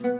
[0.00, 0.10] أهلا.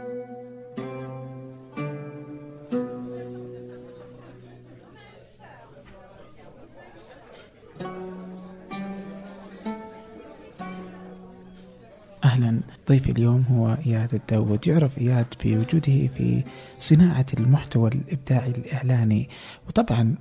[12.89, 16.43] ضيفي اليوم هو إياد الداود يعرف إياد بوجوده في
[16.79, 19.29] صناعة المحتوى الإبداعي الإعلاني.
[19.67, 20.15] وطبعا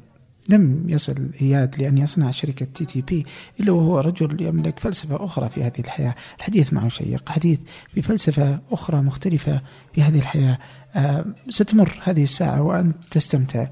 [0.49, 3.27] لم يصل إياد لأن يصنع شركة TTP
[3.61, 6.15] إلا وهو رجل يملك فلسفة أخرى في هذه الحياة.
[6.39, 7.61] الحديث معه شيق حديث
[7.97, 9.61] بفلسفة أخرى مختلفة
[9.95, 10.59] في هذه الحياة.
[10.95, 13.67] آه ستمر هذه الساعة وأنت تستمتع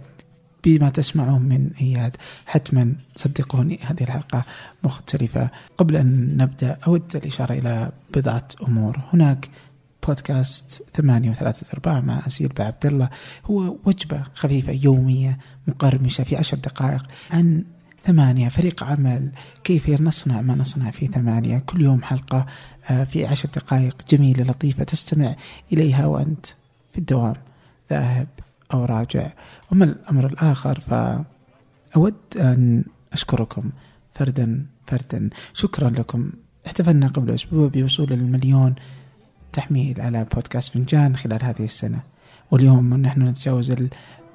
[0.64, 2.94] بما تسمعه من إياد حتما.
[3.16, 4.44] صدقوني هذه الحلقة
[4.84, 5.50] مختلفة.
[5.77, 9.00] قبل أن نبدأ أود الإشارة إلى بضعة أمور.
[9.12, 9.48] هناك
[10.06, 13.10] بودكاست ثمانية وثلاثة أرباع مع أسيل بعبد الله.
[13.45, 17.64] هو وجبة خفيفة يومية مقرمشة في عشر دقائق عن
[18.02, 19.33] ثمانية فريق عمل.
[19.64, 22.47] كيف نصنع ما نصنع في ثمانية؟ كل يوم حلقة
[22.91, 23.97] آه، في عشر دقائق.
[24.11, 25.37] جميلة لطيفة تستمع
[25.73, 26.47] إليها وأنت
[26.92, 27.34] في الدوام.
[27.91, 28.28] ذاهب
[28.75, 29.33] أو راجع.
[29.73, 33.70] وما الأمر الآخر فأود أن أشكركم
[34.14, 35.30] فردا فردا.
[35.52, 36.30] شكرا لكم.
[36.67, 38.75] احتفلنا قبل أسبوع بوصول المليون
[39.56, 42.00] تحميل على بودكاست فنجان خلال هذه السنة.
[42.50, 43.74] واليوم نحن نتجاوز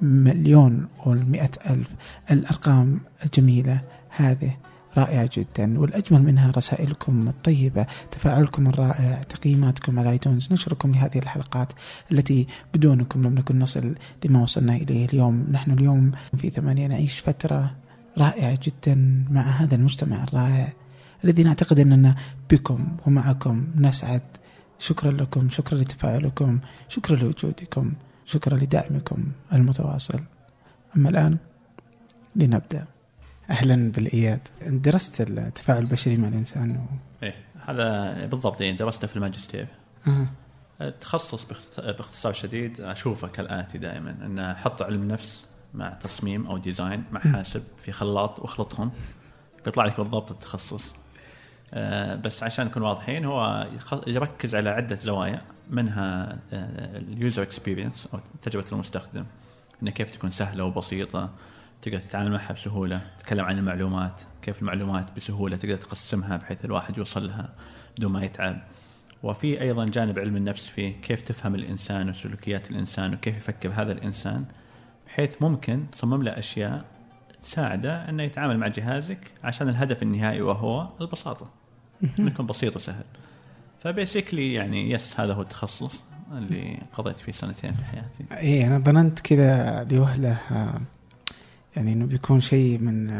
[0.02, 1.90] المليون والمئة ألف.
[2.30, 3.80] الأرقام الجميلة
[4.16, 4.56] هذه
[4.96, 5.78] رائعة جدا.
[5.78, 11.72] والأجمل منها رسائلكم الطيبة تفاعلكم الرائع تقييماتكم على ايتونز نشركم لهذه الحلقات
[12.12, 15.46] التي بدونكم لم نكن نصل لما وصلنا إليه اليوم.
[15.50, 17.74] نحن اليوم في ثمانية نعيش فترة
[18.18, 20.72] رائعة جدا مع هذا المجتمع الرائع
[21.24, 22.16] الذي نعتقد أننا
[22.50, 23.66] بكم ومعكم.
[23.76, 24.22] نسعد
[24.82, 27.92] شكرا لكم شكرا لتفاعلكم شكرا لوجودكم
[28.24, 30.20] شكرا لدعمكم المتواصل.
[30.96, 31.36] أما الآن
[32.36, 32.86] لنبدأ.
[33.50, 34.48] أهلا بالإياد.
[34.66, 36.86] درست التفاعل البشري مع الإنسان و...
[37.22, 37.34] إيه
[37.66, 39.66] هذا بالضبط يعني درسته في الماجستير.
[40.06, 40.26] أه.
[40.80, 41.46] التخصص
[41.78, 47.62] باختصار شديد أشوفه كالآتي دائما أن أحط علم نفس مع تصميم أو ديزاين مع حاسب
[47.84, 48.90] في خلاط وأخلطهم.
[49.64, 50.94] بيطلع لك بالضبط التخصص.
[52.24, 53.68] بس عشان نكون واضحين هو
[54.06, 59.24] يركز على عدة زوايا منها ال user experience أو تجربة المستخدم.
[59.82, 61.30] إنه كيف تكون سهلة وبسيطة
[61.82, 67.26] تقدر تتعامل معها بسهولة تتكلم عن المعلومات كيف المعلومات بسهولة تقدر تقسمها بحيث الواحد يوصل
[67.26, 67.48] لها
[67.98, 68.62] بدون ما يتعب.
[69.22, 74.44] وفي أيضا جانب علم النفس فيه كيف تفهم الإنسان وسلوكيات الإنسان وكيف يفكر هذا الإنسان
[75.06, 76.84] بحيث ممكن تصمم له أشياء
[77.42, 81.61] تساعده إنه يتعامل مع جهازك عشان الهدف النهائي وهو البساطة.
[82.18, 83.04] يكون بسيط وسهل.
[83.80, 86.02] ف basically يعني yes هذا هو التخصص
[86.32, 88.24] اللي قضيت فيه سنتين في حياتي.
[88.32, 90.38] إيه أنا ظننت كذا لوهلة
[91.76, 93.10] يعني إنه بيكون شيء من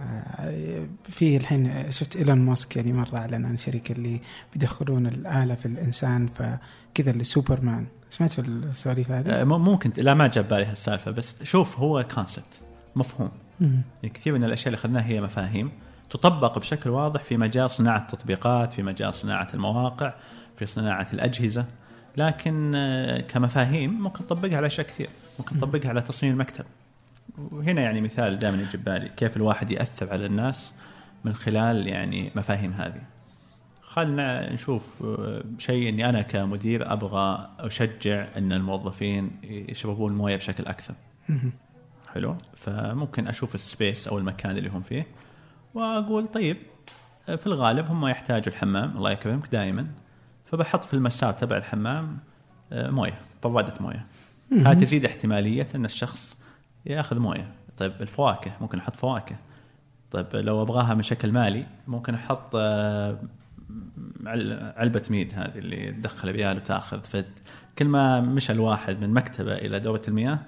[0.00, 4.20] آه، في الحين شفت إيلون ماسك يعني مرة أعلن عن شركة اللي
[4.52, 7.86] بيدخلون الآلة في الإنسان فكذا اللي سوبرمان.
[8.10, 12.62] سمعت السواليف هذه؟ آه، ممكن لا ما جاب بالي هالسالفة بس شوف هو concept
[12.96, 13.30] مفهوم.
[13.60, 15.70] يعني كثير من الأشياء اللي أخذناها هي مفاهيم.
[16.10, 20.14] تطبق بشكل واضح في مجال صناعة التطبيقات في مجال صناعة المواقع
[20.56, 21.64] في صناعة الأجهزة.
[22.16, 25.08] لكن آه، كمفاهيم ممكن تطبقها على أشياء كثير.
[25.38, 26.64] ممكن تطبقها على تصميم المكتب.
[27.38, 29.08] وهنا يعني مثال دائما يجي بالي.
[29.08, 30.72] كيف الواحد يأثر على الناس
[31.24, 33.02] من خلال يعني مفاهيم هذه.
[33.82, 40.94] خلنا نشوف آه، شيء إني أنا كمدير أبغى أشجع إن الموظفين يشربون موية بشكل أكثر.
[42.14, 45.06] حلو؟ فممكن أشوف ال space أو المكان اللي هم فيه.
[45.76, 46.56] وأقول طيب
[47.26, 49.86] في الغالب هم يحتاجوا الحمام الله يكرمك دائما.
[50.44, 52.18] فبحط في المسار تبع الحمام
[52.72, 54.06] آه، موية برادة موية.
[54.52, 56.38] هذه تزيد احتمالية أن الشخص
[56.86, 57.52] يأخذ موية.
[57.76, 59.36] طيب الفواكه ممكن أحط فواكه.
[60.10, 63.18] طيب لو أبغاها من شكل مالي ممكن أحط آه،
[64.76, 70.02] علبة ميد هذه اللي تدخل ريال وتأخذ فكل ما مشى الواحد من مكتبة إلى دورة
[70.08, 70.38] المياه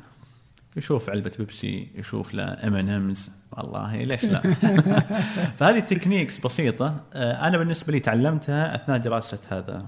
[0.78, 4.42] يشوف علبة بيبسي يشوف له M&M's والله ليش لا؟
[5.58, 7.04] فهذه ال techniques بسيطة.
[7.12, 9.86] آه، أنا بالنسبة لي تعلمتها أثناء دراسه هذا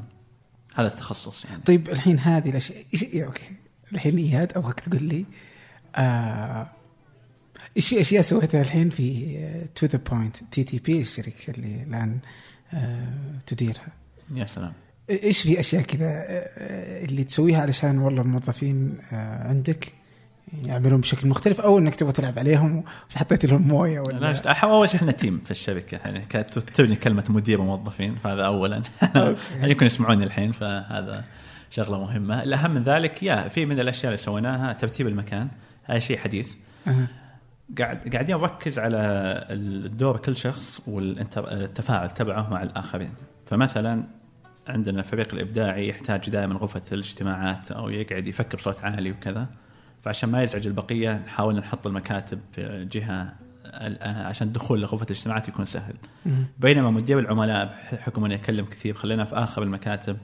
[0.74, 1.62] هذا التخصص يعني.
[1.62, 3.52] طيب الحين هذه الاشياء okay.
[3.92, 5.26] الحين اياد أبغاك تقول لي
[5.96, 6.68] آه
[7.76, 9.36] إيش في اشياء سويتها الحين في
[9.74, 12.18] To The Point TTP الشركة اللي الآن
[12.74, 13.08] آه
[13.46, 13.88] تديرها؟
[14.34, 14.72] يا سلام.
[15.10, 19.92] إيش في أشياء كذا آه اللي تسويها علشان والله الموظفين آه عندك؟
[20.64, 22.84] يعملون بشكل مختلف أو إنك تبغى تلعب عليهم
[23.16, 27.24] وحطيت لهم موية ولا لا أول شيء إحنا تيم في الشركة يعني كانت تبني كلمة
[27.28, 28.82] مدير وموظفين فهذا اولا.
[29.62, 31.24] يمكن يسمعوني الحين فهذا
[31.70, 32.42] شغلة مهمة.
[32.42, 35.48] الأهم من ذلك يا في من الأشياء اللي سويناها ترتيب المكان.
[35.84, 36.54] هذا شيء حديث.
[37.78, 38.98] قاعد قاعدين نركز على
[39.50, 43.12] الدور كل شخص والتفاعل تبعه مع الآخرين.
[43.46, 44.04] فمثلا
[44.68, 49.46] عندنا الفريق الإبداعي يحتاج دائما غرفة الاجتماعات أو يقعد يفكر بصوت عالي وكذا.
[50.02, 53.34] فعشان ما يزعج البقية نحاول نحط المكاتب في جهة
[54.02, 55.94] عشان الدخول لغرفة الاجتماعات يكون سهل.
[56.58, 60.16] بينما مدير العملاء بحكم أنه يتكلم كثير خلينا في آخر المكاتب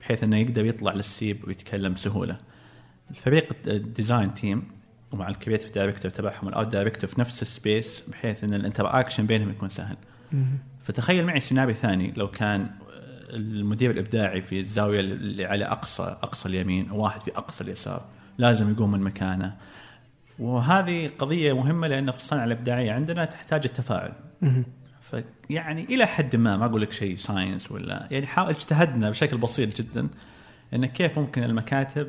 [0.00, 2.36] بحيث أنه يقدر يطلع للسيب ويتكلم بسهولة.
[3.10, 4.62] الفريق ال design team
[5.12, 9.00] ومع ال creative director تبعهم ال art director في نفس ال space بحيث أن ال
[9.00, 9.96] interaction بينهم يكون سهل.
[10.82, 12.70] فتخيل معي سيناريو ثاني لو كان
[13.30, 18.04] المدير الإبداعي في الزاوية اللي على اقصى أقصى اليمين وواحد في أقصى اليسار.
[18.38, 19.54] لازم يقوم من مكانه.
[20.38, 24.12] وهذه قضية مهمة لأن في الصنعه الإبداعية عندنا تحتاج التفاعل.
[25.00, 29.76] فيعني إلى حد ما ما أقول لك شيء science ولا يعني حاول اجتهدنا بشكل بسيط
[29.76, 30.08] جدا
[30.74, 32.08] إن كيف ممكن المكاتب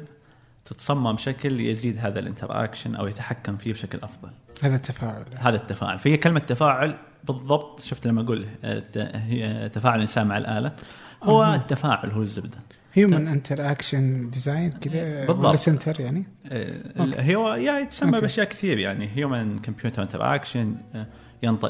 [0.65, 4.29] تتصمم بشكل يزيد هذا ال interaction أو يتحكم فيه بشكل أفضل.
[4.63, 5.25] هذا التفاعل.
[5.37, 5.99] هذا التفاعل.
[5.99, 8.45] فهي كلمة تفاعل بالضبط شفت لما أقول
[8.95, 10.71] هي تفاعل الانسان مع الآلة؟
[11.23, 11.55] هو أه.
[11.55, 12.57] التفاعل هو الزبدة.
[12.95, 19.09] human inter action design كذا ولا center يعني؟ آه، هو يعني تسمى بأشياء كثير يعني.
[19.15, 20.75] human computer interaction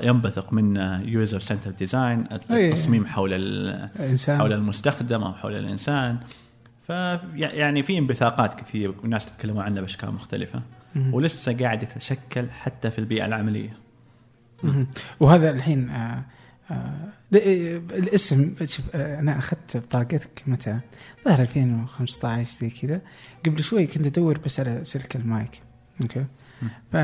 [0.04, 4.38] ينبثق منه user centered design التصميم حول الإنسان.
[4.38, 6.18] حول المستخدم أو حول الإنسان.
[6.88, 6.90] ف
[7.36, 10.62] يعني في انبثاقات كثير والناس تتكلموا عنها بأشكال مختلفة.
[11.12, 13.78] ولسه قاعد يتشكل حتى في البيئة العملية.
[15.20, 16.24] وهذا الحين آه
[16.72, 20.80] آه الاسم شوف آه أنا أخذت بطاقتك متى؟
[21.26, 23.02] ظهر 2015 زي كذا.
[23.46, 25.62] قبل شوي كنت أدور بس على سلك ال mic
[26.02, 26.26] okay؟
[26.92, 26.96] ف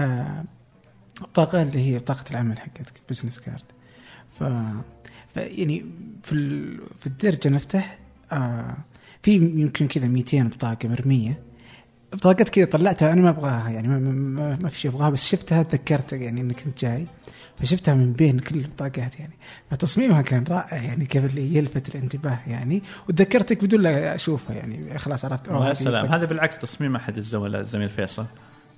[1.22, 3.64] البطاقه اللي هي بطاقه العمل حقتك business card
[4.30, 4.44] ف...
[5.34, 5.86] ف يعني
[6.24, 6.80] في ال...
[6.98, 8.00] في الدرج نفتح
[8.32, 8.78] آه
[9.24, 11.40] في يمكن كذا 200 بطاقة مرمية.
[12.14, 15.64] بطاقات كذا طلعتها أنا ما أبغاها يعني ما, ما, ما في شيء أبغاها بس شفتها
[15.64, 17.08] تذكرت يعني اني كنت جاي.
[17.62, 19.34] فشفتها من بين كل البطاقات يعني.
[19.72, 22.84] فتصميمها كان رائع يعني كيف اللي يلفت الانتباه يعني.
[23.10, 25.00] وتذكرتك بدون لا أشوفها يعني.
[25.00, 28.26] خلاص عرفت يا سلام هذا بالعكس تصميم أحد الزملاء الزميل فيصل.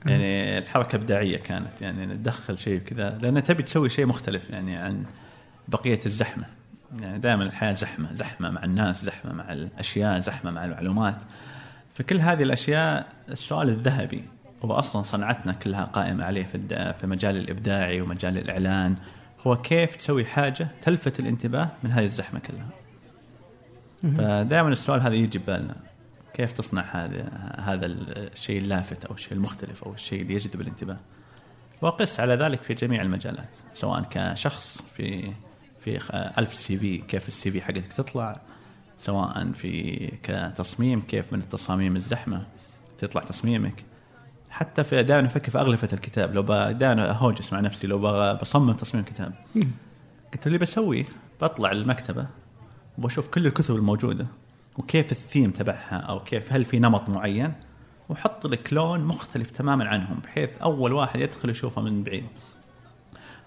[0.06, 2.18] يعني الحركة إبداعية كانت يعني.
[2.18, 3.18] تدخل شيء كذا.
[3.22, 5.04] لأن تبي تسوي شيء مختلف يعني عن
[5.68, 6.46] بقية الزحمة.
[7.02, 8.14] يعني دائما الحياة زحمة.
[8.14, 11.18] زحمة مع الناس زحمة مع الأشياء زحمة مع المعلومات.
[11.94, 14.24] فكل هذه الأشياء السؤال الذهبي.
[14.66, 18.96] هو أصلا صنعتنا كلها قائمة عليه في في مجال الإبداعي ومجال الإعلان
[19.48, 22.70] هو كيف تسوي حاجة تلفت الانتباه من هذه الزحمة كلها.
[24.18, 25.76] فدائما السؤال هذا يجي ببالنا
[26.34, 27.30] كيف تصنع هذا
[27.60, 30.98] هذا الشيء اللافت أو الشيء المختلف أو الشيء اللي يجذب الانتباه.
[31.82, 35.34] وقس على ذلك في جميع المجالات سواء كشخص في
[35.80, 36.00] في
[36.38, 38.42] ألف سي في كيف السي في حقتك تطلع
[38.98, 42.46] سواء في كتصميم كيف من التصاميم الزحمة
[42.98, 43.84] تطلع تصميمك
[44.54, 46.34] حتى في دائما أفكر في أغلفة الكتاب.
[46.36, 46.42] لو
[46.72, 47.88] دائما اهوجس مع نفسي.
[47.88, 48.00] لو
[48.42, 49.34] بصمم تصميم كتاب.
[50.34, 51.06] قلت اللي بسويه؟
[51.42, 52.28] بطلع المكتبة
[52.98, 54.26] وبشوف كل الكتب الموجودة
[54.78, 57.54] وكيف الثيم تبعها أو كيف هل في نمط معين؟
[58.10, 62.26] وحط لك لون مختلف تماما عنهم بحيث أول واحد يدخل يشوفه من بعيد.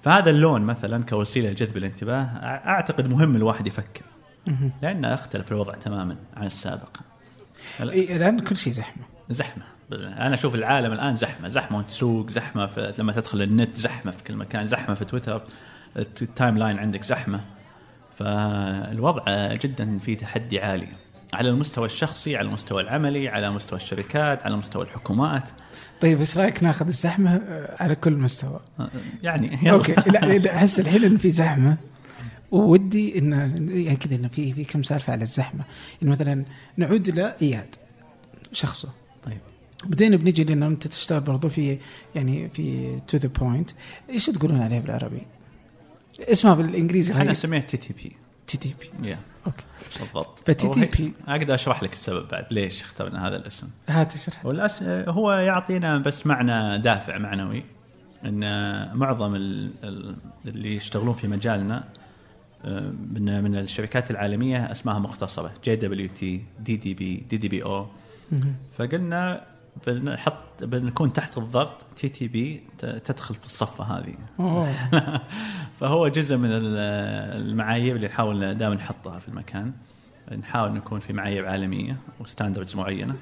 [0.02, 2.22] فهذا اللون مثلا كوسيلة لجذب الانتباه
[2.66, 4.02] أعتقد مهم الواحد يفكر.
[4.82, 6.96] لأنه اختلف الوضع تماما عن السابق.
[7.80, 9.02] الآن كل شيء زحمة.
[9.30, 9.75] زحمة.
[9.92, 14.24] أنا أشوف العالم الآن زحمة زحمة وأنت تسوق زحمة في لما تدخل النت زحمة في
[14.24, 15.42] كل مكان زحمة في تويتر
[15.96, 17.40] ال timeline عندك زحمة.
[18.14, 20.88] فالوضع جدا فيه تحدي عالي.
[21.32, 25.50] على المستوى الشخصي على المستوى العملي على مستوى الشركات على مستوى الحكومات.
[26.00, 27.42] طيب إيش رأيك ناخذ الزحمة
[27.80, 28.60] على كل مستوى؟
[29.22, 29.70] يعني يلا.
[29.70, 29.92] okay.
[29.92, 31.76] لا أحس الحين إن في زحمة.
[32.50, 33.32] ودي ان
[33.70, 35.64] يعني كذا انه في في كم سالفة على الزحمة.
[36.02, 36.44] يعني مثلا
[36.76, 37.74] نعود إلى إياد
[38.52, 39.05] شخصه.
[39.86, 41.78] بدينا بنجي لأن أنت تشتغل برضو في
[42.14, 43.70] يعني في to the point
[44.10, 45.22] إيش تقولون عليه بالعربي؟
[46.20, 48.12] اسمها بالإنجليزي أنا اسميها TT P
[48.46, 49.64] TTP yeah okay.
[50.00, 50.38] بالضبط.
[50.46, 53.68] ف TTP أقدر أشرح لك السبب بعد ليش اخترنا هذا الاسم.
[53.88, 54.46] هات اشرح.
[54.46, 54.82] والأس...
[54.82, 57.62] هو يعطينا بس معنى دافع معنوي
[58.24, 58.40] إن
[58.96, 61.84] معظم اللي يشتغلون في مجالنا
[63.14, 67.62] من من الشركات العالمية اسمائها مختصرة جي دبليو تي دي دي بي دي دي بي
[67.62, 67.86] أو
[68.78, 69.44] فقلنا
[69.86, 74.14] بنحط بنكون تحت الضغط TTP تدخل في الصفة هذه.
[75.80, 79.72] فهو جزء من المعايير اللي نحاول دائما نحطها في المكان.
[80.38, 83.14] نحاول نكون في معايير عالمية و standards معينة.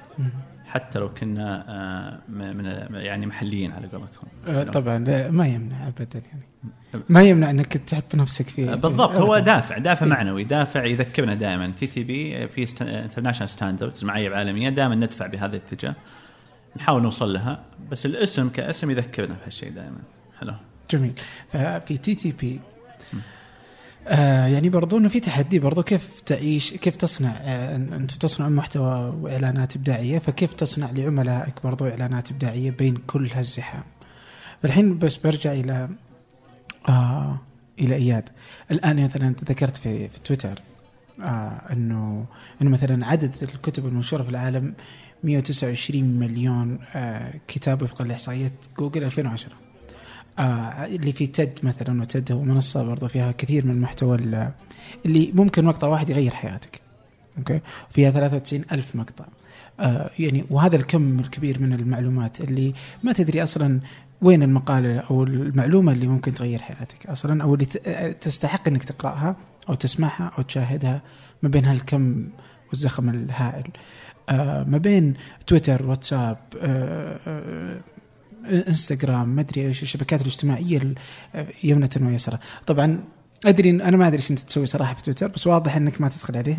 [0.65, 4.27] حتى لو كنا آه، من يعني محليين على قولتهم.
[4.47, 4.97] آه، طبعا.
[5.29, 6.45] ما يمنع ابدا يعني.
[7.09, 9.17] ما يمنع إنك تحط نفسك في آه، بالضبط.
[9.17, 11.71] هو دافع دافع معنوي دافع يذكرنا دائما.
[11.71, 15.95] TTP في international standards معايير عالمية دائما ندفع بهذا الاتجاه.
[16.77, 19.99] نحاول نوصل لها بس الاسم كاسم يذكرنا بهالشيء دائما.
[20.39, 20.53] حلو.
[20.91, 21.13] جميل.
[21.49, 22.59] ففي TTP
[24.07, 29.13] آه يعني برضو إنه في تحدي برضو كيف تعيش كيف تصنع آه أنت تصنع محتوى
[29.21, 33.83] وإعلانات إبداعية فكيف تصنع لعملائك برضو إعلانات إبداعية بين كل هالزحام.
[34.63, 35.89] فالحين بس برجع إلى
[36.89, 37.39] آه
[37.79, 38.29] إلى إياد.
[38.71, 40.61] الآن مثلا ذكرت في في تويتر
[41.21, 42.25] آه إنه
[42.61, 44.73] إنه مثلا عدد الكتب المنشورة في العالم
[45.25, 49.51] 129 مليون آه كتاب وفقا لاحصائيات جوجل 2010
[50.39, 50.41] آه
[50.85, 54.17] اللي في TED مثلا و TED هو منصة برضو فيها كثير من المحتوى
[55.05, 56.81] اللي ممكن مقطع واحد يغير حياتك.
[57.37, 59.25] okay؟ فيها 93 ألف مقطع.
[59.79, 63.79] آه يعني وهذا الكم الكبير من المعلومات اللي ما تدري أصلا
[64.21, 67.65] وين المقالة أو المعلومة اللي ممكن تغير حياتك أصلا أو اللي
[68.21, 69.35] تستحق إنك تقرأها
[69.69, 71.01] أو تسمعها أو تشاهدها
[71.43, 72.29] ما بين هالكم
[72.69, 73.67] والزخم الهائل.
[74.67, 75.13] ما بين
[75.47, 77.79] تويتر واتساب آه آه
[78.45, 80.95] انستغرام ما أدري إيش الشبكات الاجتماعية
[81.63, 82.39] يمنة ويسرى.
[82.67, 83.03] طبعا
[83.45, 86.37] أدري أنا ما أدري إيش أنت تسوي صراحة في تويتر بس واضح إنك ما تدخل
[86.37, 86.57] عليه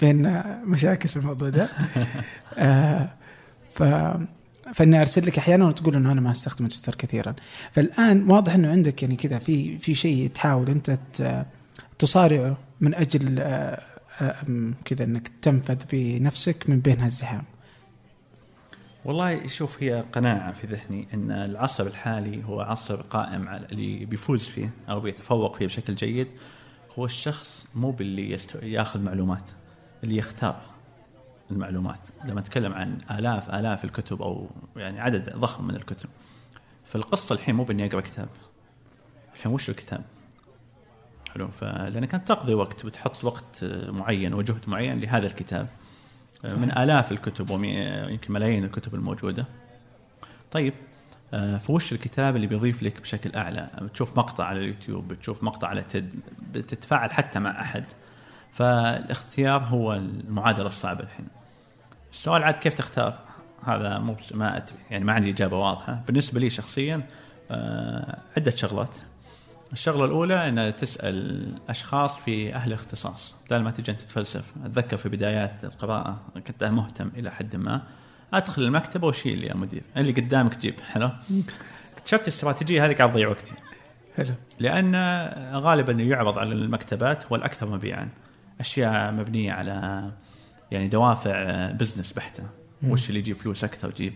[0.00, 1.68] بين مشاكل في الموضوع ده.
[2.58, 3.08] آه
[3.74, 3.82] ف
[4.74, 7.34] فإني أرسل لك أحيانا وتقول إنه أنا ما أستخدم تويتر كثيرا.
[7.72, 10.98] فالآن واضح إنه عندك يعني كذا في في شيء تحاول أنت
[11.98, 13.80] تصارعه من أجل آه، آه،
[14.84, 17.44] كذا إنك تنفذ بنفسك من بين هالزحام.
[19.04, 24.46] والله شوف هي قناعة في ذهني أن العصر الحالي هو عصر قائم على اللي بيفوز
[24.46, 26.28] فيه أو بيتفوق فيه بشكل جيد
[26.98, 28.58] هو الشخص مو باللي يستو...
[28.58, 29.50] ياخذ معلومات
[30.04, 30.60] اللي يختار
[31.50, 32.06] المعلومات.
[32.24, 36.08] لما نتكلم عن آلاف آلاف الكتب أو يعني عدد ضخم من الكتب
[36.84, 38.28] فالقصة الحين مو بإني أقرأ كتاب.
[39.34, 40.04] الحين وش الكتاب؟
[41.34, 41.48] حلو.
[41.48, 45.68] فلأنك أنت تقضي وقت بتحط وقت معين وجهد معين لهذا الكتاب.
[46.44, 49.46] من آلاف الكتب ويمكن ملايين الكتب الموجودة.
[50.52, 50.74] طيب
[51.34, 55.82] آه، فوش الكتاب اللي بيضيف لك بشكل أعلى؟ بتشوف مقطع على اليوتيوب بتشوف مقطع على
[55.82, 56.14] تد
[56.52, 57.84] بتتفاعل حتى مع أحد.
[58.52, 61.26] فالاختيار هو المعادلة الصعبة الحين.
[62.12, 63.18] السؤال عاد كيف تختار؟
[63.64, 66.02] هذا مو ما أدري يعني ما عندي إجابة واضحة.
[66.06, 67.02] بالنسبة لي شخصيا
[67.50, 68.96] آه، عدة شغلات.
[69.74, 75.08] الشغلة الأولى أن تسأل أشخاص في أهل الاختصاص بدل ما تجي أنت تتفلسف أتذكر في
[75.08, 77.82] بدايات القراءة كنت مهتم إلى حد ما.
[78.34, 79.82] أدخل المكتبة وشيل يا مدير.
[79.96, 80.80] اللي قدامك جيب.
[80.80, 81.10] حلو؟
[81.96, 83.52] اكتشفت الاستراتيجية هذه قاعد تضيع وقتي.
[84.16, 84.34] حلو.
[84.58, 84.96] لأن
[85.54, 88.08] غالبا يعرض على المكتبات هو الأكثر مبيعا.
[88.60, 90.10] أشياء مبنية على
[90.70, 92.42] يعني دوافع بزنس بحتة.
[92.88, 94.14] وش اللي يجيب فلوس أكثر جيب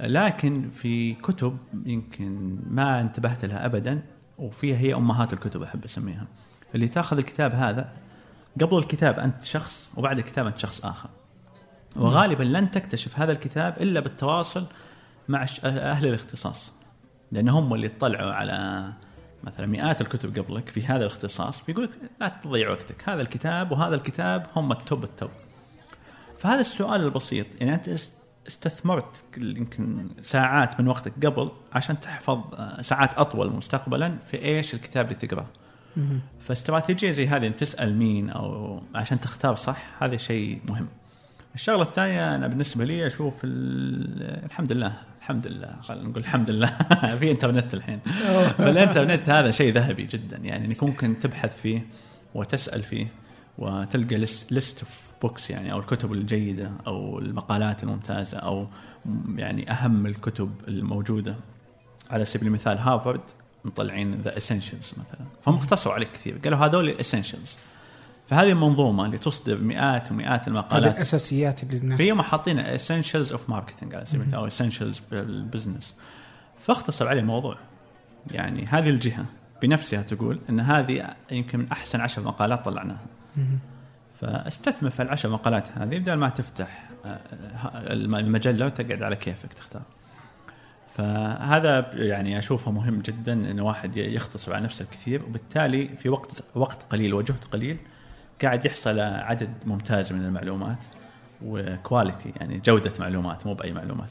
[0.00, 4.02] لكن في كتب يمكن ما انتبهت لها ابدا.
[4.38, 6.26] وفيها هي أمهات الكتب أحب أسميها.
[6.74, 7.92] اللي تأخذ الكتاب هذا
[8.60, 11.08] قبل الكتاب أنت شخص وبعد الكتاب أنت شخص آخر.
[11.96, 14.66] وغالبا لن تكتشف هذا الكتاب إلا بالتواصل
[15.28, 16.72] مع أهل الاختصاص.
[17.32, 18.92] لأن هم اللي اطلعوا على
[19.44, 23.08] مثلا مئات الكتب قبلك في هذا الاختصاص بيقول لك لا تضيع وقتك.
[23.08, 25.30] هذا الكتاب وهذا الكتاب هم التوب التوب.
[26.38, 27.88] فهذا السؤال البسيط يعني أنت
[28.46, 35.04] استثمرت يمكن ساعات من وقتك قبل عشان تحفظ آه، ساعات أطول مستقبلا في إيش الكتاب
[35.06, 35.46] اللي تقرأه.
[36.40, 40.88] فاستراتيجية زي هذه إن تسأل مين أو عشان تختار صح هذا شيء مهم.
[41.54, 46.78] الشغلة الثانية أنا بالنسبة لي أشوف الحمد لله الحمد لله خلينا نقول الحمد لله
[47.18, 48.00] في إنترنت الحين
[48.58, 51.86] فالإنترنت هذا شيء ذهبي جدا يعني إنك ممكن تبحث فيه
[52.34, 53.06] وتسأل فيه
[53.58, 54.16] وتلقى
[54.50, 58.66] list of books يعني أو الكتب الجيدة أو المقالات الممتازة أو
[59.36, 61.36] يعني أهم الكتب الموجودة.
[62.10, 63.20] على سبيل المثال هارفارد
[63.64, 65.26] مطلعين the essentials مثلا.
[65.42, 66.38] فهم اختصروا عليك كثير.
[66.44, 67.58] قالوا هذول ال essentials
[68.26, 70.94] فهذه المنظومه اللي تصدر مئات ومئات المقالات.
[70.94, 75.94] الأساسيات اللي الناس فيهم حاطين essentials of marketing على سبيل المثال أو essentials بال business
[76.58, 77.58] فاختصر عليه الموضوع
[78.30, 79.24] يعني هذه الجهة
[79.62, 83.06] بنفسها تقول إن هذه يمكن من أحسن عشر مقالات طلعناها.
[84.24, 87.20] فاستثمر في العشر مقالات هذه بدل ما تفتح آه،
[87.92, 89.82] المجلة وتقعد على كيفك تختار
[90.94, 96.82] فهذا يعني أشوفه مهم جدا إن واحد يختصر على نفسه كثير وبالتالي في وقت وقت
[96.90, 97.78] قليل وجهد قليل
[98.42, 100.84] قاعد يحصل عدد ممتاز من المعلومات
[101.42, 104.10] وكواليتي يعني جودة معلومات مو بأي معلومات.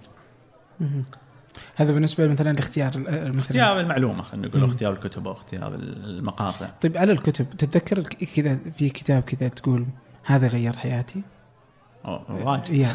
[1.75, 3.37] هذا بالنسبة مثلا لاختيار مثلا.
[3.37, 6.69] اختيار المعلومة خلينا نقول اختيار الكتب أو اختيار المقاطع.
[6.81, 8.01] طيب على الكتب تتذكر
[8.35, 9.85] كذا في كتاب كذا تقول
[10.23, 11.21] هذا غير حياتي؟
[12.29, 12.87] واجد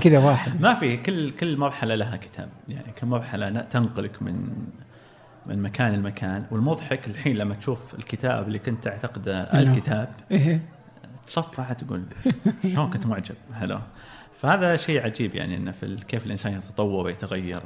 [0.00, 0.60] كذا واحد.
[0.62, 2.48] ما في كل كل مرحلة لها كتاب.
[2.68, 4.48] يعني كل مرحلة تنقلك من
[5.46, 6.46] من مكان لمكان.
[6.50, 9.62] والمضحك الحين لما تشوف الكتاب اللي كنت تعتقده نعم.
[9.62, 10.62] الكتاب إيه.
[11.26, 12.02] تصفح تقول
[12.72, 13.80] شلون كنت معجب؟ هلا.
[14.40, 17.62] فهذا شيء عجيب يعني إنه في كيف الإنسان يتطور ويتغير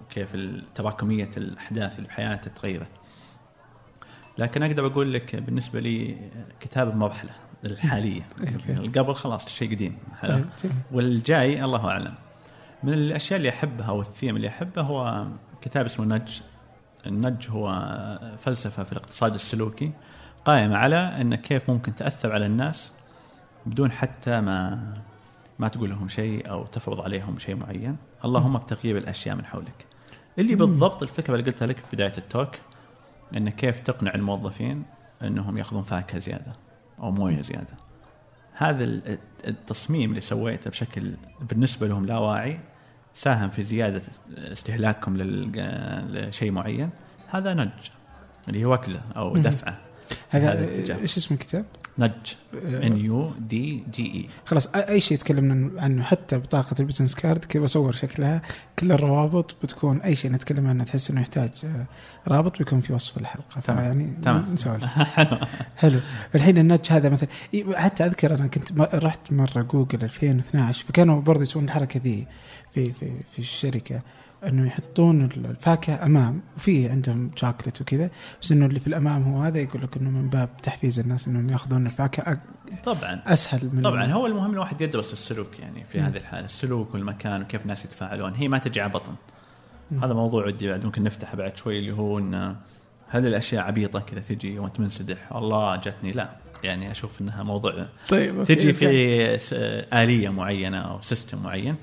[0.00, 0.36] وكيف
[0.74, 2.86] تراكمية الأحداث اللي بحياته تتغير
[4.38, 6.16] لكن أقدر أقول لك بالنسبة لي
[6.60, 7.30] كتاب المرحله
[7.64, 8.20] الحالية.
[8.68, 8.90] إيه.
[8.90, 9.98] قبل خلاص الشيء قديم.
[10.22, 10.44] طيب.
[10.92, 12.14] والجاي الله أعلم.
[12.82, 15.26] من الأشياء اللي أحبها والثيم اللي أحبه هو
[15.62, 16.40] كتاب اسمه نج.
[17.06, 17.90] النج هو
[18.38, 19.92] فلسفة في الاقتصاد السلوكي
[20.44, 22.92] قائمة على إن كيف ممكن تأثر على الناس
[23.66, 24.92] بدون حتى ما
[25.58, 27.96] ما تقول لهم شيء أو تفرض عليهم شيء معين.
[28.24, 29.86] اللهم بتغيير الاشياء من حولك.
[30.38, 32.50] اللي بالضبط الفكرة اللي قلتها لك في بداية التوك
[33.36, 34.82] إن كيف تقنع الموظفين
[35.22, 36.52] إنهم يأخذون فاكهة زيادة
[36.98, 37.74] أو موية زيادة.
[38.52, 42.60] هذا ال- التصميم اللي سويته بشكل بالنسبة لهم لا واعي
[43.14, 44.02] ساهم في زيادة
[44.38, 45.16] استهلاكهم
[46.10, 46.90] لشيء معين
[47.30, 47.68] هذا نج
[48.48, 49.36] اللي هو وكزة أو.
[49.36, 49.78] دفعة
[50.30, 50.68] هذا
[51.00, 51.64] إيش اسم الكتاب؟
[51.98, 52.10] nudge.
[52.64, 57.44] N U D G E خلاص أي شيء تكلمنا عنه حتى بطاقة ال business card
[57.44, 58.42] كذا بصور شكلها
[58.78, 61.86] كل الروابط بتكون أي شيء نتكلم عنه تحس إنه يحتاج آه،
[62.28, 63.78] رابط بيكون في وصف الحلقة تمام.
[63.78, 64.52] فيعني تمام.
[64.52, 64.84] نسولف.
[65.16, 65.38] حلو.
[65.76, 66.00] حلو.
[66.34, 67.28] الحين ال nudge هذا مثلا
[67.74, 72.26] حتى أذكر أنا كنت رحت مرة جوجل 2012 فكانوا برضه يسوون الحركة ذي
[72.72, 74.00] في في في الشركة.
[74.48, 78.10] أنه يحطون الفاكهة أمام وفي عندهم شوكلت وكذا
[78.42, 81.50] بس إنه اللي في الأمام هو هذا يقول لك إنه من باب تحفيز الناس إنهم
[81.50, 82.38] يأخذون الفاكهة
[82.84, 86.04] طبعا أسهل من طبعا هو المهم الواحد يدرس السلوك يعني في مم.
[86.04, 89.14] هذه الحالة السلوك والمكان وكيف الناس يتفاعلون هي ما تجي على بطن
[89.90, 90.04] مم.
[90.04, 92.56] هذا موضوع ودي بعد ممكن نفتحه بعد شوي اللي هو ان
[93.08, 96.30] هل الأشياء عبيطة كذا تجي وأنت منسدح الله جتني لا
[96.64, 98.72] يعني أشوف إنها موضوع طيب تجي.
[98.72, 101.76] في آلية معينة أو system معين.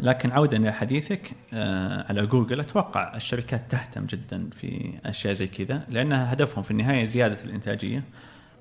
[0.00, 5.82] لكن عودا إلى حديثك آه، على جوجل أتوقع الشركات تهتم جدا في أشياء زي كذا
[5.88, 8.02] لانها هدفهم في النهاية زيادة الإنتاجية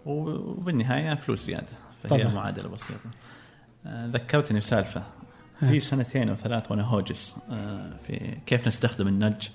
[0.06, 1.68] وبالنهاية فلوس زيادة
[2.04, 2.34] فهي طبعاً.
[2.34, 3.10] معادلة بسيطة
[3.86, 5.04] آه، ذكرتني بسالفة.
[5.60, 9.48] في سنتين أو ثلاث وأنا هوجس آه، في كيف نستخدم النج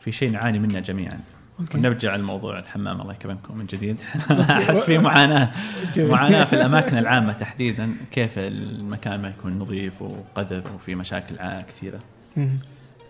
[0.00, 1.20] في شيء نعاني منه جميعا
[1.60, 1.78] okay.
[1.78, 4.00] نرجع لموضوع الحمام الله يكرمكم من جديد
[4.30, 5.50] أحس في معاناة.
[5.98, 11.36] معاناة في الأماكن العامة تحديدا كيف المكان ما يكون نظيف وقذر وفي مشاكل
[11.68, 11.98] كثيرة.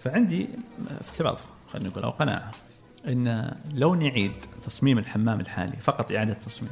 [0.01, 0.49] فعندي
[1.01, 1.41] افتراض
[1.73, 2.51] خلينا نقول أو قناعة
[3.09, 4.33] إن لو نعيد
[4.63, 6.71] تصميم الحمام الحالي فقط إعادة تصميم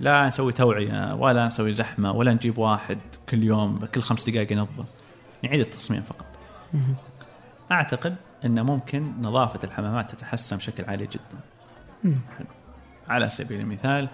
[0.00, 4.84] لا نسوي توعية ولا نسوي زحمة ولا نجيب واحد كل يوم كل خمس دقائق ينظف
[5.44, 6.26] نعيد التصميم فقط.
[7.72, 12.16] أعتقد إن ممكن نظافة الحمامات تتحسن بشكل عالي جدا.
[13.08, 14.08] على سبيل المثال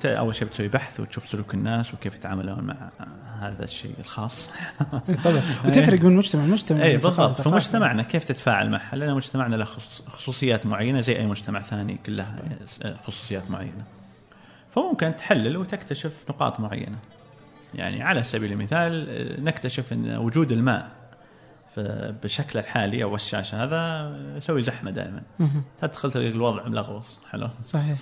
[0.00, 2.76] ت- أول شيء بتسوي بحث وتشوف سلوك الناس وكيف يتعاملون مع
[3.40, 4.50] هذا الشيء الخاص.
[5.24, 5.42] طبعا.
[5.66, 7.40] وتفرق من مجتمع لمجتمع اي ثقافة بالضبط.
[7.40, 7.50] لثقافة.
[7.50, 12.36] فمجتمعنا كيف تتفاعل معها لأن مجتمعنا له خصوص- خصوصيات معينة زي أي مجتمع ثاني كلها
[13.02, 13.84] خصوصيات معينة.
[14.70, 16.98] فممكن تحلل وتكتشف نقاط معينة.
[17.74, 20.88] يعني على سبيل المثال آه، نكتشف إن وجود الماء
[22.22, 23.64] بالشكل الحالي أو الشاشة.
[23.64, 25.22] هذا يسوي زحمة دائما.
[25.78, 27.98] تدخل تلقى الوضع ملغوص حلو؟ صحيح.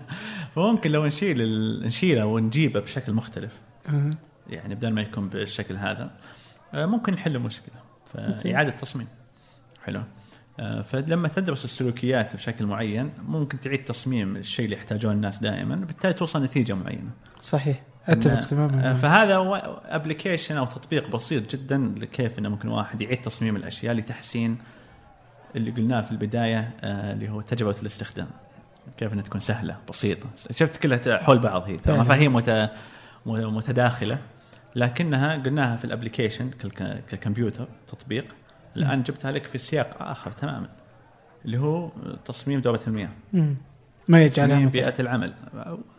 [0.54, 1.38] فممكن لو نشيل
[1.82, 3.60] نشيله ونجيبه بشكل مختلف.
[4.50, 6.10] يعني بدل ما يكون بالشكل هذا
[6.74, 9.08] آه، ممكن نحل المشكلة فاعاده تصميم.
[9.84, 10.02] حلو؟
[10.60, 16.14] آه، فلما تدرس السلوكيات بشكل معين ممكن تعيد تصميم الشيء اللي يحتاجون الناس دائما بالتالي
[16.14, 17.10] توصل نتيجة معينة.
[17.40, 17.82] صحيح.
[18.08, 18.90] أتفق تماما.
[18.90, 19.36] آه، فهذا
[19.84, 24.58] ابلكيشن أو تطبيق بسيط جدا لكيف إنه ممكن واحد يعيد تصميم الأشياء لتحسين
[25.56, 28.28] اللي قلناه في البداية آه، اللي هو تجربة الاستخدام.
[28.96, 30.28] كيف إنها تكون سهلة بسيطة.
[30.50, 31.98] شفت كلها حول بعض هي ترى.
[31.98, 32.70] مفاهيم مت-
[33.26, 34.18] متداخلة.
[34.76, 36.50] لكنها قلناها في الابلكيشن
[37.08, 38.24] ككمبيوتر تطبيق.
[38.76, 40.68] الآن جبتها لك في سياق آخر تماما
[41.44, 41.90] اللي هو
[42.24, 43.08] تصميم دوره المياه.
[44.08, 45.34] ما يجعلها بيئة العمل.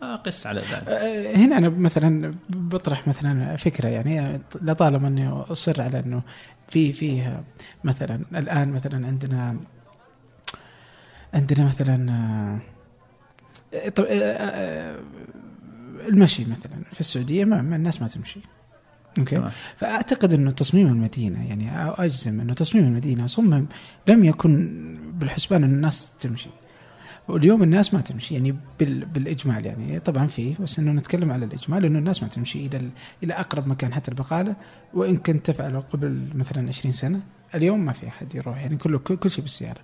[0.02, 0.88] اقس على ذلك.
[0.88, 6.22] آه، هنا أنا مثلا بطرح مثلا فكرة يعني لطالما أني أصر على أنه
[6.68, 7.42] في فيه
[7.84, 9.56] مثلا الآن مثلا عندنا
[11.34, 12.58] عندنا مثلا
[13.94, 15.00] طب آه، آه،
[16.08, 18.40] المشي مثلا في السعودية ما الناس ما تمشي.
[19.18, 19.50] أوكي.
[19.76, 21.70] فأعتقد أنه تصميم المدينة يعني
[22.04, 23.66] أجزم أنه تصميم المدينة صمم
[24.08, 26.50] لم يكن بالحسبان أن الناس تمشي.
[27.28, 29.98] واليوم الناس ما تمشي يعني بال بالإجمال يعني.
[30.00, 32.90] طبعا فيه بس إنه نتكلم على الإجمال إنه الناس ما تمشي إلى ال-
[33.22, 34.56] إلى أقرب مكان حتى البقالة.
[34.94, 37.20] وإن كنت تفعله قبل مثلا 20 سنة
[37.54, 39.80] اليوم ما في أحد يروح يعني كله كل, كل شيء بالسيارة.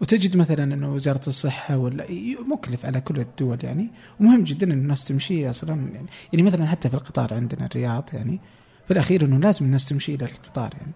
[0.00, 2.06] وتجد مثلا إنه وزارة الصحة ولا
[2.52, 3.88] مكلف على كل الدول يعني.
[4.20, 8.40] ومهم جدا ان الناس تمشي أصلا يعني, يعني مثلا حتى في القطار عندنا الرياض يعني.
[8.84, 10.92] في الأخير إنه لازم الناس تمشي إلى القطار يعني.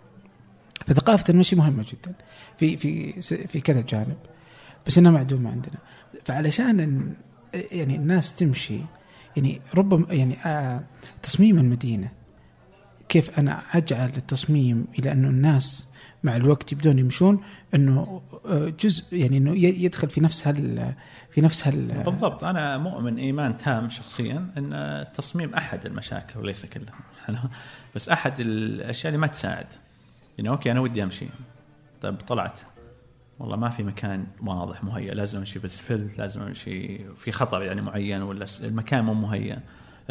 [0.87, 2.15] فثقافة المشي مهمة جدا.
[2.59, 4.17] في في في كذا جانب.
[4.87, 5.79] بس إنها معدومة عندنا.
[6.25, 7.15] فعلشان
[7.73, 8.81] يعني الناس تمشي
[9.37, 10.83] يعني ربما يعني آه
[11.23, 12.09] تصميم المدينة
[13.09, 15.93] كيف أنا أجعل التصميم إلى أنه الناس
[16.25, 20.95] مع الوقت يبدون يمشون إنه آه، جزء يعني إنه يدخل في نفس هال
[21.31, 22.45] في نفس هال بالضبط.
[22.45, 27.51] أنا مؤمن إيمان تام شخصيا إن التصميم أحد المشاكل وليس كلها؟
[27.95, 29.67] بس أحد الأشياء اللي ما تساعد.
[30.39, 31.27] يعني أوكي أنا ودي أمشي.
[32.03, 32.61] طيب طلعت.
[33.39, 38.23] والله ما في مكان واضح مهيأ لازم أمشي بالسفلت لازم أمشي في خطر يعني معين
[38.23, 39.61] ولا المكان مو مهيأ.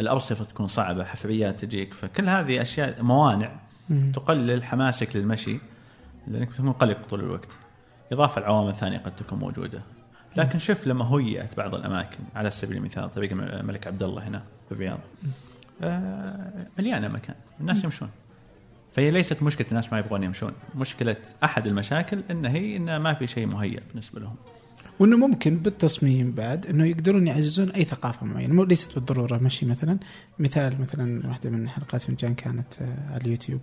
[0.00, 3.52] الأرصفة تكون صعبة حفريات تجيك فكل هذه أشياء موانع
[3.90, 4.12] مم.
[4.14, 5.58] تقلل حماسك للمشي
[6.28, 7.56] لأنك بتكون قلق طول الوقت.
[8.12, 9.82] إضافة لعوامل ثانية قد تكون موجودة.
[10.36, 14.72] لكن شوف لما هيئت بعض الأماكن على سبيل المثال طريق الملك عبد الله هنا في
[14.74, 14.98] الرياض.
[15.82, 18.08] آه، مليانة مكان الناس يمشون.
[18.92, 20.52] فهي ليست مشكلة الناس ما يبغون يمشون.
[20.74, 24.36] مشكلة أحد المشاكل إن هي إن ما في شيء مهيئ بالنسبة لهم.
[24.98, 28.54] وإنه ممكن بالتصميم بعد إنه يقدرون يعززون أي ثقافة معينة.
[28.54, 29.38] مو ليست بالضرورة.
[29.38, 29.98] مشي مثلا.
[30.38, 33.60] مثال مثلا واحدة من حلقات فنجان كانت آه، على اليوتيوب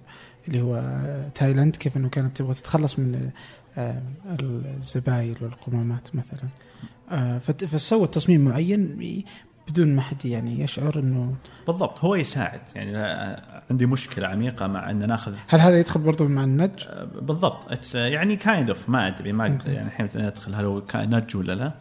[0.47, 3.31] اللي هو آه، تايلاند كيف إنه كانت تبغى تتخلص من
[3.77, 4.01] آه،
[4.41, 6.49] الزبايل والقمامات مثلا.
[7.39, 9.23] فسوت تصميم معين.
[9.69, 11.35] بدون ما حد يعني يشعر إنه
[11.67, 12.61] بالضبط هو يساعد.
[12.75, 12.97] يعني
[13.71, 16.87] عندي مشكلة عميقة مع ان ناخذ هل هذا يدخل برضو مع النج؟
[17.21, 17.71] بالضبط.
[17.73, 19.47] It's, uh, يعني kind of ما أدري ما.
[19.65, 21.71] يعني الحين ندخل هل هو نج ولا لا.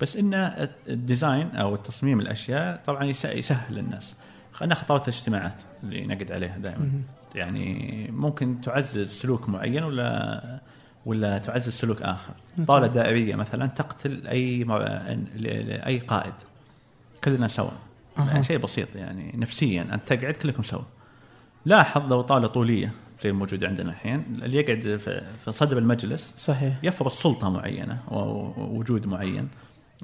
[0.00, 0.34] بس ان
[0.88, 4.14] ال design أو التصميم الأشياء طبعا يس- يسهل للناس.
[4.52, 6.90] خلينا ناخذ طاوله الاجتماعات اللي نقعد عليها دائما.
[7.34, 10.60] يعني ممكن تعزز سلوك معين ولا
[11.06, 12.32] ولا تعزز سلوك آخر.
[12.66, 14.66] طاوله دائرية مثلا تقتل أي
[15.86, 16.32] اي قائد.
[17.24, 17.70] كلنا سوا.
[18.18, 19.82] يعني شيء بسيط يعني نفسيا.
[19.82, 20.82] أنت تقعد كلكم سوا.
[21.64, 24.96] لاحظ لو طاوله طولية زي الموجوده عندنا الحين اللي يقعد
[25.36, 26.78] في صدر المجلس صحيح.
[26.82, 29.48] يفرض سلطة معينة ووجود معين.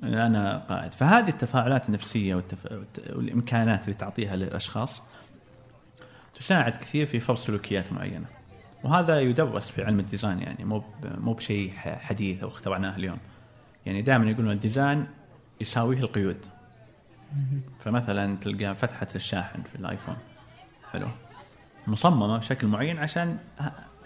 [0.03, 0.95] أنا قائد.
[0.95, 2.73] فهذه التفاعلات النفسية والتف...
[3.13, 5.03] والإمكانات اللي تعطيها للأشخاص
[6.35, 8.27] تساعد كثير في فرض سلوكيات معينة.
[8.85, 10.85] وهذا يدرس في علم الديزاين يعني مو ب...
[11.21, 13.19] مو بشيء حديث أو اخترعناه اليوم.
[13.87, 15.07] يعني دائما يقولون ال design
[15.61, 16.47] يساويه القيود.
[17.79, 20.17] فمثلا تلقى فتحة الشاحن في الآيفون.
[20.93, 21.09] حلو.
[21.87, 23.39] مصممة بشكل معين عشان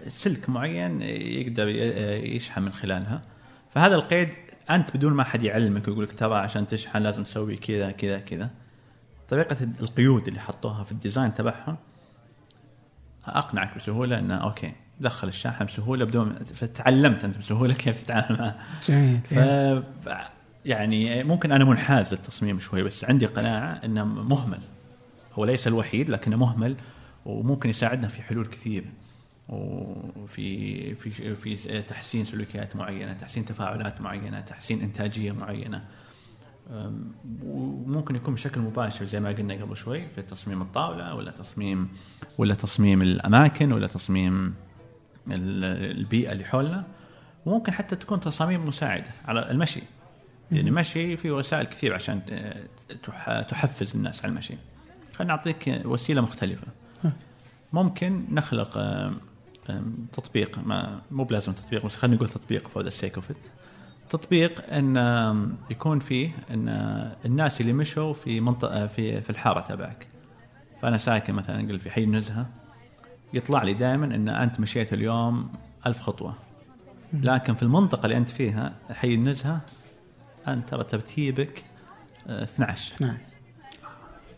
[0.08, 1.68] سلك معين يقدر
[2.24, 3.22] يشحن من خلالها.
[3.70, 4.28] فهذا القيد
[4.70, 8.50] أنت بدون ما حد يعلمك ويقول لك ترى عشان تشحن لازم تسوي كذا كذا كذا.
[9.28, 11.76] طريقة القيود اللي حطوها في ال design تبعهم
[13.26, 18.56] أقنعك بسهولة إنه أوكي دخل الشاحن بسهولة بدون فتعلمت أنت بسهولة كيف تتعامل معه.
[18.86, 19.20] جميل.
[20.64, 24.60] يعني ممكن أنا منحاز للتصميم شوي بس عندي قناعة إنه مهمل.
[25.32, 26.76] هو ليس الوحيد لكنه مهمل
[27.26, 28.84] وممكن يساعدنا في حلول كثير.
[29.48, 35.84] وفي في في تحسين سلوكيات معينة، تحسين تفاعلات معينة، تحسين إنتاجية معينة.
[37.44, 41.88] وممكن يكون بشكل مباشر زي ما قلنا قبل شوي في تصميم الطاولة ولا تصميم
[42.38, 44.54] ولا تصميم الأماكن ولا تصميم
[45.30, 46.84] ال- البيئة اللي حولنا.
[47.46, 49.82] وممكن حتى تكون تصاميم مساعدة على المشي.
[50.52, 52.20] يعني المشي في وسائل كثير عشان
[53.02, 54.54] تح- تحفز الناس على المشي.
[55.14, 56.66] خلينا نعطيك وسيلة مختلفة.
[57.72, 58.78] ممكن نخلق
[60.12, 63.36] تطبيق ما مو بلازم تطبيق بس خلينا نقول تطبيق for the sake of it
[64.10, 64.96] تطبيق إن
[65.70, 70.06] يكون فيه إن آه، الناس اللي مشوا في منطقة في في الحارة تبعك.
[70.82, 72.46] فأنا ساكن مثلا نقول في حي النزهه
[73.34, 75.52] يطلع لي دائما إن أنت مشيت اليوم
[75.86, 76.34] ألف خطوة.
[77.12, 79.60] لكن في المنطقة اللي أنت فيها حي النزهه
[80.48, 81.64] انت ترى ترتيبك
[82.28, 83.18] آه، 12 نعم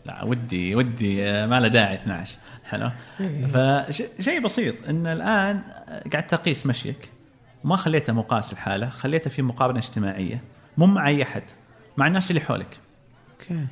[0.05, 3.45] لا ودي ودي آه، ما له داعي 12 حلو؟ إيه.
[3.45, 5.61] فشيء بسيط إن الآن
[6.11, 7.11] قاعد تقيس مشيك.
[7.63, 10.41] ما خليته مقاس الحاله خليته في مقارنه اجتماعية.
[10.77, 11.43] مو مع أي أحد
[11.97, 12.79] مع الناس اللي حولك.
[13.31, 13.65] أوكي.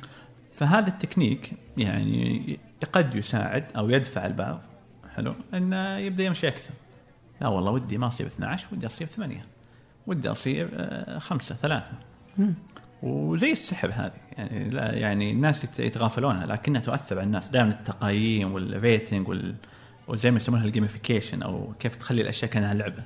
[0.54, 2.58] فهذا التكنيك يعني
[2.92, 4.62] قد يساعد أو يدفع البعض
[5.16, 6.70] حلو؟ انه يبدأ يمشي أكثر.
[7.40, 9.46] لا والله ودي ما اصير 12 ودي اصير 8
[10.06, 11.92] ودي اصير آه، خمسة ثلاثة.
[11.92, 12.11] مم.
[13.02, 14.12] وزي السحب هذه.
[14.38, 17.50] يعني لا يعني الناس يت- يتغافلونها لكنها تؤثر على الناس.
[17.50, 19.54] دائما التقييم وال rating وال
[20.08, 23.02] وزي ما يسمونها ال gamification أو كيف تخلي الأشياء كأنها لعبة.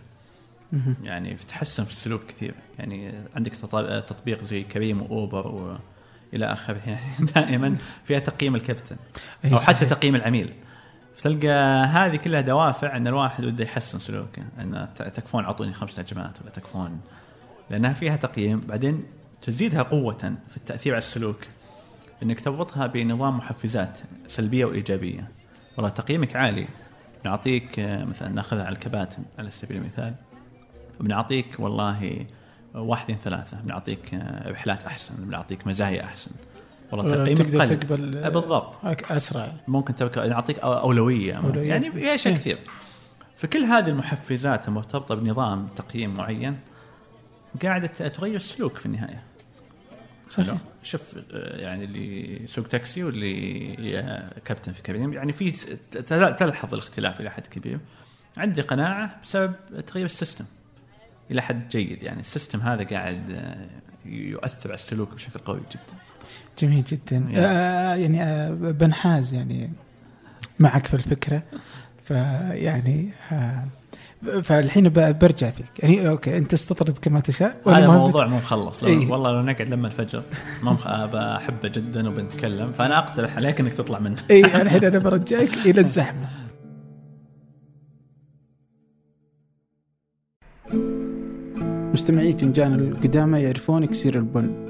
[1.03, 2.55] يعني تحسن في السلوك كثير.
[2.79, 5.77] يعني عندك تط- تطبيق زي كريم وأوبر و
[6.35, 6.81] إلى آخره.
[6.87, 8.97] يعني دائما فيها تقييم الكابتن
[9.53, 9.57] أو.
[9.59, 10.53] حتى تقييم العميل.
[11.17, 11.49] فتلقى
[11.87, 14.43] هذه كلها دوافع إن الواحد وده يحسن سلوكه.
[14.61, 17.01] إن ت- تكفون اعطوني خمس نجمات ولا تكفون
[17.71, 18.61] لأنها فيها تقييم.
[18.61, 19.05] بعدين
[19.47, 21.37] تزيدها قوة في التأثير على السلوك
[22.23, 25.29] إنك تربطها بنظام محفزات سلبية وإيجابية.
[25.77, 26.67] والله تقييمك عالي.
[27.25, 30.15] بنعطيك آه، مثلا نأخذها على الكباتن على سبيل المثال.
[31.01, 32.27] بنعطيك والله
[32.75, 33.57] واحدين ثلاثة.
[33.61, 35.15] بنعطيك آه، رحلات أحسن.
[35.19, 36.31] بنعطيك مزايا أحسن.
[36.93, 37.77] والله آه، تقييمك تقدر قل.
[37.77, 38.79] تقبل بالضبط.
[39.11, 39.53] أسرع.
[39.69, 41.35] ممكن تبقى- نعطيك أولوية.
[41.35, 41.69] أولوية.
[41.69, 42.41] يعني في اشياء إيه.
[42.41, 42.59] كثير.
[43.37, 46.59] فكل هذه المحفزات المرتبطة بنظام تقييم معين
[47.63, 49.23] قاعدة تغير السلوك في النهاية.
[50.29, 50.57] صحيح.
[50.83, 55.51] شوف آه، يعني اللي يسوق تاكسي واللي كابتن في كابين يعني في
[56.39, 57.79] تلحظ الاختلاف إلى حد كبير.
[58.37, 59.55] عندي قناعة بسبب
[59.87, 60.45] تغيير ال system.
[61.31, 62.21] إلى حد جيد يعني.
[62.21, 63.67] ال system هذا قاعد آه،
[64.07, 65.99] يؤثر على السلوك بشكل قوي جدا.
[66.59, 67.17] جميل جدا.
[67.17, 67.39] يعني.
[67.39, 69.71] آه يعني آه بنحاز يعني
[70.59, 71.43] معك في الفكرة.
[72.05, 73.65] فيعني آه
[74.42, 75.66] فالحين برجع فيك.
[75.79, 77.61] يعني أوكي أنت استطرد كما تشاء.
[77.64, 78.85] ولا هذا موضوع مو مخلص.
[78.85, 79.11] إيه.
[79.11, 80.22] والله لو نقعد لما الفجر
[80.62, 80.88] ما مخ...
[80.88, 82.72] بحبه جدا وبنتكلم.
[82.72, 84.16] فأنا أقترح عليك إنك تطلع منه.
[84.31, 86.29] اي الحين أنا برجعك إلى الزحمة.
[91.92, 94.66] مستمعي فنجان القدامى يعرفون إكسير البن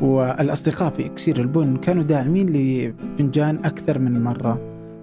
[0.00, 4.73] والأصدقاء في إكسير البن كانوا داعمين لفنجان أكثر من مرة.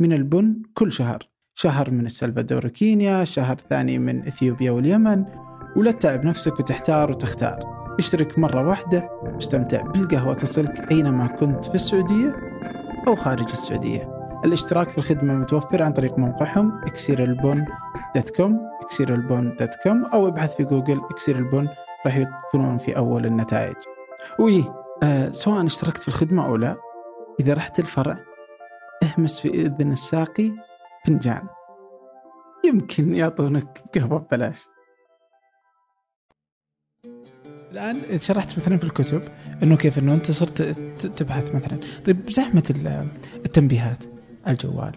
[0.00, 1.28] من البن كل شهر.
[1.54, 5.24] شهر من السلفادور كينيا شهر ثاني من إثيوبيا واليمن.
[5.76, 7.58] ولا تتعب نفسك وتحتار وتختار.
[7.98, 12.36] اشترك مرة واحدة واستمتع بالقهوة تصلك أينما كنت في السعودية
[13.08, 14.18] أو خارج السعودية.
[14.44, 17.64] الاشتراك في الخدمة متوفر عن طريق موقعهم اكسيرالبون
[18.16, 21.68] dot com اكسيرالبون dot com أو ابحث في جوجل اكسير البن
[22.06, 23.76] راح يكونون في أول النتائج.
[24.40, 24.64] وي
[25.02, 26.76] آه سواء اشتركت في الخدمة أو لا
[27.40, 28.27] إذا رحت الفرع
[29.02, 30.52] اهمس في إذن الساقي
[31.06, 31.42] فنجان.
[32.64, 34.58] يمكن يعطونك قهوة ببلاش.
[37.72, 39.22] الآن شرحت مثلا في الكتب
[39.62, 40.62] إنه كيف إنه أنت صرت
[41.16, 41.80] تبحث مثلا.
[42.06, 43.08] طيب زحمة ال-
[43.46, 44.04] التنبيهات
[44.46, 44.94] على الجوال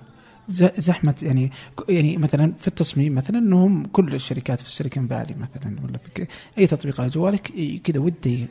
[0.77, 1.51] زحمة يعني
[1.89, 6.67] يعني مثلا في التصميم مثلا إنهم كل الشركات في السيليكون فالي مثلا ولا في أي
[6.67, 7.51] تطبيق على جوالك
[7.83, 8.47] كذا وده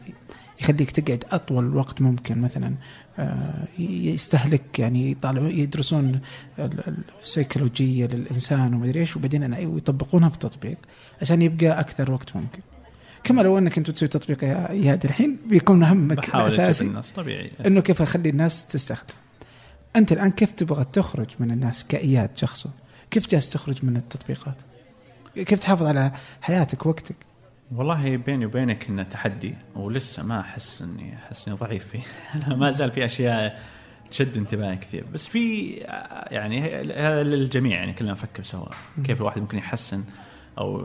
[0.61, 2.75] يخليك تقعد أطول وقت ممكن مثلا
[3.19, 6.21] آه، يستهلك يعني يطالعون يدرسون
[6.59, 10.79] ال- ال- السيكولوجيه للإنسان ومدري إيش وبعدين ويطبقونها في التطبيق
[11.23, 12.61] عشان يبقى أكثر وقت ممكن.
[13.25, 17.51] كما لو أنك أنت تسوي تطبيق يا اياد الحين بيكون همك الأساسي الناس طبيعي.
[17.67, 19.15] إنه كيف أخلي الناس تستخدم.
[19.97, 22.71] أنت الآن كيف تبغى تخرج من الناس كإياد شخصه؟
[23.11, 24.55] كيف جالس تخرج من التطبيقات؟
[25.35, 27.17] كيف تحافظ على حياتك وقتك
[27.75, 32.03] والله بيني وبينك انه تحدي ولسه ما أحس اني أحس إني ضعيف فيه.
[32.61, 33.61] ما زال في أشياء
[34.11, 35.05] تشد انتباهي كثير.
[35.13, 35.71] بس في
[36.31, 38.69] يعني هذا للجميع يعني كلنا نفكر سوا
[39.05, 40.05] كيف الواحد ممكن يحسن
[40.59, 40.77] أو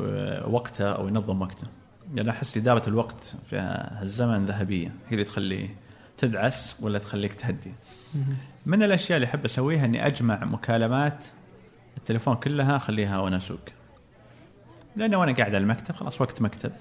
[0.54, 1.68] وقته أو ينظم وقته.
[2.16, 3.58] لأن أحس إدارة الوقت في
[4.00, 4.88] هالزمن ذهبية.
[4.88, 5.76] هي اللي تخليه
[6.18, 7.74] تدعس ولا تخليك تهدي.
[8.66, 11.26] من الأشياء اللي أحب أسويها إني أجمع مكالمات
[11.98, 13.60] التليفون كلها أخليها وأنا أسوق.
[14.96, 16.72] لأنه وأنا قاعد على المكتب خلاص وقت مكتب.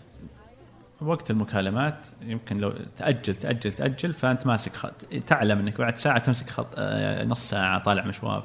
[1.01, 5.05] وقت المكالمات يمكن لو تأجل تأجل تأجل فأنت ماسك خط.
[5.27, 8.45] تعلم إنك بعد ساعة تمسك خط آه، نص ساعة طالع مشوار.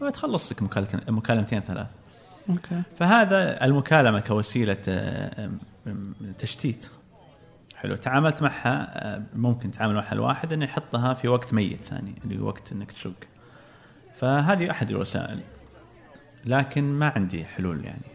[0.00, 0.62] فتخلص لك
[1.08, 1.86] مكالمتين ثلاث.
[2.50, 2.82] أوكي.
[2.96, 5.50] فهذا المكالمة كوسيلة آه،
[6.38, 6.86] تشتيت.
[7.76, 7.96] حلو.
[7.96, 12.72] تعاملت معها آه، ممكن تتعامل معها الواحد إنه يحطها في وقت ميت ثاني اللي وقت
[12.72, 13.14] إنك تسوق.
[14.14, 15.40] فهذه أحد الوسائل.
[16.44, 18.14] لكن ما عندي حلول يعني.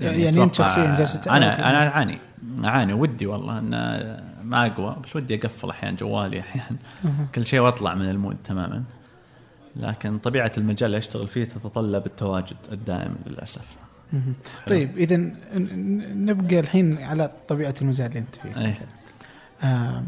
[0.00, 2.18] يعني أنت أتوقع- شخصياً جالس أنا؟ أنا أعاني.
[2.64, 3.70] أعاني ودي والله إن
[4.42, 6.78] ما أقوى بس ودي أقفل أحيانا جوالي أحيانا.
[7.34, 8.82] كل شيء وأطلع من المود تماما.
[9.76, 13.76] لكن طبيعة المجال اللي أشتغل فيه تتطلب التواجد الدائم للأسف.
[14.66, 15.16] طيب اذا
[16.14, 18.56] نبقى الحين على طبيعة المجال اللي أنت فيه.
[18.64, 18.78] إيه.
[19.62, 20.02] آه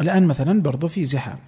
[0.00, 1.38] الآن مثلا برضو في زحام.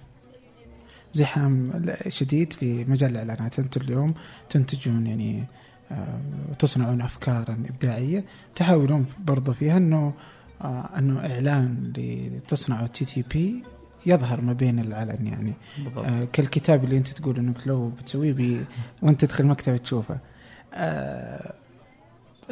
[1.13, 1.71] زحام
[2.07, 3.59] شديد في مجال الإعلانات.
[3.59, 4.13] أنتم اليوم
[4.49, 5.43] تنتجون يعني
[5.91, 6.19] آه
[6.51, 8.23] وتصنعون افكارا إبداعية.
[8.55, 10.13] تحاولون برضو فيها إنه
[10.61, 13.63] آه إنه إعلان لتصنعوا تي تي بي
[14.05, 15.53] يظهر ما بين العلن يعني.
[15.77, 16.05] بالضبط.
[16.05, 18.65] آه كالكتاب اللي أنت تقول انك لو بتسويه بي
[19.01, 20.17] وأنت تدخل المكتبه تشوفه.
[20.73, 21.53] آه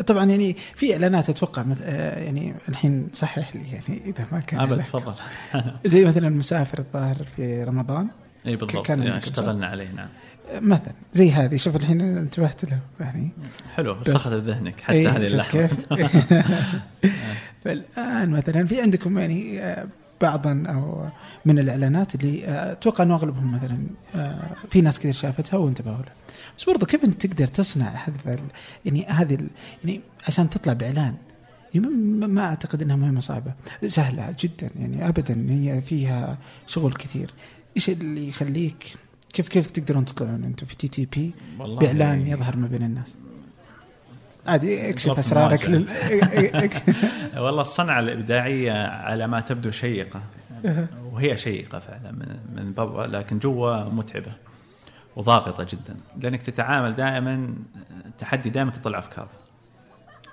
[0.07, 4.59] طبعا يعني في إعلانات أتوقع مث- آه يعني الحين صحح لي يعني إذا ما كان
[4.59, 4.83] أبد.
[4.83, 5.13] تفضل.
[5.85, 8.07] زي مثلا مسافر الظاهر في رمضان.
[8.45, 8.85] إي بالضبط.
[8.85, 10.07] كان يعني اشتغلنا عليه نعم.
[10.53, 11.55] مثلا زي هذه.
[11.55, 13.29] شوف الحين انتبهت له يعني.
[13.75, 15.67] حلو سخط ذهنك حتى إيه، هذه اللحظة.
[15.67, 15.93] كيف؟
[17.63, 19.87] فالآن مثلا في عندكم يعني آه،
[20.21, 21.07] بعضا أو
[21.45, 23.79] من الإعلانات اللي آه، أتوقع إنه أغلبهم مثلا
[24.15, 26.13] آه، في ناس كثير شافتها وانتبهوا لها
[26.57, 28.37] بس برضو كيف أنت تقدر تصنع هذا
[28.85, 29.37] يعني هذه
[29.83, 31.15] يعني عشان تطلع بإعلان؟
[31.73, 31.87] يعني
[32.27, 33.53] ما أعتقد إنها مهمة صعبة.
[33.85, 37.33] سهلة جدا يعني ابدا هي فيها شغل كثير.
[37.77, 38.95] إيش اللي يخليك
[39.33, 43.15] كيف كيف تقدرون تطلعون أنتم في تي تي بي بإعلان يظهر ما بين الناس.
[44.47, 45.69] عادي اكشف أسرارك.
[45.69, 45.85] لل...
[47.43, 50.21] والله الصنعة الإبداعية على ما تبدو شيقة.
[51.11, 54.31] وهي شيقة فعلا من من برا لكن جوا متعبة
[55.15, 55.97] وضاغطة جدا.
[56.21, 57.55] لأنك تتعامل دائما
[58.17, 59.27] تحدي دائما تطلع أفكار.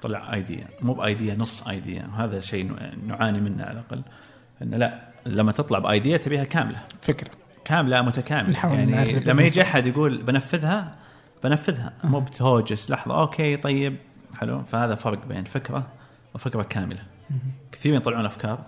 [0.00, 2.72] تطلع idea مو ب idea نص idea وهذا شيء
[3.06, 4.02] نعاني منه على الأقل.
[4.62, 6.82] إنه لا لما تطلع بايديا تبيها كاملة.
[7.02, 7.30] فكرة.
[7.66, 9.62] كامله متكامله نحاول يعني لما يجي.
[9.62, 10.96] أحد يقول بنفذها
[11.44, 11.92] بنفذها.
[12.04, 12.90] مو بتهوجس.
[12.90, 13.96] لحظة أوكي طيب
[14.38, 14.62] حلو.
[14.62, 15.86] فهذا فرق بين فكرة
[16.34, 17.02] وفكرة كاملة.
[17.72, 18.58] كثير يطلعون أفكار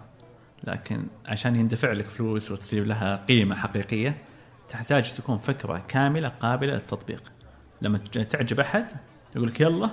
[0.65, 4.17] لكن عشان يندفع لك فلوس وتصير لها قيمة حقيقية
[4.69, 7.33] تحتاج تكون فكرة كاملة قابلة للتطبيق.
[7.83, 8.87] لما تعجب أحد
[9.37, 9.91] يقول لك يلا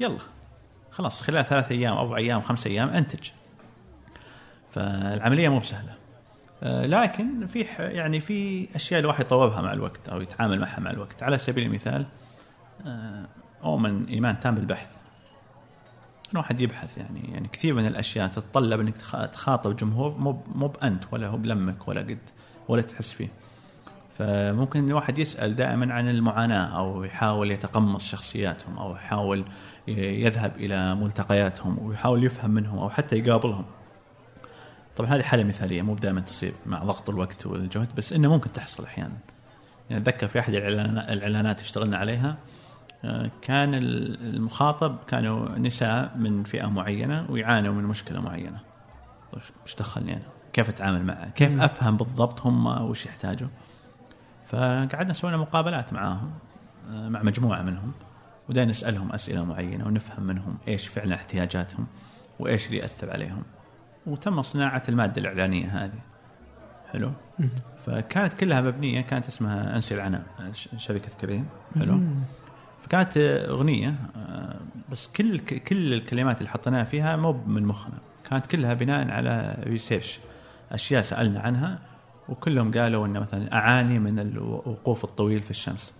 [0.00, 0.18] يلا.
[0.90, 3.28] خلاص خلال ثلاث أيام أربع أيام خمس أيام أنتج.
[4.70, 5.92] فالعملية مو بسهلة.
[6.62, 11.22] لكن في يعني في أشياء الواحد يطورها مع الوقت أو يتعامل معها مع الوقت.
[11.22, 12.06] على سبيل المثال
[12.86, 13.26] آه،
[13.64, 14.96] اؤمن إيمان تام بالبحث.
[16.32, 21.04] الواحد يبحث يعني يعني كثير من الأشياء تتطلب إنك تخ- تخاطب جمهور مو مو بأنت
[21.12, 22.18] ولا هو بلمك ولا قد
[22.68, 23.28] ولا تحس فيه.
[24.18, 29.44] فممكن الواحد يسأل دائما عن المعاناة أو يحاول يتقمص شخصياتهم أو يحاول
[29.88, 33.64] يذهب إلى ملتقياتهم ويحاول يفهم منهم أو حتى يقابلهم.
[34.98, 38.84] طبعا هذه حالة مثالية مو دائما تصير مع ضغط الوقت والجهد بس إنه ممكن تحصل
[38.84, 39.16] أحيانا
[39.90, 42.36] يعني أتذكر في أحد الإعلانات اشتغلنا عليها
[43.04, 48.60] آه، كان ال- المخاطب كانوا نساء من فئة معينة ويعانوا من مشكلة معينة
[49.32, 51.60] طيب إيش دخلني أنا؟ كيف أتعامل معه؟ كيف.
[51.60, 53.48] أفهم بالضبط هم وش يحتاجوا؟
[54.46, 56.30] فقعدنا سوينا مقابلات معاهم
[56.90, 57.92] آه، مع مجموعة منهم
[58.48, 61.86] ودائما نسألهم أسئلة معينة ونفهم منهم إيش فعلا احتياجاتهم
[62.38, 63.42] وإيش اللي يأثر عليهم
[64.06, 66.00] وتم صناعة المادة الإعلانية هذه.
[66.92, 67.12] حلو.
[67.78, 70.22] فكانت كلها مبنية كانت اسمها أنسي العناء
[70.76, 71.46] شركة كريم.
[71.78, 72.00] حلو.
[72.80, 73.16] فكانت
[73.48, 77.98] أغنية آه، بس كل كل الكلمات اللي حطيناها فيها مو من مخنا.
[78.30, 80.20] كانت كلها بناء على ريسيرش
[80.72, 81.78] أشياء سألنا عنها
[82.28, 85.94] وكلهم قالوا ان مثلا أعاني من الوقوف الطويل في الشمس.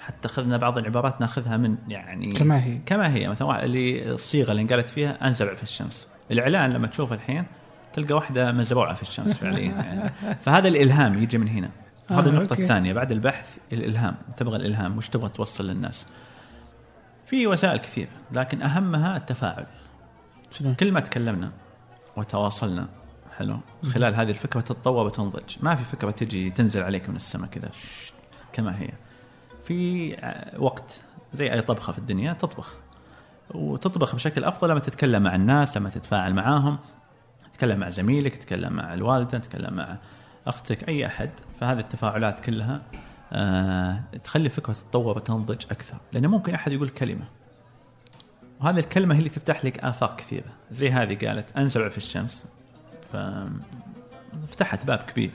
[0.00, 2.78] حتى أخذنا بعض العبارات ناخذها من يعني كما هي.
[2.86, 6.08] كما هي مثلا اللي الصيغة اللي انقالت فيها انزرع في الشمس.
[6.30, 7.44] الإعلان لما تشوفه الحين
[7.92, 10.10] تلقى واحدة مزروعة في الشمس فعليا يعني.
[10.40, 11.70] فهذا الإلهام يجي من هنا.
[12.10, 12.62] آه، هذه النقطة أوكي.
[12.62, 16.06] الثانية بعد البحث الإلهام تبغى الإلهام وش تبغى توصل للناس؟
[17.26, 19.66] في وسائل كثير لكن أهمها التفاعل.
[20.50, 21.52] شلون؟ كل ما تكلمنا
[22.16, 22.88] وتواصلنا
[23.38, 25.56] حلو؟ خلال هذه الفكرة تتطور وتنضج.
[25.62, 27.70] ما في فكرة تجي تنزل عليك من السماء كذا
[28.52, 28.90] كما هي.
[29.64, 30.10] في
[30.58, 31.02] وقت
[31.34, 32.74] زي أي طبخة في الدنيا تطبخ.
[33.54, 36.78] وتطبخ بشكل أفضل لما تتكلم مع الناس لما تتفاعل معاهم
[37.52, 39.96] تتكلم مع زميلك تتكلم مع الوالدة تتكلم مع
[40.46, 41.30] أختك أي أحد.
[41.60, 42.82] فهذه التفاعلات كلها
[43.32, 45.96] آه تخلي الفكرة تتطور وتنضج أكثر.
[46.12, 47.24] لأن ممكن أحد يقول كلمة
[48.60, 50.44] وهذه الكلمة هي اللي تفتح لك آفاق كثيرة.
[50.70, 52.46] زي هذه قالت أنزرع في الشمس.
[53.12, 53.16] ف
[54.48, 55.30] فتحت باب كبير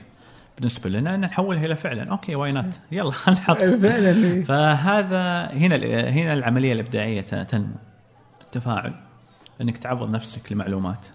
[0.56, 2.10] بالنسبة لنا أن نحولها إلى فعلا.
[2.10, 3.56] okay why not يلا نحط.
[3.56, 4.10] فعلا.
[4.10, 4.42] إيه.
[4.44, 5.76] فهذا هنا
[6.10, 7.74] هنا العملية الإبداعية تنمو.
[8.56, 8.94] التفاعل
[9.60, 11.06] إنك تعرض نفسك لمعلومات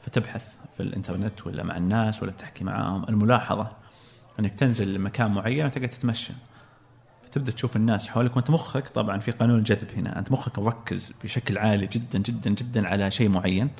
[0.00, 3.04] فتبحث في الإنترنت ولا مع الناس ولا تحكي معاهم.
[3.08, 3.72] الملاحظة
[4.40, 6.32] إنك تنزل لمكان معين وتقعد تتمشى.
[7.24, 11.58] فتبدا تشوف الناس حولك وأنت مخك طبعا في قانون الجذب هنا أنت مخك مركز بشكل
[11.58, 13.70] عالي جدا جدا جدا على شيء معين.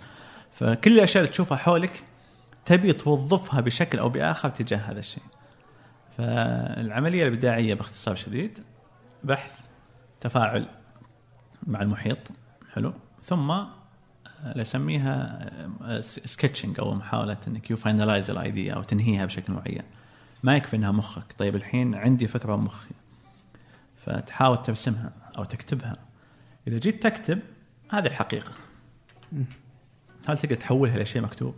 [0.53, 2.05] فكل الأشياء اللي تشوفها حولك
[2.65, 5.25] تبي توظفها بشكل أو بآخر تجاه هذا الشيء.
[6.19, 8.59] فالعملية الإبداعية باختصار شديد
[9.25, 9.61] بحث
[10.21, 10.69] تفاعل
[11.67, 12.19] مع المحيط.
[12.73, 12.93] حلو؟
[13.29, 13.69] ثم آه،
[14.57, 15.51] نسميها
[16.01, 19.83] sketching أو محاولة إنك you finalize ال idea أو تنهيها بشكل معين.
[20.43, 21.35] ما يكفي إنها مخك.
[21.39, 22.91] طيب الحين عندي فكرة بمخي
[23.97, 25.97] فتحاول ترسمها أو تكتبها.
[26.69, 27.41] إذا جيت تكتب
[27.91, 28.53] هذه الحقيقة.
[30.29, 31.55] هل تقدر تحولها لشيء مكتوب؟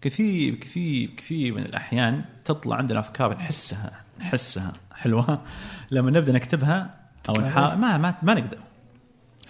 [0.00, 5.42] كثير كثير كثير من الأحيان تطلع عندنا أفكار نحسها نحسها حلوة.
[5.90, 6.94] لما نبدأ نكتبها
[7.28, 8.58] أو نحاول ما ما ما نقدر.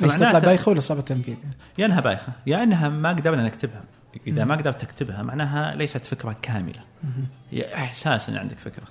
[0.03, 1.37] إيش تطلع بايخة ولا صعب التنفيذ؟
[1.79, 3.85] يا إنها بايخة يا إنها ما قدرنا نكتبها.
[4.27, 6.81] إذا ما قدرت تكتبها معناها ليست فكرة كاملة.
[7.51, 8.85] هي إحساس إن عندك فكرة.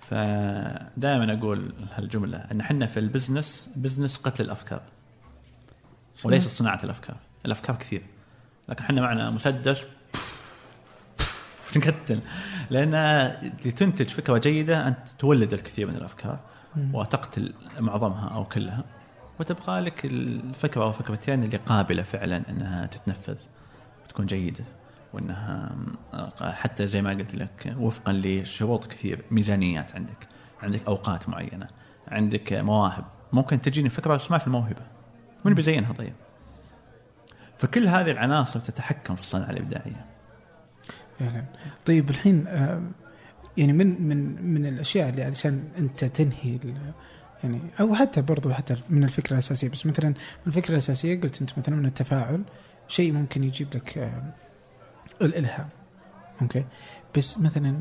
[0.00, 4.82] فدائما أقول هالجملة إن إحنا في ال business business قتل الأفكار.
[6.24, 7.16] وليس صناعة الأفكار.
[7.46, 8.02] الأفكار كثير.
[8.68, 9.84] لكن إحنا معنا مسدس
[11.76, 12.20] نقتل
[12.70, 13.26] لأن
[13.64, 16.38] لتنتج فكرة جيدة أنت تولد الكثير من الأفكار
[16.92, 18.84] وتقتل معظمها أو كلها.
[19.40, 23.36] وتبقى لك الفكرة أو فكرتين اللي قابلة فعلا إنها تتنفذ
[24.04, 24.64] وتكون جيدة
[25.12, 25.76] وإنها
[26.40, 30.28] حتى زي ما قلت لك وفقا لشروط كثير ميزانيات عندك
[30.62, 31.68] عندك أوقات معينة
[32.08, 33.04] عندك مواهب.
[33.32, 34.82] ممكن تجيني فكرة بس ما في الموهبة.
[35.44, 36.12] من بيزينها طيب.
[37.58, 40.04] فكل هذه العناصر تتحكم في الصناعه الإبداعية.
[41.18, 41.44] فعلا.
[41.86, 42.82] طيب الحين آه،
[43.56, 46.58] يعني من من من الأشياء اللي علشان أنت تنهي
[47.44, 49.68] يعني أو حتى برضو حتى من الفكرة الأساسية.
[49.68, 50.14] بس مثلا
[50.46, 52.42] الفكرة الأساسية قلت أنت مثلا من التفاعل
[52.88, 54.22] شيء ممكن يجيب لك آه،
[55.22, 55.68] الإلهام.
[56.42, 56.64] أوكي؟
[57.16, 57.78] بس مثلا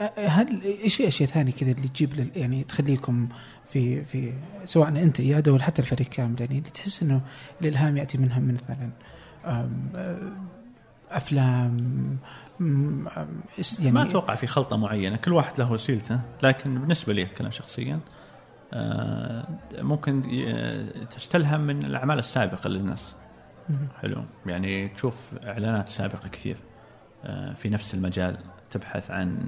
[0.00, 3.28] آه، هل إيش أشياء ثانية كذا اللي تجيب يعني تخليكم
[3.66, 4.32] في في
[4.64, 7.20] سواء أنت إياد ولا حتى الفريق كامل يعني اللي تحس إنه
[7.60, 8.90] الإلهام يأتي منها من مثلا
[11.10, 11.76] أفلام
[13.80, 17.94] يعني ما أتوقع في خلطة معينة كل واحد له وسيلته لكن بالنسبة لي أتكلم شخصيا
[17.94, 18.00] آه،
[19.78, 20.22] ممكن
[21.10, 23.14] تستلهم من الأعمال السابقة للناس.
[24.00, 24.24] حلو.
[24.46, 26.56] يعني تشوف إعلانات سابقة كثير
[27.24, 28.38] آه، في نفس المجال
[28.70, 29.38] تبحث عن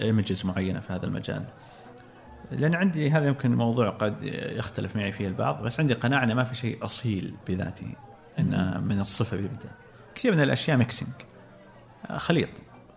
[0.00, 1.44] images معينة في هذا المجال.
[2.50, 6.44] لأن عندي هذا يمكن موضوع قد يختلف معي فيه البعض بس عندي قناعة إنه ما
[6.44, 7.92] في شيء أصيل بذاته
[8.38, 9.70] إنه من الصفر يبدا
[10.14, 11.12] كثير من الأشياء mixing
[12.16, 12.48] خليط.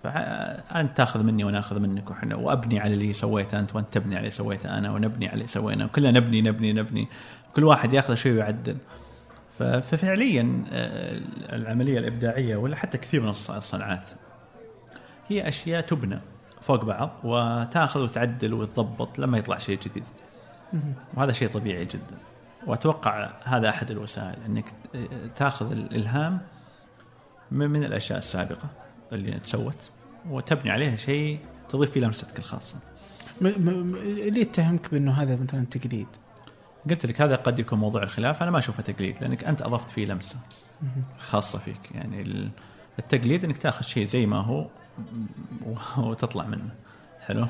[0.04, 4.20] فأنت تأخذ مني وأنا أخذ منك وحنا وأبني على اللي سويته أنت وأنت تبني على
[4.20, 7.08] اللي سويته أنا ونبني على اللي سوينا وكلنا نبني نبني نبني.
[7.56, 8.78] كل واحد يأخذ شيء ويعدل.
[9.60, 11.22] ففعليا آه،
[11.56, 14.10] العملية الإبداعية ولا حتى كثير من الصناعات
[15.28, 16.20] هي أشياء تبنى
[16.62, 20.04] فوق بعض وتأخذ وتعدل وتضبط لما يطلع شيء جديد.
[21.14, 22.18] وهذا شيء طبيعي جدا.
[22.68, 24.66] وأتوقع هذا أحد الوسائل إنك
[25.36, 26.40] تأخذ الإلهام
[27.52, 28.68] من الأشياء السابقة.
[29.14, 29.90] اللي تسوت
[30.30, 31.40] وتبني عليها شيء
[31.70, 32.76] تضيف فيه لمستك الخاصة.
[33.42, 36.08] ليه اتهمك بأنه هذا مثلا تقليد؟
[36.90, 40.06] قلت لك هذا قد يكون موضوع الخلاف أنا ما أشوفه تقليد لأنك أنت أضفت فيه
[40.06, 40.36] لمسة
[41.18, 41.92] خاصة فيك.
[41.92, 42.50] يعني
[43.00, 44.68] التقليد إنك تأخذ شيء زي ما هو
[45.98, 46.70] وتطلع منه.
[47.22, 47.48] حلو؟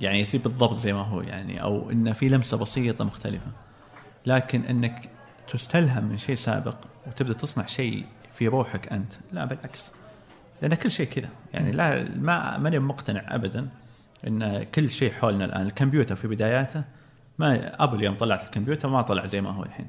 [0.00, 3.50] يعني يصير بالضبط زي ما هو يعني أو انه في لمسة بسيطة مختلفة.
[4.26, 5.10] لكن إنك
[5.48, 9.90] تستلهم من شيء سابق وتبدأ تصنع شيء في روحك أنت لا بالعكس.
[10.64, 11.28] لأن كل شيء كذا.
[11.54, 13.68] يعني لا ما ماني مقتنع ابدا
[14.26, 15.66] إن كل شيء حولنا الآن.
[15.66, 16.84] الكمبيوتر في بداياته
[17.38, 19.88] ما ابل يوم طلعت الكمبيوتر ما طلع زي ما هو الحين.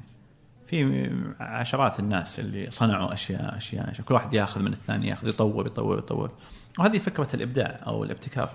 [0.66, 1.10] في
[1.40, 4.06] عشرات الناس اللي صنعوا أشياء أشياء, أشياء.
[4.06, 6.30] كل واحد ياخذ من الثاني ياخذ يطور يطور يطور.
[6.78, 8.50] وهذه فكرة الإبداع أو الابتكار.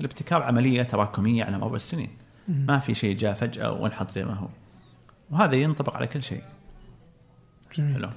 [0.00, 2.10] الابتكار عملية تراكمية على مر السنين.
[2.48, 4.48] ما في شيء جاء فجأة وانحط زي ما هو.
[5.30, 6.42] وهذا ينطبق على كل شيء.
[7.76, 7.94] جميل.
[7.94, 8.10] حلو.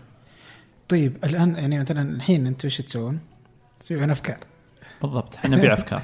[0.90, 3.20] طيب الآن يعني مثلا الحين أنتم إيش تسوون؟
[3.80, 4.38] تسوون أفكار
[5.02, 6.02] بالضبط إحنا نبيع أفكار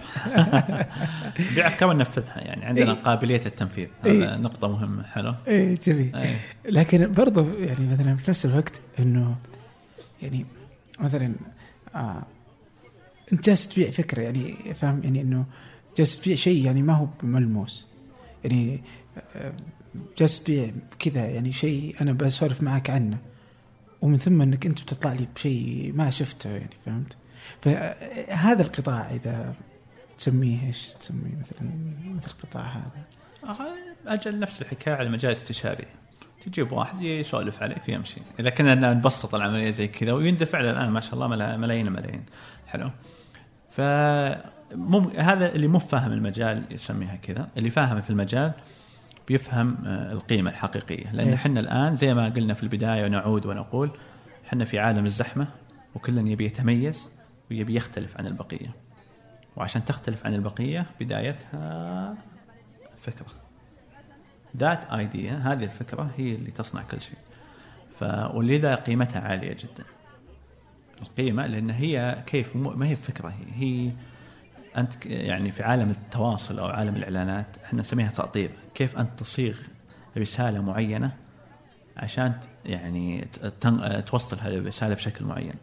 [1.51, 6.15] نبيع أفكار وننفذها يعني عندنا إيه؟ قابلية التنفيذ هذا إيه؟ نقطة مهمة حلو إي جميل
[6.15, 9.35] إيه؟ لكن برضو يعني مثلا في نفس الوقت إنه
[10.21, 10.45] يعني
[10.99, 11.35] مثلا
[11.95, 12.23] آه
[13.33, 15.45] أنت جالس تبيع فكرة يعني فاهم يعني إنه
[15.97, 17.87] جالس تبيع شيء يعني ما هو ملموس
[18.43, 18.81] يعني
[19.35, 19.53] آه،
[20.17, 23.17] جالس تبيع كذا يعني شيء أنا بسولف معك عنه
[24.01, 27.17] ومن ثم إنك أنت بتطلع لي بشيء ما شفته يعني فهمت؟
[27.61, 29.53] فهذا القطاع إذا
[30.17, 31.69] تسميه إيش؟ تسميه مثلا
[32.15, 33.05] مثل القطاع هذا؟
[34.07, 35.85] أجل نفس الحكاية على المجال الاستشاري
[36.45, 38.21] تجيب واحد يسولف عليك ويمشي.
[38.39, 41.27] إذا كنا نبسط العملية زي كذا ويندفع الآن ما شاء الله
[41.57, 42.25] ملايين الملايين
[42.67, 42.91] حلو؟
[43.69, 43.81] ف
[45.17, 48.51] هذا اللي مو فاهم المجال يسميها كذا اللي فاهم في المجال
[49.27, 51.11] بيفهم آه، القيمة الحقيقية.
[51.11, 53.91] لأن إحنا الآن زي ما قلنا في البداية ونعود ونقول
[54.47, 55.47] إحنا في عالم الزحمة
[55.95, 57.09] وكل يبي يتميز
[57.51, 58.75] ويبي يختلف عن البقية.
[59.55, 62.15] وعشان تختلف عن البقية بدايتها
[62.97, 63.27] فكرة.
[64.57, 67.17] ذات ايديا هذه الفكرة هي اللي تصنع كل شيء.
[67.99, 68.03] ف
[68.33, 69.83] ولذا قيمتها عالية جدا.
[71.01, 73.91] القيمة لأن هي كيف ما هي فكرة هي, هي
[74.77, 79.57] أنت يعني في عالم التواصل أو عالم الإعلانات إحنا نسميها تأطير كيف أنت تصيغ
[80.17, 81.11] رسالة معينة
[81.97, 82.33] عشان
[82.65, 83.27] يعني
[84.05, 85.53] توصل هذه الرسالة بشكل معين.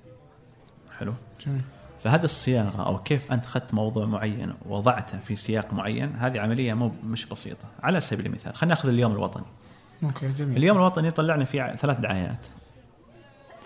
[0.98, 1.14] حلو؟
[1.46, 1.62] جميل.
[2.02, 6.92] فهذه الصياغة أو كيف أنت اخذت موضوع معين ووضعته في سياق معين هذه عملية مو
[7.04, 7.68] مش بسيطة.
[7.82, 9.44] على سبيل المثال خلينا نأخذ اليوم الوطني.
[10.02, 10.56] أوكي جميل.
[10.56, 12.46] اليوم الوطني طلعنا فيه ثلاث دعايات.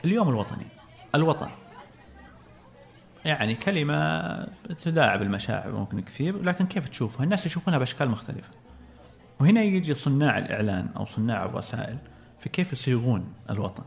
[0.05, 0.67] اليوم الوطني
[1.15, 1.49] الوطن.
[3.25, 4.49] يعني كلمة
[4.85, 8.51] تداعب المشاعر ممكن كثير لكن كيف تشوفها؟ الناس يشوفونها بأشكال مختلفة.
[9.41, 11.99] وهنا يجي صناع الإعلان أو صناع الرسائل
[12.39, 13.85] في كيف يصيغون الوطن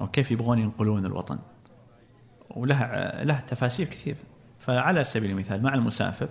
[0.00, 1.38] أو كيف يبغون ينقلون الوطن.
[2.50, 4.16] ولها لها تفاسير كثير.
[4.58, 6.28] فعلى سبيل المثال مع المسافر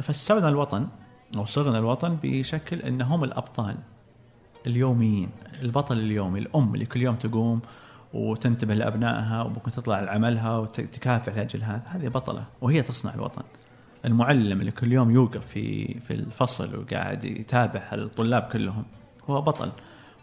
[0.00, 0.88] فسرنا الوطن
[1.36, 3.76] أو صرنا الوطن بشكل إن هم الأبطال
[4.66, 5.30] اليوميين
[5.62, 7.60] البطل اليومي الأم اللي كل يوم تقوم
[8.14, 11.82] وتنتبه لأبنائها وممكن تطلع لعملها وتكافح لأجل هذا.
[11.86, 13.42] هذه بطلة وهي تصنع الوطن.
[14.04, 18.84] المعلم اللي كل يوم يوقف في في الفصل وقاعد يتابع الطلاب كلهم
[19.30, 19.72] هو بطل.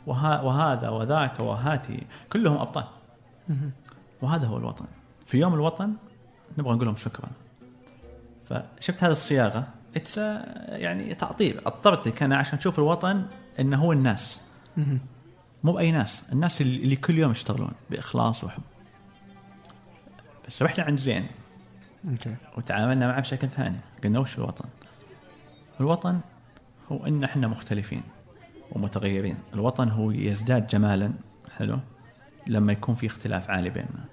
[0.08, 2.84] وها وهذا وذاك وهاتي كلهم أبطال.
[4.22, 4.86] وهذا هو الوطن.
[5.26, 5.94] في يوم الوطن
[6.58, 7.30] نبغى نقول لهم شكرا.
[8.46, 10.18] فشفت هذه الصياغة؟ It's
[10.68, 11.60] يعني تعطيل.
[11.66, 13.26] اضطرتك أنا عشان تشوف الوطن
[13.60, 14.42] إنه هو الناس.
[15.64, 18.62] مو بأي ناس الناس اللي كل يوم يشتغلون بإخلاص وحب.
[20.48, 21.28] بس رحنا عند زين.
[22.10, 22.36] أوكي.
[22.58, 23.78] وتعاملنا معه بشكل ثاني.
[24.04, 24.66] قلنا وش الوطن؟
[25.80, 26.20] الوطن
[26.92, 28.04] هو إن إحنا مختلفين
[28.72, 29.38] ومتغيرين.
[29.54, 31.12] الوطن هو يزداد جمالا
[31.58, 31.80] حلو؟
[32.48, 34.06] لما يكون في اختلاف عالي بيننا.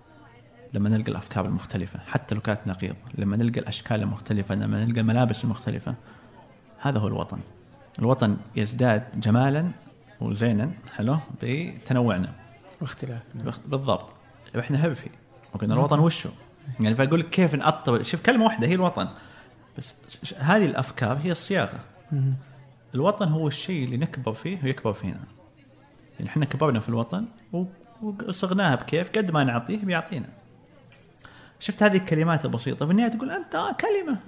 [0.74, 5.44] لما نلقى الأفكار المختلفة حتى لو كانت نقيض لما نلقى الأشكال المختلفة لما نلقى الملابس
[5.44, 5.94] المختلفة.
[6.80, 7.38] هذا هو الوطن.
[7.98, 9.70] الوطن يزداد جمالا
[10.20, 12.32] وزينا حلو؟ بتنوعنا.
[12.80, 14.12] واختلافنا بالضبط.
[14.58, 15.10] إحنا هبفي
[15.54, 16.30] وقلنا الوطن وشو؟
[16.80, 19.08] يعني فأقول لك كيف نعطب شوف كلمة واحدة هي الوطن.
[19.78, 19.94] بس
[20.38, 21.80] هذه الأفكار هي الصياغة.
[22.94, 25.20] الوطن هو الشيء اللي نكبر فيه ويكبر فينا.
[26.18, 27.24] يعني إحنا كبرنا في الوطن
[28.02, 29.10] وصغناها بكيف.
[29.10, 30.28] قد ما نعطيه بيعطينا.
[31.60, 34.18] شفت هذه الكلمات البسيطة في النهاية تقول أنت كلمة.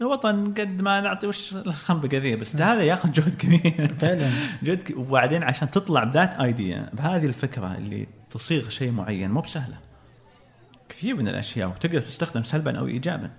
[0.00, 3.94] الوطن قد ما نعطي وش الخنبقه ذي بس ده هذا ياخذ جهد كبير.
[4.00, 4.30] فعلا.
[4.62, 4.92] جهد.
[4.96, 9.78] وبعدين عشان تطلع بذات ايديا بهذه الفكرة اللي تصيغ شيء معين مو بسهلة.
[10.88, 13.30] كثير من الأشياء وتقدر تستخدم سلبا أو ايجابا.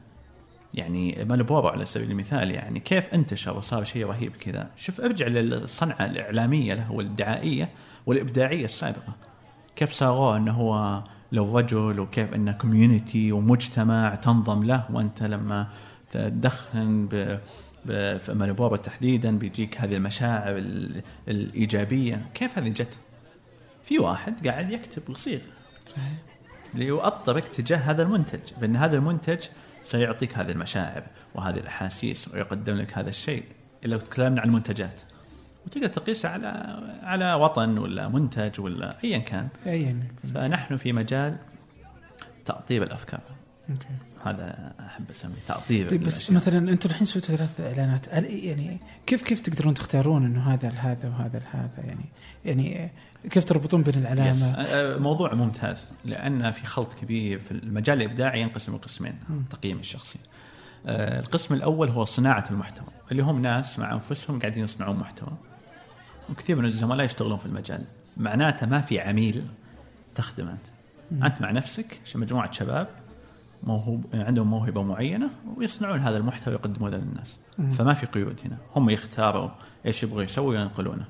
[0.74, 6.06] يعني مالبورو على سبيل المثال يعني كيف انتشر وصار شيء رهيب كذا؟ شوف ارجع للصنعة
[6.06, 7.70] الإعلامية له والدعائيه
[8.06, 9.14] والإبداعية السابقة.
[9.76, 15.68] كيف صاغوه إنه هو لو رجل وكيف إنه community ومجتمع تنظم له وأنت لما
[16.12, 17.38] تدخن ب
[18.18, 20.58] في مالبورو تحديدا بيجيك هذه المشاعر
[21.28, 22.26] الإيجابية.
[22.34, 23.00] كيف هذه جت؟
[23.84, 25.40] في واحد قاعد يكتب ويصيغ
[25.86, 26.14] صحيح.
[26.74, 29.46] ليؤطرك تجاه هذا المنتج بأن هذا المنتج
[29.86, 31.04] سيعطيك هذه المشاعر
[31.36, 33.44] وهذه الأحاسيس ويقدم لك هذا الشيء
[33.84, 35.02] لو تكلمنا عن المنتجات.
[35.66, 36.48] وتقدر تقيسها على
[37.04, 39.48] على وطن ولا منتج ولا ايا كان.
[39.66, 40.04] ايا
[40.34, 41.38] فنحن في مجال
[42.46, 43.22] تأطيب الأفكار.
[43.70, 44.11] أوكي.
[44.28, 46.36] هذا أحب أسميه تأطيب طيب بس الأشياء.
[46.36, 51.40] مثلا أنتم الحين سويتوا ثلاث إعلانات يعني كيف كيف تقدرون تختارون إنه هذا لهذا وهذا
[51.40, 52.06] لهذا يعني
[52.46, 52.92] يعني
[53.30, 54.02] كيف تربطون بين يس.
[54.02, 59.16] العلامه؟ أه، موضوع ممتاز لأن في خلط كبير في المجال الإبداعي ينقسم لقسمين
[59.50, 60.20] تقييمي الشخصي.
[60.86, 65.34] أه، القسم الأول هو صناعة المحتوى اللي هم ناس مع أنفسهم قاعدين يصنعون محتوى.
[66.30, 67.84] وكثير من الزملاء يشتغلون في المجال،
[68.18, 69.44] معناته ما في عميل
[70.16, 70.66] تخدم أنت.
[71.24, 72.88] أنت مع نفسك مجموعة شباب
[73.64, 77.40] موهوب عندهم موهبة معينة ويصنعون هذا المحتوى ويقدمونه للناس.
[77.72, 79.50] فما في قيود هنا، هم يختاروا
[79.86, 81.06] إيش يبغوا يسووا وينقلونه.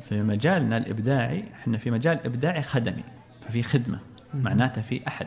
[0.00, 3.04] في مجالنا الإبداعي إحنا في مجال إبداعي خدمي.
[3.40, 3.98] ففي خدمة.
[4.34, 5.26] معناته في أحد.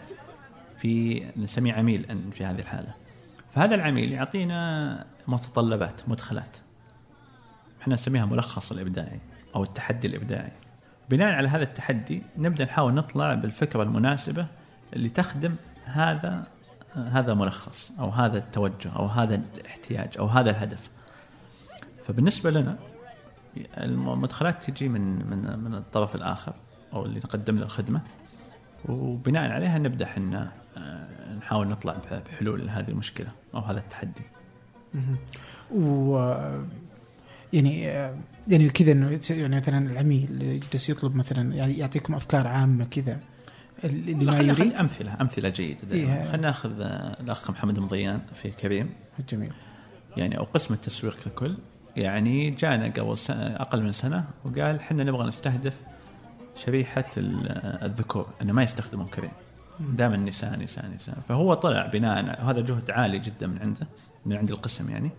[0.77, 2.93] في نسميه عميل في هذه الحالة.
[3.51, 6.57] فهذا العميل يعطينا متطلبات مدخلات.
[7.81, 9.19] إحنا نسميها ملخص الإبداعي
[9.55, 10.51] أو التحدي الإبداعي.
[11.09, 14.47] بناء على هذا التحدي نبدأ نحاول نطلع بالفكرة المناسبة
[14.93, 15.55] اللي تخدم
[15.85, 16.43] هذا
[16.95, 20.89] هذا ملخص أو هذا التوجه أو هذا الاحتياج أو هذا الهدف.
[22.03, 22.77] فبالنسبة لنا
[23.77, 26.53] المدخلات تجي من من من الطرف الآخر
[26.93, 28.01] أو اللي نقدم له الخدمة.
[28.89, 34.21] وبناء عليها نبدأ إحنا آه، نحاول نطلع بحلول لهذه المشكلة أو هذا التحدي.
[35.71, 36.17] و
[37.53, 37.81] يعني
[38.47, 43.19] يعني كذا إنه يعني مثلا العميل يجلس يطلب مثلا يعني يعطيكم أفكار عامة كذا.
[43.83, 44.79] اللي ما يريد.
[44.79, 45.79] أمثلة أمثلة جيدة.
[45.91, 46.23] إيه.
[46.23, 48.89] خلينا ناخذ آه، الأخ محمد مضيان في كريم.
[49.29, 49.51] جميل.
[50.17, 51.55] يعني أو قسم التسويق ككل.
[51.97, 55.79] يعني جانا قبل سنة أقل من سنة وقال إحنا نبغى نستهدف
[56.55, 57.47] شريحة ال-
[57.85, 59.31] الذكور إنه ما يستخدمون كريم.
[59.79, 61.17] دائما نساء نساء نساء.
[61.29, 63.87] فهو طلع بناء هذا جهد عالي جدا من عنده
[64.25, 65.09] من عند القسم يعني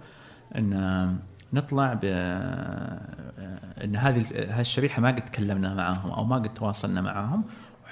[0.58, 1.16] إن
[1.52, 2.04] نطلع ب
[3.84, 4.24] إن هذه
[4.60, 7.44] هالشريحة ما قد تكلمنا معاهم أو ما قد تواصلنا معاهم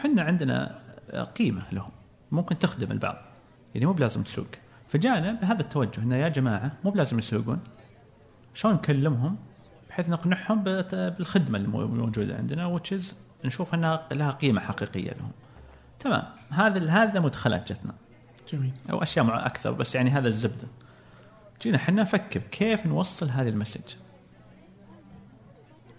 [0.03, 0.79] وحنا عندنا
[1.39, 1.91] قيمة لهم
[2.33, 3.17] ممكن تخدم البعض
[3.75, 4.47] يعني مو بلازم تسوق
[4.89, 7.61] فجانا بهذا التوجه إنه يا جماعة مو بلازم يسوقون
[8.55, 9.37] شلون نكلمهم
[9.89, 15.31] بحيث نقنعهم بالخدمة المو- الموجودة عندنا which is نشوف إنها لها قيمة حقيقية لهم.
[16.01, 17.95] تمام هذا هذا مدخلات جتنا
[18.53, 20.69] جميل أو أشياء مع أكثر بس يعني هذا الزبده.
[21.63, 23.95] جينا إحنا نفكر كيف نوصل هذه المسج.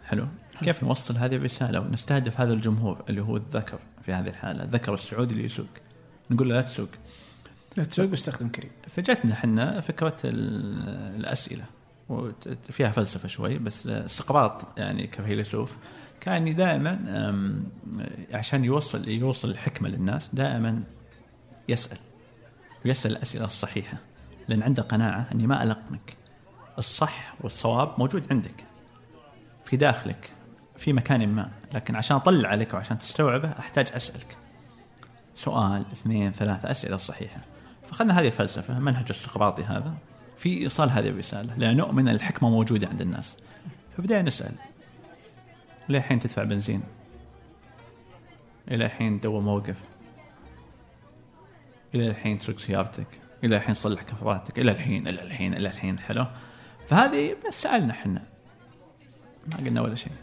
[0.06, 0.28] حلو؟
[0.62, 5.34] كيف نوصل هذه الرسالة ونستهدف هذا الجمهور اللي هو الذكر في هذه الحالة، الذكر السعودي
[5.34, 5.68] اللي يسوق.
[6.32, 6.89] نقول له لا تسوق.
[7.78, 8.72] لا تسوق واستخدم كريم.
[8.88, 11.66] فجتنا إحنا فكرة ال- الأسئلة.
[12.10, 15.78] وفيها فلسفة شوي بس سقراط يعني كفيلسوف
[16.20, 16.91] كان دائما
[18.34, 20.84] عشان يوصل يوصل الحكمة للناس دائما
[21.70, 21.97] يسأل.
[22.86, 23.97] ويسأل الأسئلة الصحيحة.
[24.47, 26.18] لأن عنده قناعة أني ما ألقنك.
[26.78, 28.64] الصح والصواب موجود عندك.
[29.66, 30.32] في داخلك.
[30.84, 31.49] في مكان ما.
[31.73, 34.38] لكن عشان أطلع عليك وعشان تستوعبه أحتاج أسألك.
[35.36, 37.39] سؤال اثنين ثلاثة أسئلة صحيحة.
[37.84, 39.93] فأخذنا هذه الفلسفة منهج السقراطي هذا.
[40.38, 43.38] في إيصال هذه الرسالة لأن نؤمن الحكمة موجودة عند الناس.
[43.97, 44.55] فبدأنا نسأل.
[45.89, 46.84] إلى الحين تدفع بنزين؟
[48.71, 49.77] إلى الحين تدور موقف؟
[51.95, 53.07] إلى الحين تسوق سيارتك؟
[53.43, 56.25] إلى الحين تصلح كفراتك؟ إلى الحين إلى الحين إلى الحين حلو.
[56.88, 58.23] فهذه بس سألنا إحنا.
[59.47, 60.13] ما قلنا ولا شيء.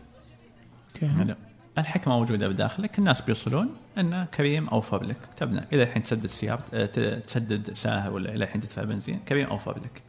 [1.18, 1.34] حلو
[1.78, 7.18] الحكمة موجودة بداخلك الناس بيوصلون إن كريم أوفر لك كتبنا إلى الحين تسدد سيارة آه،
[7.18, 10.02] تسدد ساهر ولا إلى الحين تدفع بنزين كريم اوفر لك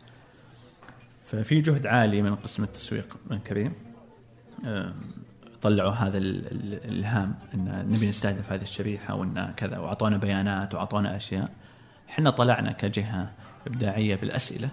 [1.25, 3.73] ففي جهد عالي من قسم التسويق من كريم.
[5.61, 11.15] طلعوا هذا ال- ال- الإلهام إن نبي نستهدف هذه الشريحة وإن كذا وأعطونا بيانات وأعطونا
[11.15, 11.49] أشياء.
[12.09, 13.31] إحنا طلعنا كجهة
[13.67, 14.69] إبداعية بالأسئلة.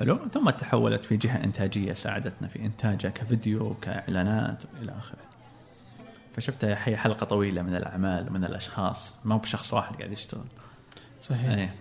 [0.00, 0.28] حلو.
[0.28, 5.18] ثم تحولت في جهة إنتاجية ساعدتنا في انتاجها كفيديو كإعلانات وإلى آخره.
[6.36, 9.16] فشفتها هي حلقة طويلة من الأعمال ومن الأشخاص.
[9.24, 10.44] ما هو بشخص واحد قاعد يشتغل.
[11.20, 11.50] صحيح.
[11.50, 11.74] إيه.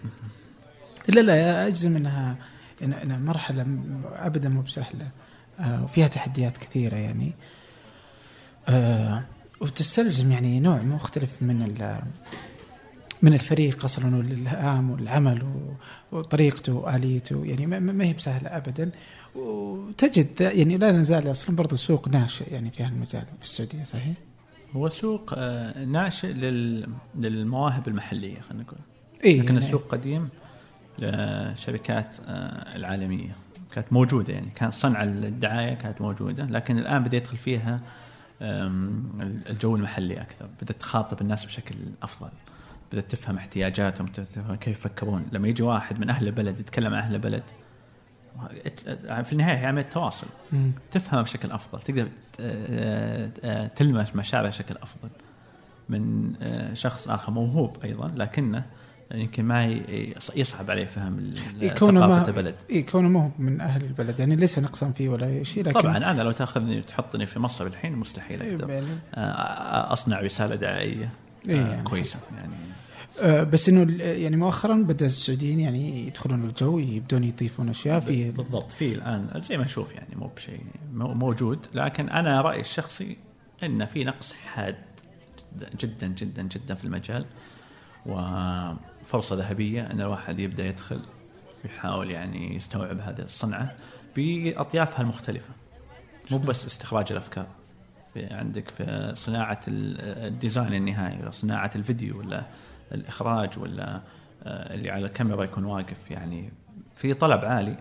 [1.07, 2.35] لا لا أجزم إنها
[2.81, 3.65] انها مرحلة
[4.05, 5.09] ابدا مو بسهلة.
[5.59, 7.33] آه، وفيها تحديات كثيرة يعني.
[8.67, 9.23] آه،
[9.61, 11.61] وتستلزم يعني نوع مختلف من
[13.21, 15.43] من الفريق أصلا والإلهام والعمل
[16.11, 17.45] وطريقته وآليته.
[17.45, 18.91] يعني ما- هي بسهلة ابدا.
[19.35, 24.13] وتجد يعني لا نزال أصلا برضو سوق ناشئ يعني في هالمجال في السعودية صحيح؟
[24.75, 26.89] هو سوق آه، ناشئ لل...
[27.15, 28.77] للمواهب المحلية خلينا نقول.
[29.25, 30.29] اي لكن السوق قديم
[30.99, 33.35] للشركات آه، العالمية.
[33.73, 37.79] كانت موجودة يعني كان صنع الدعاية كانت موجودة لكن الآن بدأ يدخل فيها
[39.49, 42.29] الجو المحلي أكثر بدأت تخاطب الناس بشكل أفضل.
[42.91, 45.25] بدأت تفهم احتياجاتهم تفهم كيف يفكرون.
[45.31, 47.43] لما يجي واحد من أهل البلد يتكلم عن أهل البلد
[49.23, 50.27] في النهاية هي عملية تواصل.
[50.51, 50.71] مم.
[50.91, 52.07] تفهم بشكل أفضل تقدر
[52.39, 55.09] آه، آه، تلمس مشاعره بشكل أفضل.
[55.89, 58.65] من آه، شخص آخر موهوب أيضا لكنه
[59.13, 59.65] يمكن ما
[60.35, 61.31] يصعب عليه فهم
[61.75, 62.55] ثقافة البلد.
[62.69, 65.97] اي كونه ما هو من أهل البلد يعني ليس نقصا فيه ولا شيء لكن طبعا
[65.97, 68.83] أنا لو تأخذني وتحطني في مصر الحين مستحيل أقدر.
[69.93, 71.09] أصنع رسالة دعائيه
[71.47, 71.83] إيه، آه، يعني.
[71.83, 72.19] كويسة.
[72.37, 72.53] يعني
[73.19, 78.71] آه، بس إنه يعني مؤخرا بدأ السعوديين يعني يدخلون الجو يبدون يضيفون أشياء في بالضبط.
[78.71, 80.59] في الآن زي ما نشوف يعني مو بشيء
[80.93, 81.65] مو- موجود.
[81.73, 83.17] لكن أنا رأيي الشخصي
[83.63, 84.75] إن في نقص حاد
[85.79, 87.25] جدا جدا جدا في المجال.
[88.05, 90.99] وفرصة ذهبية إن الواحد يبدأ يدخل
[91.65, 93.75] يحاول يعني يستوعب هذه الصنعة
[94.15, 95.49] بأطيافها المختلفة.
[96.31, 97.47] مو بس استخراج الأفكار.
[98.13, 102.43] في عندك في صناعة ال- الديزاين النهائي ولا صناعة الفيديو ولا
[102.91, 104.01] الإخراج ولا
[104.43, 106.51] آه، اللي على الكاميرا يكون واقف يعني
[106.95, 107.77] في طلب عالي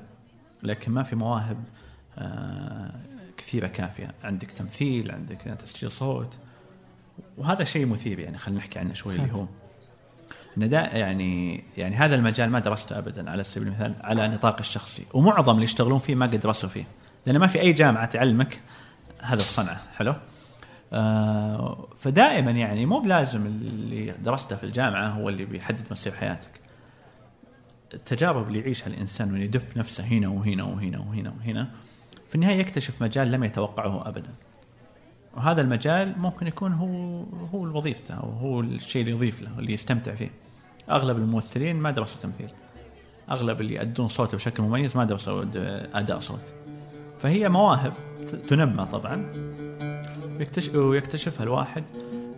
[0.63, 1.65] لكن ما في مواهب
[2.19, 2.91] آه،
[3.37, 4.15] كثيرة كافية.
[4.25, 6.39] عندك تمثيل عندك تسجيل صوت
[7.39, 9.47] وهذا شيء مثير يعني خلينا نحكي عنه شوي اللي هو.
[10.57, 15.53] ان يعني يعني هذا المجال ما درسته ابدا على سبيل المثال على نطاق الشخصي ومعظم
[15.53, 16.85] اللي يشتغلون فيه ما قد درسوا فيه
[17.27, 18.61] لأن ما في أي جامعة تعلمك
[19.23, 20.15] هذا الصنعه حلو؟
[20.93, 26.61] آه فدائما يعني مو بلازم اللي درسته في الجامعة هو اللي بيحدد مصير حياتك.
[27.95, 31.71] التجارب اللي يعيشها الإنسان وان يدف نفسه هنا وهنا وهنا وهنا وهنا
[32.29, 34.31] في النهاية يكتشف مجال لم يتوقعه ابدا.
[35.37, 37.23] وهذا المجال ممكن يكون هو
[37.55, 40.31] هو وظيفته أو هو الشيء اللي يضيف له اللي يستمتع فيه.
[40.91, 42.51] أغلب الممثلين ما درسوا تمثيل.
[43.31, 45.45] أغلب اللي يأدون صوته بشكل مميز ما درسوا
[45.95, 46.53] أداء صوت.
[47.19, 47.93] فهي مواهب.
[48.49, 49.33] تنمى طبعا.
[50.39, 51.85] ويكتشف ويكتشفها الواحد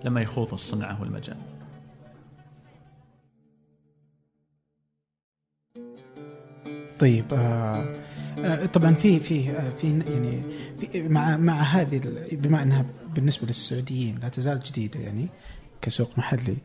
[0.04, 1.36] لما يخوض الصنعة والمجال.
[7.00, 7.94] طيب آه
[8.38, 10.42] آه طبعا في في آه في يعني
[10.80, 12.00] في مع مع هذه
[12.32, 15.28] بما إنها بالنسبة للسعوديين لا تزال جديدة يعني
[15.82, 16.56] كسوق محلي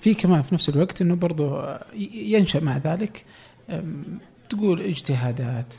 [0.00, 1.60] في كمان في نفس الوقت إنه برضو
[1.94, 3.24] ي- ينشأ مع ذلك
[4.48, 5.74] تقول اجتهادات.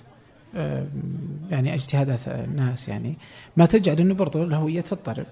[1.49, 3.17] يعني اجتهادات الناس يعني.
[3.57, 5.25] ما تجعل إنه برضو الهوية تضطرب.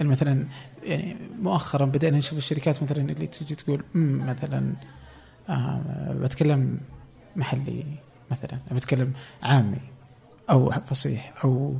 [0.00, 0.46] يعني مثلا
[0.84, 4.72] يعني مؤخرا بدأنا نشوف الشركات مثلا اللي تجي تقول "أمم، مثلا
[5.48, 6.80] آه بتكلم
[7.36, 7.84] محلي
[8.30, 9.76] مثلا بتكلم عامي
[10.50, 11.74] أو فصيح أو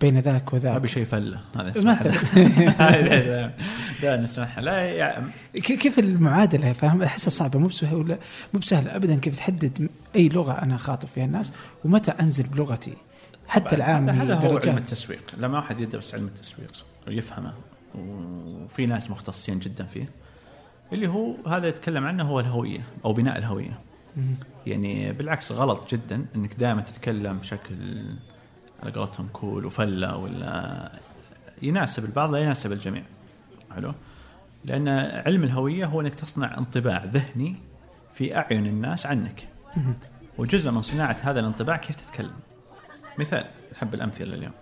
[0.00, 0.76] بين ذاك وذاك.
[0.76, 1.92] أبي شيء فله هذا مثلا
[2.90, 3.52] هذا-
[4.02, 8.18] لا نسمعها لا يعني كيف المعادلة؟ فاهم؟ أحسها صعبة مو بسهله
[8.54, 9.16] مو بسهله ابدا.
[9.16, 11.52] كيف تحدد أي لغة أنا خاطب فيها الناس
[11.84, 12.94] ومتى أنزل بلغتي؟
[13.48, 15.22] حتى العامي هذا هو علم التسويق.
[15.38, 16.72] لما واحد يدرس علم التسويق
[17.08, 17.52] ويفهمه.
[17.94, 20.08] وفي ناس مختصين جدا فيه.
[20.92, 23.78] اللي هو هذا يتكلم عنه هو الهوية أو بناء الهوية.
[24.66, 27.74] يعني بالعكس غلط جدا إنك دائما تتكلم بشكل
[28.82, 30.90] على قولتهم كول وفلة ولا
[31.62, 33.02] يناسب البعض لا يناسب الجميع.
[33.74, 33.92] حلو؟
[34.64, 34.88] لأن
[35.26, 37.56] علم الهوية هو أنك تصنع انطباع ذهني
[38.12, 39.48] في أعين الناس عنك.
[40.38, 42.36] وجزء من صناعة هذا الانطباع كيف تتكلم؟
[43.18, 44.52] مثال نحب الأمثلة اليوم.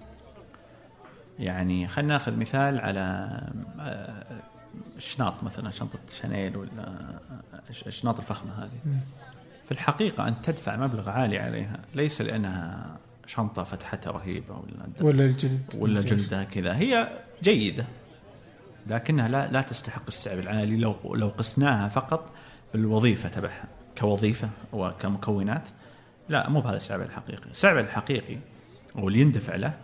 [1.39, 3.01] يعني خلينا نأخذ مثال على
[3.81, 4.25] آه،
[4.97, 6.99] الشناط مثلا شنطة شانيل ولا
[7.71, 8.99] الش- الشناط الفخمة هذه.
[9.65, 11.79] في الحقيقة أن تدفع مبلغ عالي عليها.
[11.95, 12.97] ليس لأنها
[13.27, 15.77] شنطة فتحتها رهيبة ولا ولا الجلد.
[15.79, 16.01] ولا.
[16.01, 16.77] جلدها كذا.
[16.77, 17.09] هي
[17.43, 17.85] جيدة
[18.87, 20.77] لكنها لا لا تستحق السعر العالي.
[20.77, 22.33] لو لو قسناها فقط
[22.73, 23.65] بالوظيفة تبعها
[23.99, 25.69] كوظيفة وكمكونات
[26.29, 28.39] لا مو بهذا السعر الحقيقي، السعر الحقيقي
[28.95, 29.75] واللي يندفع له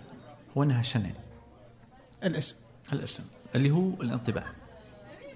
[0.56, 1.14] هو أنها شانيل
[2.24, 2.54] الاسم.
[2.92, 3.24] الاسم
[3.54, 4.44] اللي هو الانطباع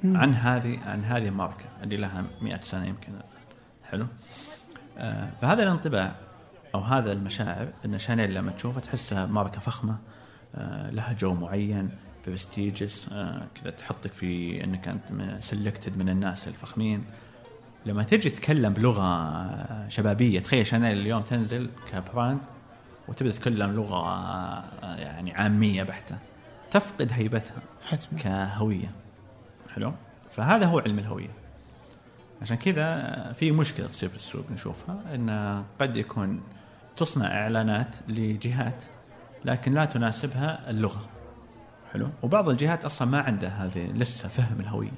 [0.04, 0.16] مم.
[0.16, 3.12] عن هذه عن هذه الماركة اللي لها 100 سنة يمكن.
[3.90, 4.06] حلو.
[4.98, 6.14] آه فهذا الانطباع
[6.74, 9.96] أو هذا المشاعر ان شانيل لما تشوفها تحسها ماركة فخمة
[10.54, 11.90] آه لها جو معين
[12.26, 17.04] prestigious آه كذا تحطك في إنك أنت selected من الناس الفخمين.
[17.86, 22.40] لما تجي تتكلم بلغة آه، شبابية تخيل شانيل اليوم تنزل ك brand
[23.08, 24.04] وتبدا تتكلم لغة
[24.82, 26.16] يعني عامية بحتة
[26.70, 28.18] تفقد هيبتها حتما.
[28.18, 28.90] كهوية.
[29.74, 29.92] حلو؟
[30.30, 31.30] فهذا هو علم الهوية.
[32.42, 36.40] عشان كذا في مشكلة تصير في السوق نشوفها إن قد يكون
[36.96, 38.84] تصنع إعلانات لجهات
[39.44, 41.08] لكن لا تناسبها اللغة.
[41.92, 44.92] حلو؟ وبعض الجهات أصلا ما عندها هذه لسه فهم الهوية.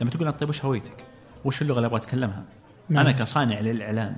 [0.00, 1.04] لما تقول طيب وش هويتك؟
[1.44, 2.44] وش اللغة اللي أبغى أتكلمها؟
[2.88, 3.06] نعم.
[3.06, 4.16] أنا كصانع للإعلان.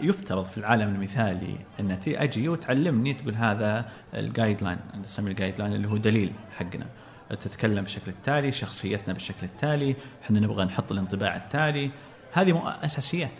[0.00, 3.84] يفترض في العالم المثالي إنتي أجي وتعلمني تقول هذا
[4.14, 6.86] ال guideline نسميه ال guideline اللي هو دليل حقنا.
[7.30, 11.90] تتكلم بالشكل التالي شخصيتنا بالشكل التالي إحنا نبغى نحط الانطباع التالي.
[12.32, 13.38] هذه أساسيات.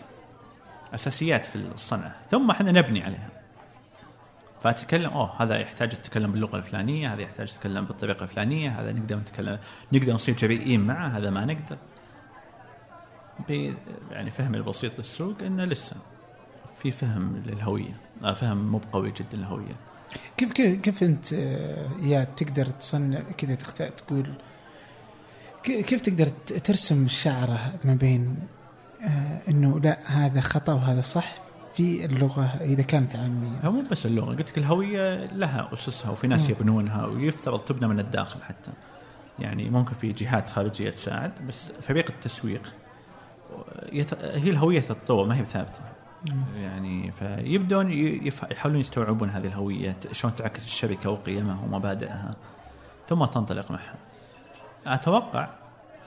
[0.93, 2.15] أساسيات في الصنعة.
[2.29, 3.29] ثم إحنا نبني عليها.
[4.61, 9.59] فأتكلم أوه هذا يحتاج تتكلم باللغة الفلانية هذا يحتاج تتكلم بالطريقة الفلانية هذا نقدر نتكلم
[9.93, 11.77] نقدر نصير جريئين معه هذا ما نقدر.
[14.11, 15.95] يعني فهمي البسيط للسوق إنه لسه
[16.81, 17.97] في فهم للهوية
[18.35, 19.75] فهم مو قوي جدا للهوية.
[20.37, 23.55] كيف كيف, كيف أنت آه، يا تقدر تصنع كذا
[23.89, 24.33] تقول
[25.63, 26.25] كيف تقدر
[26.63, 28.35] ترسم الشعره ما بين
[29.49, 31.37] إنه لا هذا خطأ وهذا صح
[31.73, 36.27] في اللغة إذا كانت عاميه هو مو بس اللغة قلت لك الهوية لها أسسها وفي
[36.27, 36.51] ناس مم.
[36.51, 38.71] يبنونها ويفترض تبنى من الداخل حتى.
[39.39, 42.73] يعني ممكن في جهات خارجية تساعد بس فريق التسويق
[43.91, 44.13] يت...
[44.13, 45.79] هي الهوية تتطور ما هي ثابتة.
[46.55, 52.35] يعني فيبدون يف- يحاولون يستوعبون هذه الهوية شلون تعكس الشركة وقيمها ومبادئها
[53.07, 53.95] ثم تنطلق معها.
[54.87, 55.49] أتوقع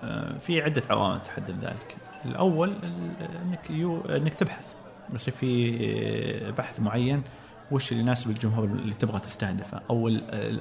[0.05, 1.97] آه، في عدة عوامل تحدد ذلك.
[2.25, 4.01] الأول ال- إنك يو...
[4.01, 4.75] إنك تبحث.
[5.14, 7.23] يصير في بحث معين
[7.70, 10.11] وش اللي يناسب الجمهور اللي تبغى تستهدفه أو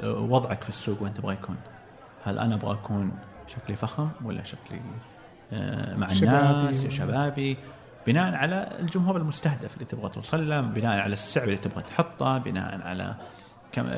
[0.03, 1.55] وضعك في السوق وين تبغى يكون.
[2.23, 3.11] هل أنا أبغى أكون
[3.47, 4.81] شكلي فخم ولا شكلي
[5.53, 6.37] آه، مع شبابي.
[6.37, 7.57] الناس شبابي؟
[8.07, 12.81] بناء على الجمهور المستهدف اللي تبغى توصل له بناء على السعر اللي تبغى تحطه بناء
[12.81, 13.15] على
[13.71, 13.89] كم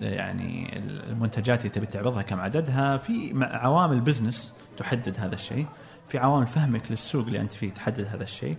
[0.00, 2.96] يعني المنتجات اللي تبي تعرضها كم عددها.
[2.96, 5.66] في عوامل بزنس تحدد هذا الشيء.
[6.08, 8.56] في عوامل فهمك للسوق اللي أنت فيه تحدد هذا الشيء.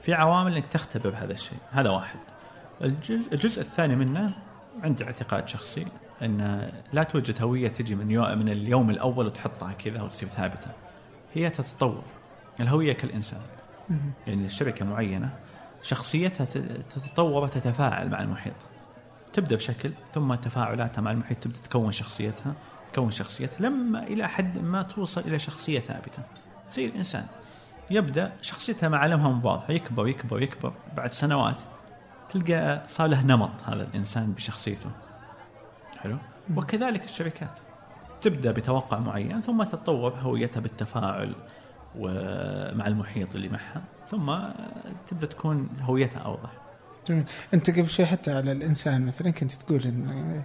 [0.00, 1.58] في عوامل إنك تختبر هذا الشيء.
[1.72, 2.18] هذا واحد.
[2.82, 4.34] الجزء, الجزء الثاني منه
[4.82, 5.86] عندي اعتقاد شخصي
[6.22, 8.06] إن لا توجد هوية تجي من
[8.38, 10.70] من اليوم الأول وتحطها كذا وتصير ثابتة.
[11.34, 12.02] هي تتطور.
[12.60, 13.40] الهوية كالإنسان.
[14.26, 15.30] يعني شركه معينه
[15.82, 16.44] شخصيتها
[16.94, 18.54] تتطور وتتفاعل مع المحيط.
[19.32, 22.54] تبدأ بشكل ثم تفاعلاتها مع المحيط تبدأ تكون شخصيتها.
[22.94, 26.22] تكون شخصيتها لما إلى حد ما توصل إلى شخصية ثابتة.
[26.72, 27.26] زي الإنسان.
[27.90, 30.72] يبدأ شخصيته معالمها واضحه يكبر يكبر يكبر.
[30.96, 31.56] بعد سنوات
[32.28, 34.90] تلقى صار له نمط هذا الإنسان بشخصيته.
[35.98, 36.16] حلو؟
[36.56, 37.58] وكذلك الشركات.
[38.20, 41.34] تبدأ بتوقع معين ثم تتطور هويتها بالتفاعل
[41.98, 44.38] ومع المحيط اللي معها ثم
[45.06, 46.50] تبدأ تكون هويتها أوضح.
[47.08, 47.24] جميل
[47.54, 50.42] أنت قبل شوي حتى على الإنسان مثلا كنت تقول ان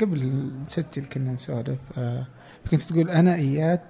[0.00, 2.26] قبل نسجل كنا نسولف آه،
[2.70, 3.80] كنت تقول أنا إياد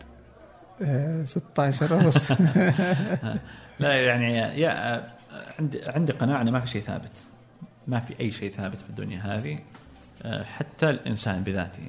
[0.82, 2.32] آه، 16 ونص.
[3.80, 5.02] لا يعني يا
[5.58, 7.22] عندي عندي قناعة إنه ما في شيء ثابت.
[7.88, 9.58] ما في أي شيء ثابت في الدنيا هذه.
[10.22, 11.82] آه، حتى الإنسان بذاته.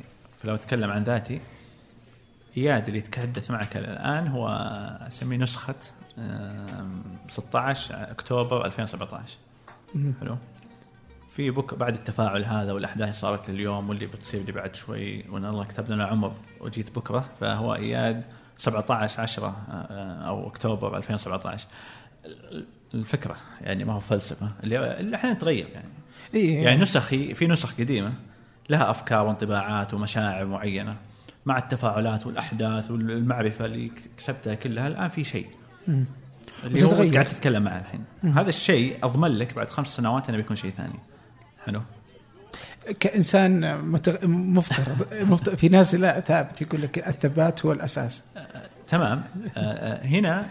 [0.43, 1.41] فلو أتكلم عن ذاتي
[2.57, 4.47] إياد اللي يتحدث معك الآن هو
[5.07, 5.75] أسميه نسخة
[6.19, 9.37] آم، 16 أكتوبر 2017
[10.21, 10.37] حلو.
[11.29, 15.45] في بك بعد التفاعل هذا والأحداث اللي صارت اليوم واللي بتصير لي بعد شوي وان
[15.45, 18.23] الله كتب لنا عمر وجيت بكرة فهو إياد
[18.57, 21.67] 17 10 آه، أو أكتوبر 2017
[22.93, 25.89] الفكرة يعني ما هو فلسفة اللي أحيانا تغير يعني.
[26.33, 28.13] إيه يعني نسخي في نسخ قديمة
[28.69, 30.95] لها أفكار وانطباعات ومشاعر معينة
[31.45, 35.47] مع التفاعلات والأحداث والمعرفة اللي كسبتها كلها الآن في شيء.
[36.63, 36.89] اللي هو.
[36.89, 38.03] قاعد تتكلم معه الحين.
[38.35, 40.99] هذا الشيء أضمن لك بعد خمس سنوات أنه بيكون شيء ثاني.
[41.65, 41.81] حلو؟
[42.99, 44.27] كإنسان متغ...
[44.27, 46.61] مفترض مفترض في ناس لا ثابت.
[46.61, 48.23] يقول لك الثبات هو الأساس.
[48.87, 49.23] تمام.
[50.03, 50.47] هنا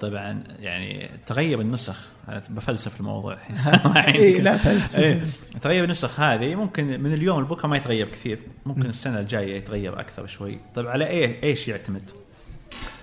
[0.00, 2.12] طبعا يعني تغير النسخ.
[2.50, 3.56] بفلسف الموضوع الحين.
[4.14, 4.58] إيه، لا.
[4.98, 5.22] إيه،
[5.60, 8.38] تغير النسخ هذه ممكن من اليوم لبكره ما يتغير كثير.
[8.66, 10.58] ممكن السنة الجاية يتغير أكثر شوي.
[10.74, 12.10] طيب على إيه إيش يعتمد؟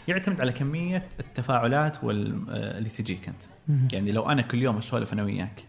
[0.08, 3.94] يعتمد على كمية التفاعلات وال- آه، اللي تجيك أنت.
[3.94, 5.66] يعني لو أنا كل يوم أسولف أنا وياك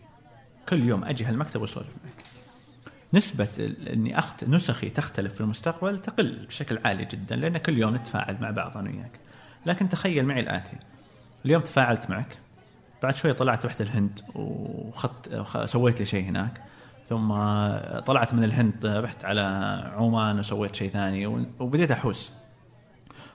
[0.68, 2.24] كل يوم أجي هالمكتب وأسولف معك.
[3.14, 3.48] نسبة
[3.92, 4.44] إني أخت...
[4.44, 8.90] نسخي تختلف في المستقبل تقل بشكل عالي جدا لأن كل يوم نتفاعل مع بعض أنا
[8.90, 9.10] وياك.
[9.66, 10.76] لكن تخيل معي الآتي.
[11.44, 12.38] اليوم تفاعلت معك
[13.02, 16.62] بعد شوي طلعت رحت الهند وخدت خ- سويت لي شيء هناك.
[17.08, 17.28] ثم
[17.98, 19.40] طلعت من الهند رحت على
[19.96, 21.26] عمان وسويت شيء ثاني
[21.60, 22.32] وبديت أحوس.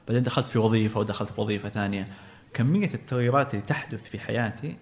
[0.09, 2.07] بعدين دخلت في وظيفة ودخلت في وظيفة ثانية
[2.53, 4.77] كمية التغيرات اللي تحدث في حياتي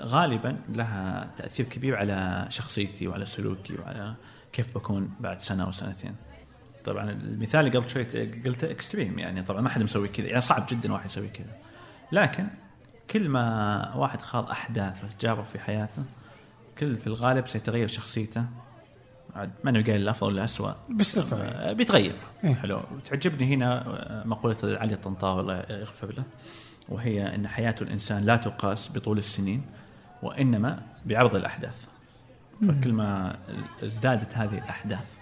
[0.00, 4.14] غالبا لها تأثير كبير على شخصيتي وعلى سلوكي وعلى
[4.52, 6.14] كيف بكون بعد سنة أو سنتين.
[6.84, 8.04] طبعا المثال اللي قبل شوي
[8.44, 11.56] قلت اكستريم يعني طبعا ما حد مسوي كذا يعني صعب جدا واحد يسوي كذا.
[12.12, 12.46] لكن
[13.10, 16.04] كل ما واحد خاض أحداث وتجارب في حياته
[16.78, 18.44] كل في الغالب سيتغير شخصيته
[19.36, 21.52] عاد ما نقول الأفضل ولا الاسوء بس تتغير.
[21.54, 22.14] آه، بيتغير.
[22.44, 22.54] إيه.
[22.54, 22.80] حلو.
[23.10, 26.24] تعجبني هنا آه، مقولة علي الطنطاوي الله يغفر له
[26.88, 29.62] وهي أن حياة الإنسان لا تقاس بطول السنين
[30.22, 31.86] وإنما بعرض الأحداث.
[32.62, 33.38] فكل ما
[33.82, 35.16] ازدادت هذه الأحداث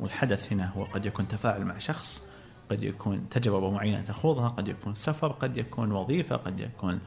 [0.00, 2.22] والحدث هنا هو قد يكون تفاعل مع شخص
[2.70, 7.00] قد يكون تجربة معينة تخوضها قد يكون سفر قد يكون وظيفة قد يكون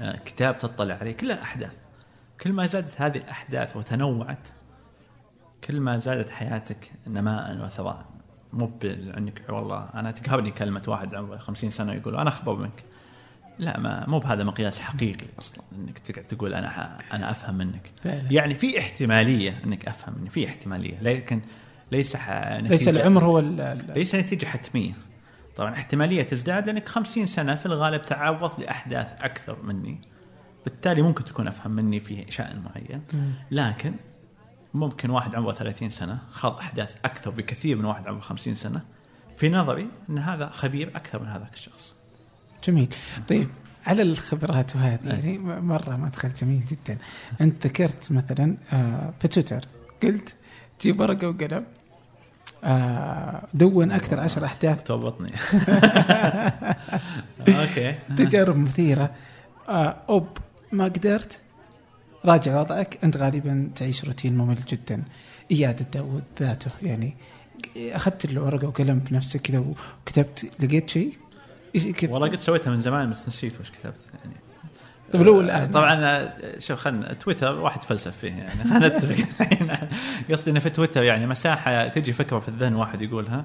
[0.00, 1.72] آه، كتاب تطلع عليه كلها أحداث.
[2.40, 4.48] كل ما زادت هذه الأحداث وتنوعت
[5.64, 8.04] كل ما زادت حياتك نماء وثراء
[8.52, 12.82] مو بانك والله أنا تقهرني كلمة واحد عمره 50 سنة يقول أنا أخبر منك.
[13.58, 17.90] لا ما مو بهذا مقياس حقيقي أصلا إنك تقعد تقول أنا ح- أنا أفهم منك.
[18.04, 18.32] فعلا.
[18.32, 20.98] يعني في احتمالية إنك أفهم مني في احتمالية.
[21.02, 21.40] لكن
[21.92, 22.30] ليس ح...
[22.52, 24.92] ليس العمر هو ال- ليس نتيجة حتمية.
[25.56, 30.00] طبعا احتمالية تزداد لأنك 50 سنة في الغالب تعرض لأحداث أكثر مني.
[30.64, 33.02] بالتالي ممكن تكون أفهم مني في شأن معين.
[33.50, 33.94] لكن
[34.74, 38.82] ممكن واحد عمره 30 سنة خاض أحداث أكثر بكثير من واحد عمره 50 سنة.
[39.36, 41.94] في نظري إن هذا خبير أكثر من هذاك الشخص.
[42.64, 42.94] جميل.
[43.28, 43.48] طيب
[43.86, 46.98] على الخبرات وهذه يعني مرة مدخل جميل جدا.
[47.40, 49.64] أنت ذكرت مثلا آه، في تويتر
[50.02, 50.36] قلت
[50.80, 51.66] جيب ورقه وقلم
[52.64, 54.82] آه، دون أكثر عشر أحداث.
[54.82, 55.32] توبطني.
[57.60, 57.92] أوكي.
[58.16, 59.10] تجارب مثيرة.
[59.68, 60.28] آه، أوب
[60.72, 61.40] ما قدرت
[62.24, 65.02] راجع وضعك أنت غالبا تعيش روتين ممل جدا.
[65.50, 67.16] إياد داود ذاته يعني
[67.76, 71.12] أخذت الورقة وقلم بنفسك كذا وكتبت لقيت شيء؟
[72.02, 74.36] والله قد سويتها من زمان بس نسيت وش كتبت يعني.
[75.12, 75.70] طيب لو الآن.
[75.70, 78.64] طبعا آه، شوف خلنا تويتر واحد فلسف فيه يعني.
[78.70, 79.26] خلينا نتفق.
[80.30, 83.44] قصدي إنه في تويتر يعني مساحة تجي فكرة في الذهن واحد يقولها.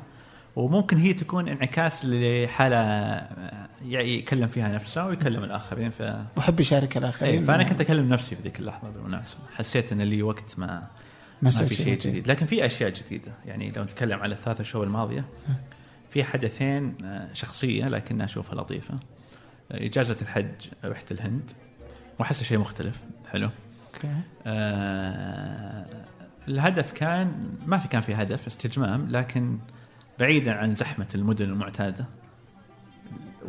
[0.60, 6.02] وممكن هي تكون انعكاس لحالة آه، يكلم فيها نفسه ويكلم الآخرين ف
[6.38, 7.34] وأحب أشارك الآخرين.
[7.34, 9.42] إيه فأنا كنت أكلم نفسي في ذيك اللحظة بالمناسبة.
[9.56, 10.88] حسيت إن لي وقت ما
[11.42, 11.86] ما في شيء.
[11.86, 12.00] جديد.
[12.00, 12.28] جديد.
[12.28, 13.32] لكن في أشياء جديدة.
[13.46, 15.26] يعني لو نتكلم على الثلاث شهور الماضية
[16.10, 18.94] في حدثين آه، شخصية لكنها أشوفها لطيفة.
[19.72, 21.52] آه، إجازة الحج رحت الهند
[22.20, 23.02] واحسها شيء مختلف.
[23.32, 23.50] حلو.
[23.96, 24.14] أوكي.
[24.46, 25.86] آه
[26.48, 29.58] الهدف كان ما في كان في هدف استجمام لكن
[30.20, 32.06] بعيدا عن زحمة المدن المعتادة.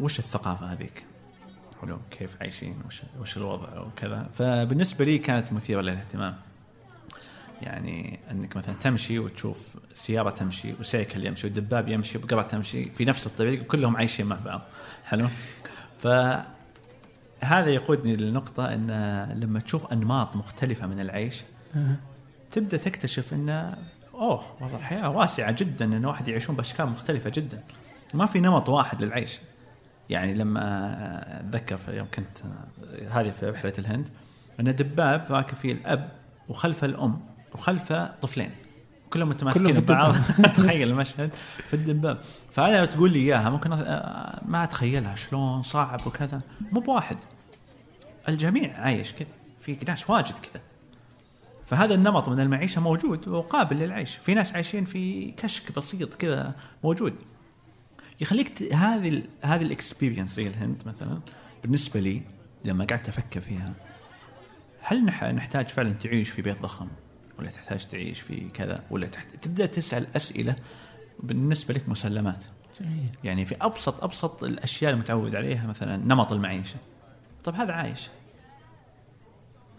[0.01, 1.05] وش الثقافة هذيك؟
[1.83, 4.29] حلو كيف عايشين؟ وش وش الوضع؟ وكذا.
[4.33, 6.37] فبالنسبة لي كانت مثيرة للاهتمام.
[7.63, 13.27] يعني أنك مثلا تمشي وتشوف سيارة تمشي وسيكل يمشي ودباب يمشي وبقره تمشي في نفس
[13.27, 14.63] الطريق وكلهم عايشين مع بعض.
[15.05, 15.29] حلو؟
[15.99, 18.91] فهذا يقودني للنقطة أن
[19.41, 21.43] لما تشوف أنماط مختلفة من العيش.
[22.51, 23.77] تبدأ تكتشف أن
[24.21, 27.63] أوه والله الحياة واسعة جدا أن واحد يعيشون بأشكال مختلفة جدا.
[28.15, 29.39] ما في نمط واحد للعيش.
[30.11, 32.39] يعني لما أتذكر في يوم كنت
[33.11, 34.09] هذه في رحلة الهند
[34.61, 36.09] أن دباب راكب فيه الأب
[36.49, 37.21] وخلفه الأم
[37.55, 38.51] وخلفه طفلين.
[39.11, 40.15] كلهم متماسكين ببعض.
[40.57, 41.31] تخيل المشهد
[41.67, 42.19] في الدباب.
[42.53, 43.71] فانا لو تقول لي إياها ممكن
[44.43, 46.41] ما أتخيلها شلون صعب وكذا.
[46.73, 47.17] مو بواحد.
[48.29, 49.29] الجميع عايش كذا.
[49.61, 50.63] في ناس واجد كذا.
[51.71, 54.17] فهذا النمط من المعيشة موجود وقابل للعيش.
[54.17, 56.55] في ناس عايشين في كشك بسيط كذا
[56.85, 57.15] موجود.
[58.21, 58.63] يخليك ت...
[58.73, 59.23] هذه ال...
[59.43, 61.21] هذه الاكسبيرينس زي الهند مثلا
[61.63, 62.23] بالنسبة لي
[62.65, 63.73] لما قعدت أفكر فيها
[64.81, 65.25] هل نح...
[65.25, 66.89] نحتاج فعلا تعيش في بيت ضخم؟
[67.39, 69.29] ولا تحتاج تعيش في كذا؟ ولا تحت...
[69.43, 70.57] تبدأ تسأل أسئلة
[71.21, 72.45] بالنسبة لك مسلمات.
[72.81, 76.77] جميل يعني في ابسط أبسط الأشياء المتعود عليها مثلا نمط المعيشة.
[77.45, 78.09] طب هذا عايش.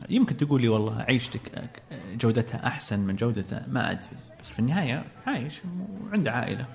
[0.10, 1.72] يمكن تقول لي والله عيشتك
[2.14, 4.18] جودتها أحسن من جودته ما أدري.
[4.42, 5.62] بس في النهاية عايش
[6.04, 6.66] وعنده عائلة.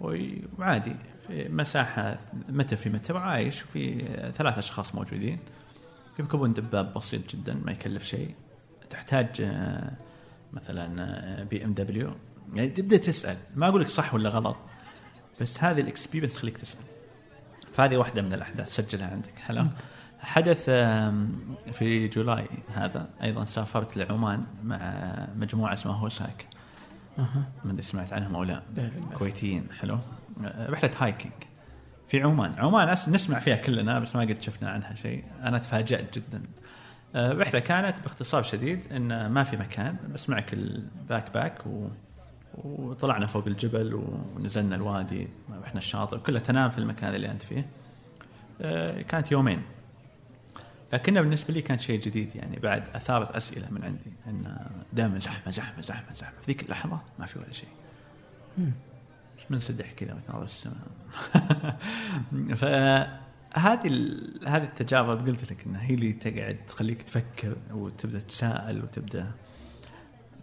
[0.00, 0.96] وعادي.
[1.26, 4.04] في مساحة متر في متر عايش وفي
[4.34, 5.38] ثلاث أشخاص موجودين.
[6.18, 8.34] يركبون دباب بسيط جدا ما يكلف شيء.
[8.90, 9.92] تحتاج آه،
[10.52, 12.12] مثلا بي إم دبليو.
[12.54, 13.36] يعني تبدأ تسأل.
[13.56, 14.56] ما أقول لك صح ولا غلط
[15.40, 16.84] بس هذه ال experience خليك تسأل.
[17.72, 18.68] فهذه واحدة من الأحداث.
[18.74, 19.38] سجلها عندك.
[19.38, 19.66] حلو
[20.22, 20.64] حدث
[21.72, 24.78] في July هذا أيضا سافرت لعمان مع
[25.36, 26.46] مجموعة اسمها هوساك
[27.18, 27.48] أها.
[27.64, 28.62] ما أدري سمعت عنهم أو لا.
[29.14, 29.98] كويتيين حلو.
[30.44, 31.32] آه، رحلة hiking
[32.08, 32.54] في عمان.
[32.58, 35.24] عمان نسمع فيها كلنا بس ما قد شفنا عنها شيء.
[35.42, 36.42] أنا تفاجأت جدا.
[37.14, 41.88] آه، رحلة كانت باختصار شديد إن ما في مكان بس معك ال backpack و
[42.54, 45.28] وطلعنا فوق الجبل ونزلنا الوادي
[45.62, 47.66] رحنا الشاطئ كلها تنام في المكان اللي أنت فيه.
[48.60, 49.62] آه، كانت يومين.
[50.92, 55.52] لكنها بالنسبة لي كان شيء جديد يعني بعد أثارت أسئلة من عندي إن دائما زحمة
[55.52, 56.40] زحمة زحمة زحمة.
[56.40, 57.68] في ذيك اللحظة ما في ولا شيء.
[59.50, 60.76] منسدح كذا وتناظر السماء.
[62.60, 69.30] فهذه ال- هذه التجارب قلت لك إنها هي اللي تقعد تخليك تفكر وتبدأ تساءل وتبدأ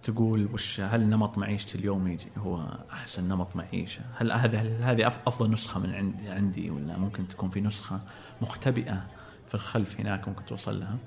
[0.03, 5.07] تقول وش هل نمط معيشتي اليوم يجي هو أحسن نمط معيشة؟ هل هذا هل هذه
[5.07, 8.01] أفضل نسخة من عندي عندي ولا ممكن تكون في نسخة
[8.41, 9.03] مختبئة؟
[9.47, 10.97] في الخلف هناك ممكن توصل لها؟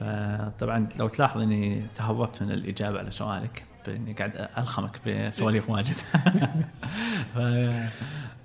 [0.00, 5.96] فطبعا لو تلاحظ إني تهربت من الإجابة على سؤالك باني قاعد ألخمك بسواليف واجد
[7.34, 7.38] ف...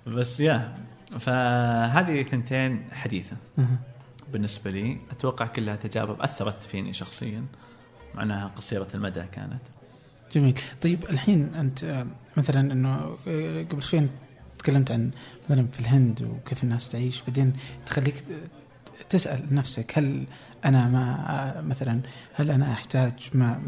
[0.10, 0.74] بس يا
[1.20, 3.38] فهذه ثنتين حديثة.
[4.34, 7.45] بالنسبة لي أتوقع كلها تجارب أثرت فيني شخصيا
[8.16, 9.62] مع انها قصيرة المدى كانت
[10.32, 12.06] جميل طيب الحين أنت
[12.38, 13.18] مثلا إنه
[13.72, 14.08] قبل شوي
[14.60, 15.12] تكلمت عن
[15.49, 17.54] مثلا في الهند وكيف الناس تعيش بعدين
[17.86, 18.24] تخليك
[19.10, 20.24] تسأل نفسك هل
[20.66, 21.99] أنا ما مثلا
[22.34, 23.62] هل أنا أحتاج؟ ما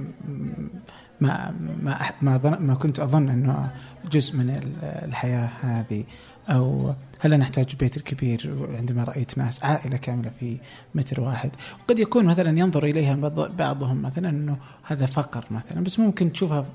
[1.22, 1.54] ما
[1.84, 3.72] ما ما, ظن ما كنت أظن إنه
[4.12, 6.04] جزء من ال- الحياة هذه.
[6.50, 10.58] أو هل أنا أحتاج بيت الكبير عندما رأيت ناس عائلة كاملة في
[10.96, 11.50] متر واحد؟
[11.88, 15.84] قد يكون مثلا ينظر إليها بعض- بعضهم مثلا إنه هذا فقر مثلا.
[15.84, 16.66] بس ممكن تشوفها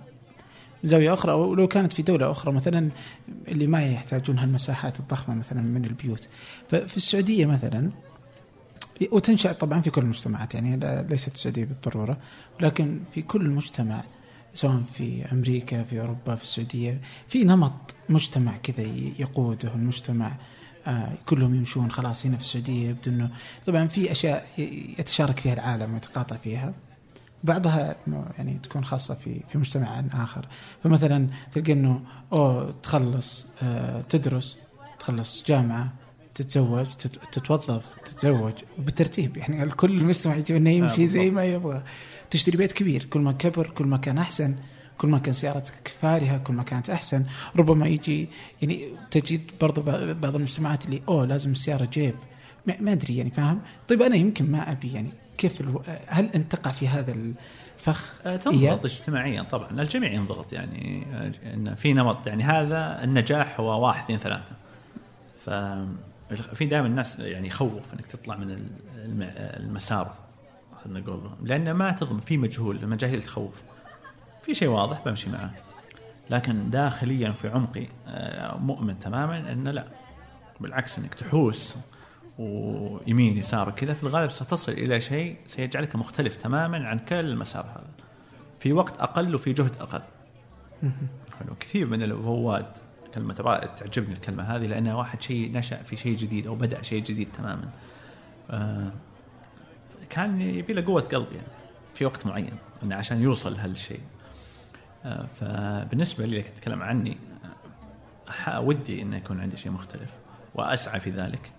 [0.84, 2.88] زاوية أخرى أو لو كانت في دولة أخرى مثلا
[3.48, 6.28] اللي ما يحتاجون هالمساحات الضخمة مثلا من البيوت.
[6.68, 7.90] ففي السعودية مثلا
[9.12, 10.76] وتنشأ طبعا في كل المجتمعات يعني
[11.08, 12.18] ليست السعودية بالضرورة
[12.60, 14.04] ولكن في كل مجتمع
[14.54, 18.86] سواء في أمريكا في أوروبا في السعودية في نمط مجتمع كذا
[19.18, 20.36] يقوده المجتمع
[20.86, 23.30] آه كلهم يمشون خلاص هنا في السعودية يبدو إنه
[23.66, 24.46] طبعا في أشياء
[24.98, 26.74] يتشارك فيها العالم ويتقاطع فيها
[27.44, 27.96] بعضها
[28.38, 30.46] يعني تكون خاصة في في مجتمع آخر.
[30.84, 32.00] فمثلا تلقى إنه
[32.32, 34.56] أوه تخلص آه تدرس
[34.98, 35.92] تخلص جامعة
[36.38, 39.36] تتزوج تت- تتوظف تتزوج وبالترتيب.
[39.36, 41.82] يعني الكل المجتمع يجي إنه يمشي زي ما يبغى.
[42.30, 44.54] تشتري بيت كبير كل ما كبر كل ما كان أحسن
[44.98, 47.26] كل ما كان سيارتك فارهة كل ما كانت أحسن.
[47.56, 48.28] ربما يجي
[48.62, 49.82] يعني تجد برضو
[50.12, 52.14] بعض المجتمعات اللي أوه لازم السياره جيب.
[52.80, 55.10] ما أدري يعني فاهم؟ طيب أنا يمكن ما أبي يعني.
[55.38, 55.82] كيف ألو...
[56.06, 57.12] هل أنت تقع في هذا
[57.78, 59.70] الفخ؟ آه،؟ تنضغط اجتماعيا طبعا.
[59.70, 62.26] الجميع ينضغط يعني آه، في نمط.
[62.26, 64.52] يعني هذا النجاح هو واحد اثنين ثلاثة.
[65.38, 65.50] ف
[66.36, 70.14] في دائما الناس يعني يخوف إنك تطلع من الم- المسار
[70.84, 71.30] خلينا نقول.
[71.42, 73.62] لأن ما تضمن في مجهول المجاهيل تخوف.
[74.42, 75.54] في شيء واضح بمشي معه.
[76.30, 79.84] لكن داخليا في عمقي آه، مؤمن تماما إن لا.
[80.60, 81.76] بالعكس إنك تحوس
[82.38, 87.90] ويمين يسار كذا في الغالب ستصل إلى شيء سيجعلك مختلف تماما عن كل المسار هذا.
[88.60, 90.02] في وقت أقل وفي جهد أقل.
[91.38, 91.54] حلو.
[91.60, 92.66] كثير من الرواد
[93.14, 93.34] كلمة
[93.76, 97.70] تعجبني الكلمة هذه لأنها واحد شيء نشأ في شيء جديد أو بدأ شيء جديد تماما.
[98.50, 98.92] آه
[100.10, 101.48] كان يبي له قوة قلب يعني
[101.94, 102.52] في وقت معين
[102.82, 104.00] إنه عشان يوصل لهالشيء
[105.04, 107.16] آه فبالنسبة لي لك تتكلم عني
[108.58, 110.10] ودي إنه يكون عندي شيء مختلف
[110.54, 111.52] وأسعى في ذلك.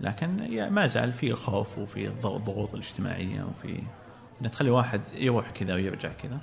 [0.00, 3.82] لكن يا- ما زال في الخوف وفي الضغ- الضغوط الاجتماعية وفي
[4.40, 6.38] إنه تخلي واحد يروح كذا ويرجع كذا.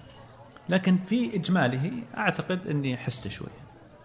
[0.70, 3.48] لكن في إجماله أعتقد إني حست شوي.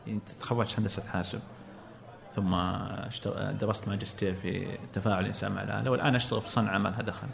[0.09, 1.41] يعني تخرجت هندسة حاسب
[2.35, 2.57] ثم
[3.61, 7.29] درست ماجستير في تفاعل الإنسان مع الآلة والآن أشتغل في صنعه ما لها دخل.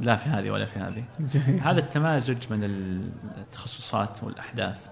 [0.00, 1.04] لا في هذه ولا في هذه.
[1.68, 2.64] هذا التمازج من
[3.38, 4.86] التخصصات والأحداث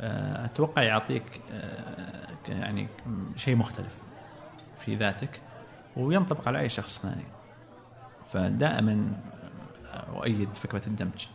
[0.00, 2.88] آه، أتوقع يعطيك آه، يعني
[3.36, 3.94] شيء مختلف
[4.76, 5.40] في ذاتك
[5.96, 7.24] وينطبق على أي شخص ثاني.
[8.32, 9.12] فدائما
[10.16, 11.26] أؤيد فكرة الدمج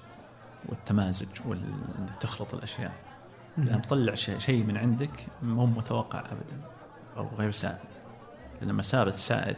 [0.66, 3.09] والتمازج وانك تخلط الأشياء.
[3.58, 6.62] لأن تطلع شيء من عندك مو متوقع ابدا
[7.18, 7.78] أو غير سائد.
[8.62, 9.58] لما صارت سائد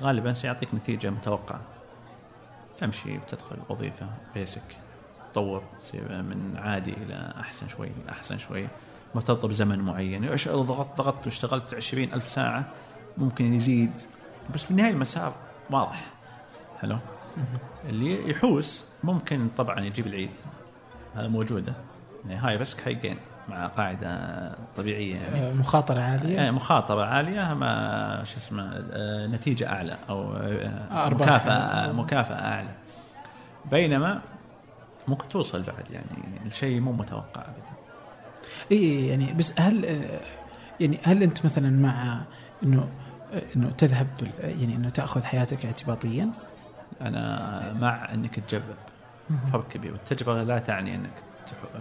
[0.00, 1.60] غالبا سيعطيك نتيجة متوقعة.
[2.78, 4.76] تمشي بتدخل وظيفة basic
[5.32, 5.62] تطور
[5.94, 8.68] من عادي إلى أحسن شوي أحسن شوي.
[9.14, 10.24] مرتبطه بزمن معين.
[10.24, 12.70] إيش ضغطت ضغطت واشتغلت عشرين ألف ساعة
[13.18, 13.92] ممكن يزيد.
[14.54, 15.34] بس في النهاية المسار
[15.70, 16.04] واضح.
[16.80, 16.98] حلو
[17.84, 20.40] اللي يحوس ممكن طبعا يجيب العيد.
[21.14, 21.74] هذا موجودة.
[22.30, 23.16] high risk high gain
[23.48, 25.48] مع قاعدة طبيعية يعني.
[25.48, 26.36] آه، مخاطرة عالية.
[26.36, 30.32] يعني مخاطرة عالية ما شو اسمه آه، نتيجة أعلى أو
[31.10, 32.70] مكافأة مكافأة أعلى.
[33.70, 34.20] بينما
[35.08, 36.06] ممكن توصل بعد يعني
[36.46, 37.76] الشيء مو متوقع ابدا.
[38.72, 39.84] إي يعني بس هل
[40.80, 42.20] يعني هل أنت مثلا مع
[42.62, 42.88] إنه
[43.56, 44.06] إنه تذهب
[44.38, 46.30] يعني إنه تأخذ حياتك اعتباطيا؟
[47.00, 48.62] أنا مع إنك تجرب.
[49.52, 49.92] فرق كبير.
[49.92, 51.10] والتجربه لا تعني إنك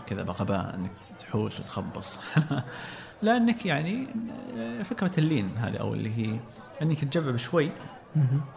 [0.07, 2.19] كذا بغباء إنك تحوس وتخبص.
[3.21, 4.07] لأنك يعني
[4.83, 6.39] فكرة اللين هذه أو اللي هي
[6.81, 7.71] إنك تجرب شوي.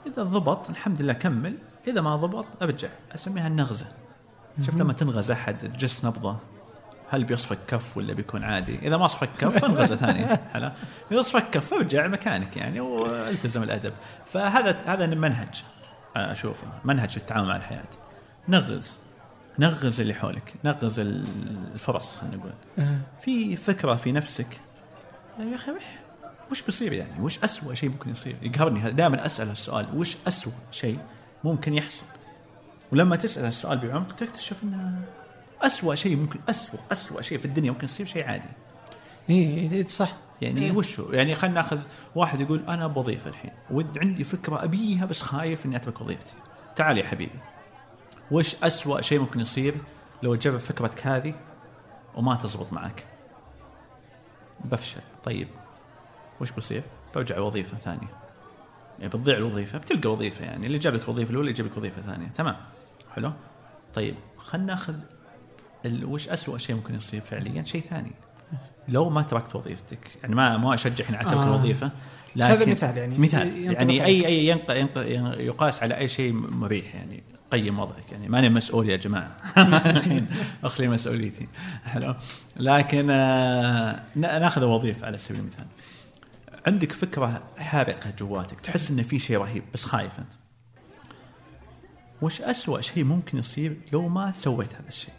[0.06, 1.54] إذا ضبط الحمد لله كمل.
[1.86, 2.88] إذا ما ضبط أرجع.
[3.14, 3.86] أسميها النغزة.
[4.62, 6.36] شفت لما تنغز أحد تجس نبضة.
[7.10, 10.26] هل بيصفك كف ولا بيكون عادي؟ إذا ما صفك كف فانغزه ثانية.
[10.52, 10.72] حلا
[11.12, 13.92] إذا صفك كف أرجع مكانك يعني والتزم الأدب.
[14.26, 15.64] فهذا هذا منهج
[16.16, 16.66] أشوفه.
[16.84, 17.88] منهج في التعامل مع الحياة.
[18.48, 18.98] نغز.
[19.58, 22.52] نغز اللي حولك نغز الفرص خلينا نقول.
[22.78, 22.98] آه.
[23.20, 24.60] في فكرة في نفسك؟
[25.38, 25.72] يا أخي
[26.50, 30.98] وش بيصير يعني؟ وش أسوأ شيء ممكن يصير؟ يقهرني دائما أسأل السؤال وش أسوأ شيء
[31.44, 32.04] ممكن يحصل؟
[32.92, 35.02] ولما تسأل السؤال بعمق تكتشف إنه
[35.62, 38.48] أسوأ شيء ممكن أسوأ أسوأ شيء في الدنيا ممكن يصير شيء عادي.
[39.30, 40.16] اي إيه، صح.
[40.42, 41.78] يعني إيه؟ وش هو؟ يعني خلينا ناخذ
[42.14, 46.32] واحد يقول أنا بوظيفة الحين وعندي فكرة أبيها بس خايف إني أترك وظيفتي.
[46.76, 47.38] تعال يا حبيبي.
[48.30, 49.74] وش أسوأ شيء ممكن يصير
[50.22, 51.34] لو تجرب فكرتك هذه
[52.14, 53.06] وما تزبط معك؟
[54.64, 55.00] بفشل.
[55.24, 55.48] طيب
[56.40, 56.82] وش بصير
[57.14, 58.08] برجع وظيفة ثانية.
[58.98, 60.66] يعني بتضيع الوظيفة بتلقى وظيفة يعني.
[60.66, 62.28] اللي جاب لك وظيفة الأولى يجيب لك وظيفة ثانية.
[62.28, 62.56] تمام.
[63.14, 63.32] حلو؟
[63.94, 64.94] طيب خلينا ناخذ
[66.02, 68.12] وش أسوأ شيء ممكن يصير فعليا؟ شيء ثاني.
[68.88, 71.44] لو ما تركت وظيفتك يعني ما ما أشجع هنا على ترك آه.
[71.44, 71.90] الوظيفة
[72.36, 73.18] لكن هذا مثال يعني.
[73.18, 73.64] مثال.
[73.64, 74.96] يعني أي أي ينق ينق
[75.40, 77.22] يقاس على أي شيء مريح يعني.
[77.50, 78.12] قيم وضعك.
[78.12, 79.36] يعني ماني مسؤول يا جماعة.
[80.64, 81.48] أخلي مسؤوليتي.
[81.84, 82.14] حلو.
[82.56, 85.66] لكن آه ناخذ وظيفة على سبيل المثال.
[86.66, 88.60] عندك فكرة حارقه جواتك.
[88.60, 90.32] تحس إن في شيء رهيب بس خايف أنت.
[92.22, 95.14] وش أسوأ شيء ممكن يصير لو ما سويت هذا الشيء؟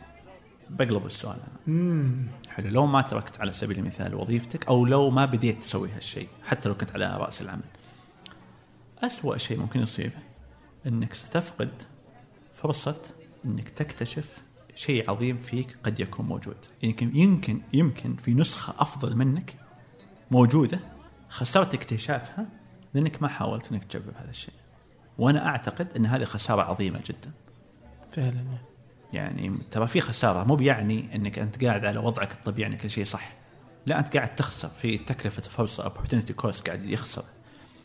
[0.69, 2.15] بقلب السؤال أنا.
[2.49, 2.69] حلو.
[2.69, 6.75] لو ما تركت على سبيل المثال وظيفتك أو لو ما بديت تسوي هالشيء حتى لو
[6.75, 7.61] كنت على رأس العمل.
[9.03, 10.11] أسوأ شيء ممكن يصير
[10.87, 11.69] إنك ستفقد
[12.61, 13.01] فرصة
[13.45, 14.43] إنك تكتشف
[14.75, 16.57] شيء عظيم فيك قد يكون موجود.
[16.83, 19.55] يمكن يمكن يمكن في نسخة أفضل منك
[20.31, 20.79] موجودة
[21.29, 22.45] خسرت اكتشافها
[22.93, 24.53] لأنك ما حاولت إنك تجرب هذا الشيء.
[25.17, 27.31] وأنا أعتقد إن هذه خسارة عظيمة جدا.
[28.11, 28.45] فعلا.
[29.13, 33.05] يعني ترى في خسارة مو بيعني إنك أنت قاعد على وضعك الطبيعي إن كل شيء
[33.05, 33.33] صح.
[33.85, 37.23] لا أنت قاعد تخسر في تكلفة فرصه opportunity cost قاعد يخسر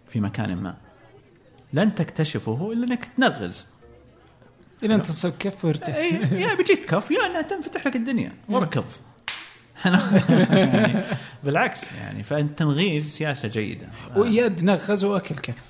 [0.09, 0.77] في مكان ما.
[1.73, 3.74] لن تكتشفه إلا إنك تنغز.
[4.83, 5.97] إلى أن تصل كف ويرتاح.
[6.33, 8.33] يا بيجيك كف يا أنها تنفتح لك الدنيا.
[9.85, 11.05] يعني
[11.45, 13.87] بالعكس يعني فالتنغيز سياسة جيدة.
[14.17, 15.63] ويد نغز وأكل كف.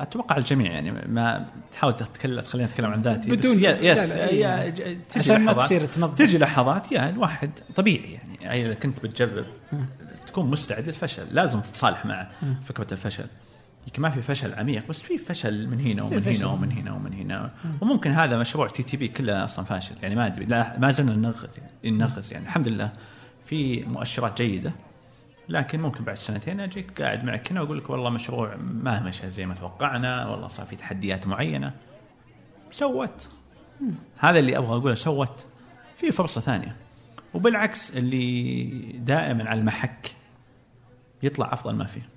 [0.00, 3.30] أتوقع الجميع يعني ما تحاول تتكلم خلينا نتكلم عن ذاتي.
[3.30, 4.74] بدون يس يا
[5.16, 9.46] عشان ما تصير تنظف تجي لحظات يا الواحد طبيعي يعني إذا كنت بتجرب
[10.26, 12.28] تكون مستعد للفشل لازم تتصالح مع
[12.64, 13.26] فكرة الفشل.
[13.86, 17.12] يمكن ما في فشل عميق بس في فشل من هنا ومن هنا ومن هنا ومن
[17.12, 17.50] هنا.
[17.80, 19.94] وممكن هذا مشروع TTB كله أصلا فاشل.
[20.02, 20.46] يعني ما أدري
[20.78, 22.44] ما زلنا ننغز يعني ننغز يعني.
[22.44, 22.92] الحمد لله
[23.44, 24.72] في مؤشرات جيدة
[25.48, 29.46] لكن ممكن بعد سنتين أجيك قاعد معك هنا وأقول لك والله مشروع ما مشى زي
[29.46, 31.72] ما توقعنا والله صار في تحديات معينة.
[32.70, 33.28] So what.
[34.18, 35.46] هذا اللي أبغى أقوله so what.
[35.96, 36.76] في فرصة ثانية.
[37.34, 38.64] وبالعكس اللي
[38.98, 40.14] دائما على المحك
[41.22, 42.08] يطلع أفضل ما فيه.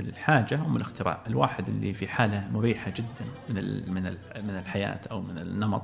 [0.00, 1.20] الحاجة ام الاختراع.
[1.26, 4.02] الواحد اللي في حالة مريحة جدا من من
[4.44, 5.82] من الحياة أو من النمط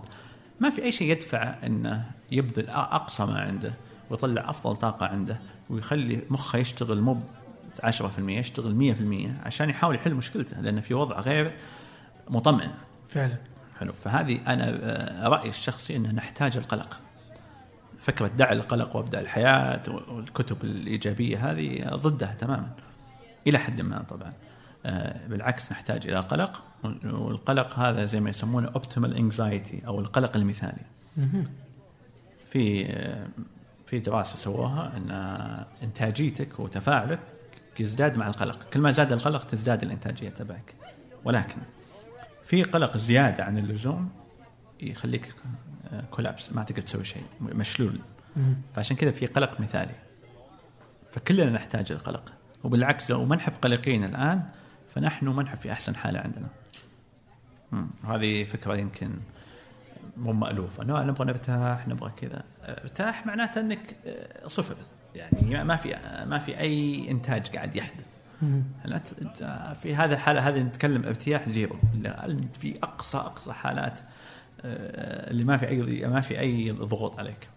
[0.60, 3.72] ما في أي شيء يدفع إنه يبذل أقصى ما عنده
[4.10, 5.38] ويطلع أفضل طاقة عنده
[5.70, 7.20] ويخلي مخه يشتغل مو
[7.82, 8.94] 10% يشتغل
[9.42, 11.52] 100% عشان يحاول يحل مشكلته لأنه في وضع غير
[12.28, 12.70] مطمئن.
[13.08, 13.36] فعلا.
[13.80, 13.92] حلو.
[13.92, 17.00] فهذه أنا آه، رأيي الشخصي إنه نحتاج القلق.
[17.98, 22.70] فكرة دع القلق وابدا الحياة والكتب الإيجابية هذه ضدها تماما.
[23.46, 24.32] إلى حد ما طبعا.
[24.86, 26.62] آه، بالعكس نحتاج إلى قلق
[27.04, 30.82] والقلق هذا زي ما يسمونه اوبتيمال انكزايتي أو القلق المثالي.
[32.50, 33.26] في آه،
[33.86, 35.10] في دراسة سووها أن
[35.82, 37.20] إنتاجيتك وتفاعلك
[37.80, 38.64] يزداد مع القلق.
[38.72, 40.74] كل ما زاد القلق تزداد الإنتاجية تبعك.
[41.24, 41.58] ولكن
[42.44, 44.10] في قلق زيادة عن اللزوم
[44.80, 45.34] يخليك
[46.10, 47.98] كولابس ما تقدر تسوي شيء مشلول.
[48.74, 49.94] فعشان كذا في قلق مثالي.
[51.10, 52.32] فكلنا نحتاج القلق.
[52.64, 54.42] وبالعكس لو ما نحب قلقين الآن
[54.88, 56.48] فنحن ما نحب في أحسن حالة عندنا.
[58.08, 59.10] هذه فكرة يمكن
[60.16, 60.82] مو مألوفة.
[60.82, 62.44] انه نبغى نرتاح نبغى كذا.
[62.62, 64.76] ارتاح معناته إنك آه، صفر.
[65.14, 65.96] يعني ما في
[66.26, 68.06] ما في أي إنتاج قاعد يحدث.
[69.74, 71.76] في هذا الحاله هذه نتكلم ارتياح زيرو.
[72.04, 73.98] انت في أقصى أقصى حالات
[74.60, 77.48] آه، اللي ما في أي ما في أي ضغوط عليك.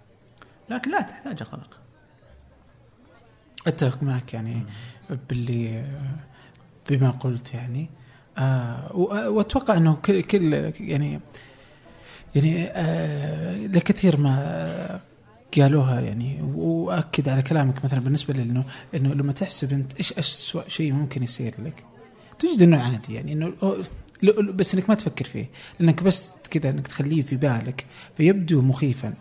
[0.70, 1.80] لكن لا تحتاج قلق
[3.68, 4.66] أتفق معك يعني.
[5.30, 5.86] باللي
[6.90, 7.90] بما قلت يعني.
[8.38, 8.96] آه
[9.30, 11.20] وأتوقع إنه كل, كل يعني
[12.36, 15.00] يعني آه لكثير ما
[15.58, 16.42] قالوها يعني.
[16.56, 18.64] واكد على كلامك مثلا بالنسبة لإنه
[18.96, 21.84] إنه لما تحسب أنت إيش اسوء شيء ممكن يصير لك
[22.40, 23.34] تجد إنه عادي يعني.
[23.34, 23.54] إنه
[24.42, 25.50] بس إنك ما تفكر فيه.
[25.80, 27.86] لانك بس كذا إنك تخليه في بالك
[28.18, 29.14] فيبدو مخيفا.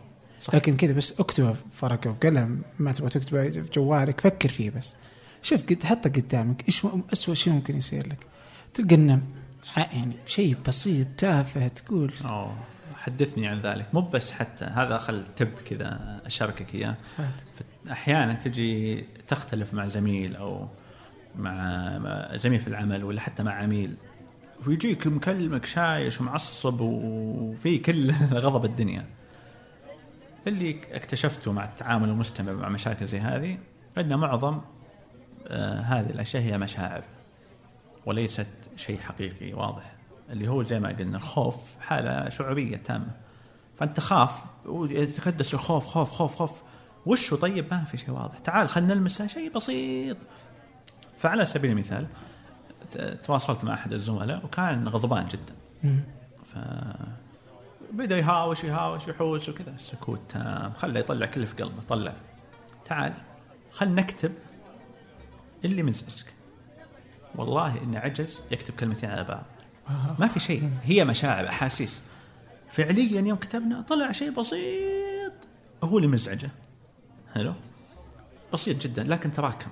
[0.42, 0.54] صح.
[0.54, 4.94] لكن كذا بس اكتبه في ورقة وقلم ما تبغى تكتبه في جوالك فكر فيه بس.
[5.46, 8.26] شوف قد حطه قدامك إيش اسوء شيء ممكن يصير لك؟
[8.74, 9.22] تلقى إنه
[9.76, 12.56] يعني شيء بسيط تافه تقول أوه.
[12.94, 13.86] حدثني عن ذلك.
[13.94, 16.96] مو بس حتى هذا خل تب كذا أشاركك إياه.
[17.90, 20.68] أحيانا تجي تختلف مع زميل أو
[21.36, 23.96] مع زميل في العمل ولا حتى مع عميل
[24.66, 28.12] ويجيك مكلمك شايش ومعصب وفي كل
[28.44, 29.06] غضب الدنيا.
[30.46, 33.58] اللي اكتشفته مع التعامل المستمر مع مشاكل زي هذه
[33.98, 34.60] ان معظم
[35.84, 37.02] هذه الأشياء هي مشاعر
[38.06, 38.46] وليست
[38.76, 39.92] شيء حقيقي واضح
[40.30, 43.10] اللي هو زي ما قلنا الخوف حالة شعورية تامة.
[43.76, 46.62] فأنت خاف ويتكدس الخوف خوف خوف خوف.
[47.06, 48.38] وشه طيب ما في شيء واضح.
[48.38, 50.16] تعال خلينا نلمسه شيء بسيط.
[51.16, 52.06] فعلى سبيل المثال
[53.22, 55.54] تواصلت مع أحد الزملاء وكان غضبان جدا.
[56.44, 56.58] ف
[57.92, 59.74] بدأ يهاوش يهاوش يحوس وكذا.
[59.78, 60.72] سكوت تام.
[60.72, 62.12] خله يطلع كله في قلبه طلع.
[62.84, 63.12] تعال
[63.72, 64.32] خل نكتب
[65.70, 66.34] اللي مزعجك
[67.34, 69.44] والله انه عجز يكتب كلمتين على بعض.
[70.18, 70.70] ما في شيء.
[70.84, 72.02] هي مشاعر أحاسيس.
[72.70, 75.32] فعليا يوم كتبنا طلع شيء بسيط.
[75.84, 76.50] هو اللي مزعجه.
[77.34, 77.54] حلو؟
[78.52, 79.70] بسيط جدا لكن تراكم.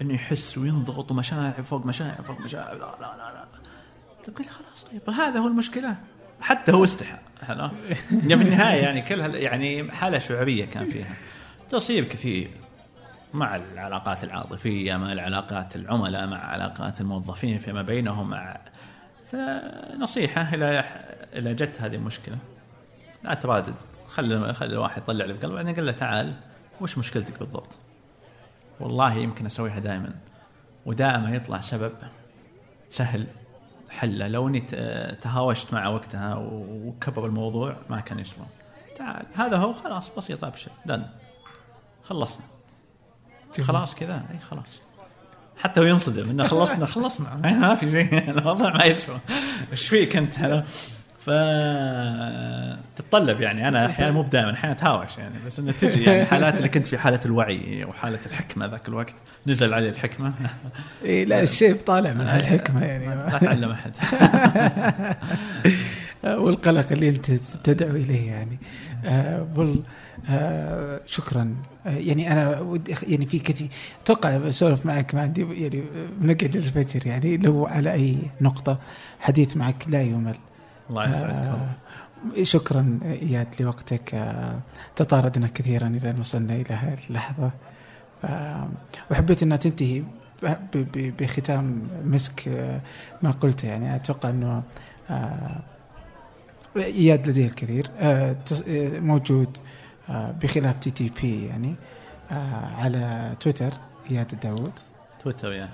[0.00, 2.74] إنه يحس وينضغط ومشاعر فوق مشاعر فوق مشاعر.
[2.74, 3.44] لا لا لا لا.
[4.26, 5.10] طيب قلت خلاص طيب.
[5.10, 5.96] هذا هو المشكلة.
[6.40, 7.18] حتى هو استحى.
[7.46, 7.68] حلو؟
[8.10, 11.14] في النهاية يعني كلها يعني حالة شعورية كان فيها.
[11.68, 12.50] تصير كثير.
[13.34, 18.60] مع العلاقات العاطفية مع العلاقات العملاء مع علاقات الموظفين فيما بينهم مع
[19.24, 20.84] فنصيحة إلى
[21.32, 22.36] إلى جت هذه المشكلة.
[23.24, 23.74] لا ترادد
[24.08, 26.34] خلي خلي الواحد يطلع اللي في قلبه بعدين قال له تعال
[26.80, 27.78] وش مشكلتك بالضبط؟
[28.80, 30.10] والله يمكن أسويها دائما.
[30.86, 31.92] ودائما يطلع سبب
[32.88, 33.26] سهل
[33.90, 34.60] حله لو إني
[35.20, 38.46] تهاوشت معه وقتها وكبر الموضوع ما كان يسوى
[38.96, 41.06] تعال هذا هو خلاص بسيط أبشر دن
[42.02, 42.57] خلصنا.
[43.60, 44.22] خلاص كذا.
[44.32, 44.82] إي خلاص.
[45.58, 47.36] حتى هو ينصدم إنه خلصنا خلصنا.
[47.60, 48.30] ما في شيء.
[48.30, 49.18] الوضع ما يسوى.
[49.72, 50.64] إيش فيك أنت؟
[52.96, 53.68] فتتطلب يعني.
[53.68, 55.34] أنا أحيانا مو بدائما أحيانا أتهاوش يعني.
[55.46, 59.14] بس إنه تجي يعني حالات اللي كنت في حالة الوعي وحالة الحكمة ذاك الوقت.
[59.46, 60.32] نزل علي الحكمة.
[61.04, 63.06] إي لا الشيب طالع من الحكمه يعني.
[63.06, 63.92] لا تعلم أحد.
[66.42, 67.30] والقلق اللي أنت
[67.64, 68.58] تدعو إليه يعني.
[69.04, 69.46] آه
[70.30, 71.42] آه شكرا.
[71.42, 73.68] آه يعني أنا ودي يعني في كثير
[74.02, 75.82] أتوقع بسولف معك ما عندي يعني
[76.20, 78.78] بنقعد الفجر يعني لو على أي نقطة
[79.20, 80.36] حديث معك لا يمل.
[80.90, 81.70] الله يسعدك آه
[82.42, 84.14] شكرا إياد لوقتك.
[84.14, 84.58] آه
[84.96, 87.50] تطاردنا كثيرا إلى أن وصلنا إلى هذه اللحظة.
[89.10, 90.02] وحبيت أنها تنتهي
[90.96, 92.80] بختام مسك آه،
[93.22, 94.62] ما قلته يعني أتوقع أنه
[95.10, 95.62] آه،
[96.76, 97.90] إياد لديه الكثير.
[97.98, 98.36] آه،
[99.00, 99.58] موجود.
[100.10, 101.74] بخلاف TTB يعني
[102.76, 103.72] على تويتر
[104.10, 104.72] إياد الداود
[105.18, 105.70] تويتر يعني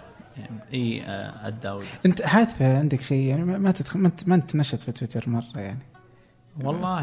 [0.74, 1.04] إياد
[1.46, 5.82] الداود أنت حاذفه عندك شيء؟ يعني ما تدخل ما انت نشط في تويتر مرة يعني.
[6.60, 7.02] والله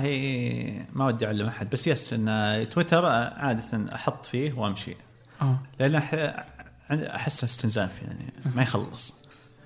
[0.93, 4.95] ما ودي أعلم أحد بس يس إن تويتر عادة أحط فيه وأمشي.
[5.41, 5.59] آه.
[5.79, 5.95] لأن
[6.91, 9.13] احس استنزاف يعني ما يخلص.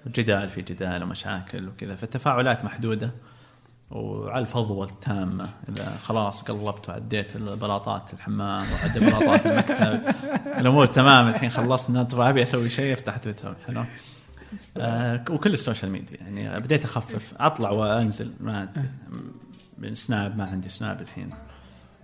[0.08, 3.12] جدال في جدال ومشاكل وكذا فالتفاعلات محدودة.
[3.92, 10.14] وعلى الفضوى التامة إذا خلاص قلبت وعديت البلاطات الحمام وعديت بلاطات المكتب
[10.60, 13.84] الأمور تمام الحين خلصت نطبع أبي أسوي شيء أفتح تويتر حلو؟
[14.78, 18.74] آه وكل ال social media يعني بديت أخفف أطلع وأنزل ما
[19.78, 21.30] من سناب ما عندي سناب الحين.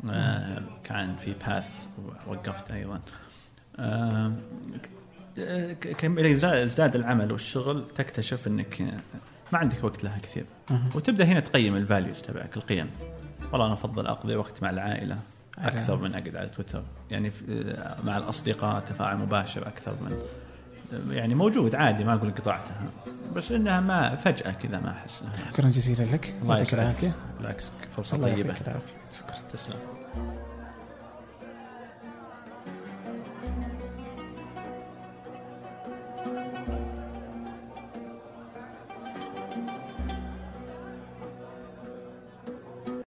[0.10, 1.69] آه كان في Path
[2.28, 2.99] وقفت أيضا.
[3.80, 4.32] آه
[6.44, 9.02] ازداد العمل والشغل تكتشف إنك
[9.53, 10.45] ما عندك وقت لها كثير.
[10.72, 10.90] أها.
[10.95, 12.90] وتبدأ هنا تقيم ال values تبعك القيم.
[13.52, 16.84] والله أنا أفضل أقضي وقت مع العائلة على- أكثر من أقعد على تويتر.
[17.11, 20.18] يعني في- مع الأصدقاء تفاعل مباشر أكثر من
[21.11, 22.76] يعني موجود عادي ما أقول قطعتها.
[23.36, 25.23] بس إنها ما فجأة كذا ما أحس
[25.53, 26.36] شكرا جزيلا لك.
[26.41, 26.82] الله يعطيك يسعدك.
[26.84, 27.11] العافية.
[27.40, 28.53] بالعكس فرصه طيبة.
[28.53, 28.80] شكرا.
[29.53, 29.76] تسلم.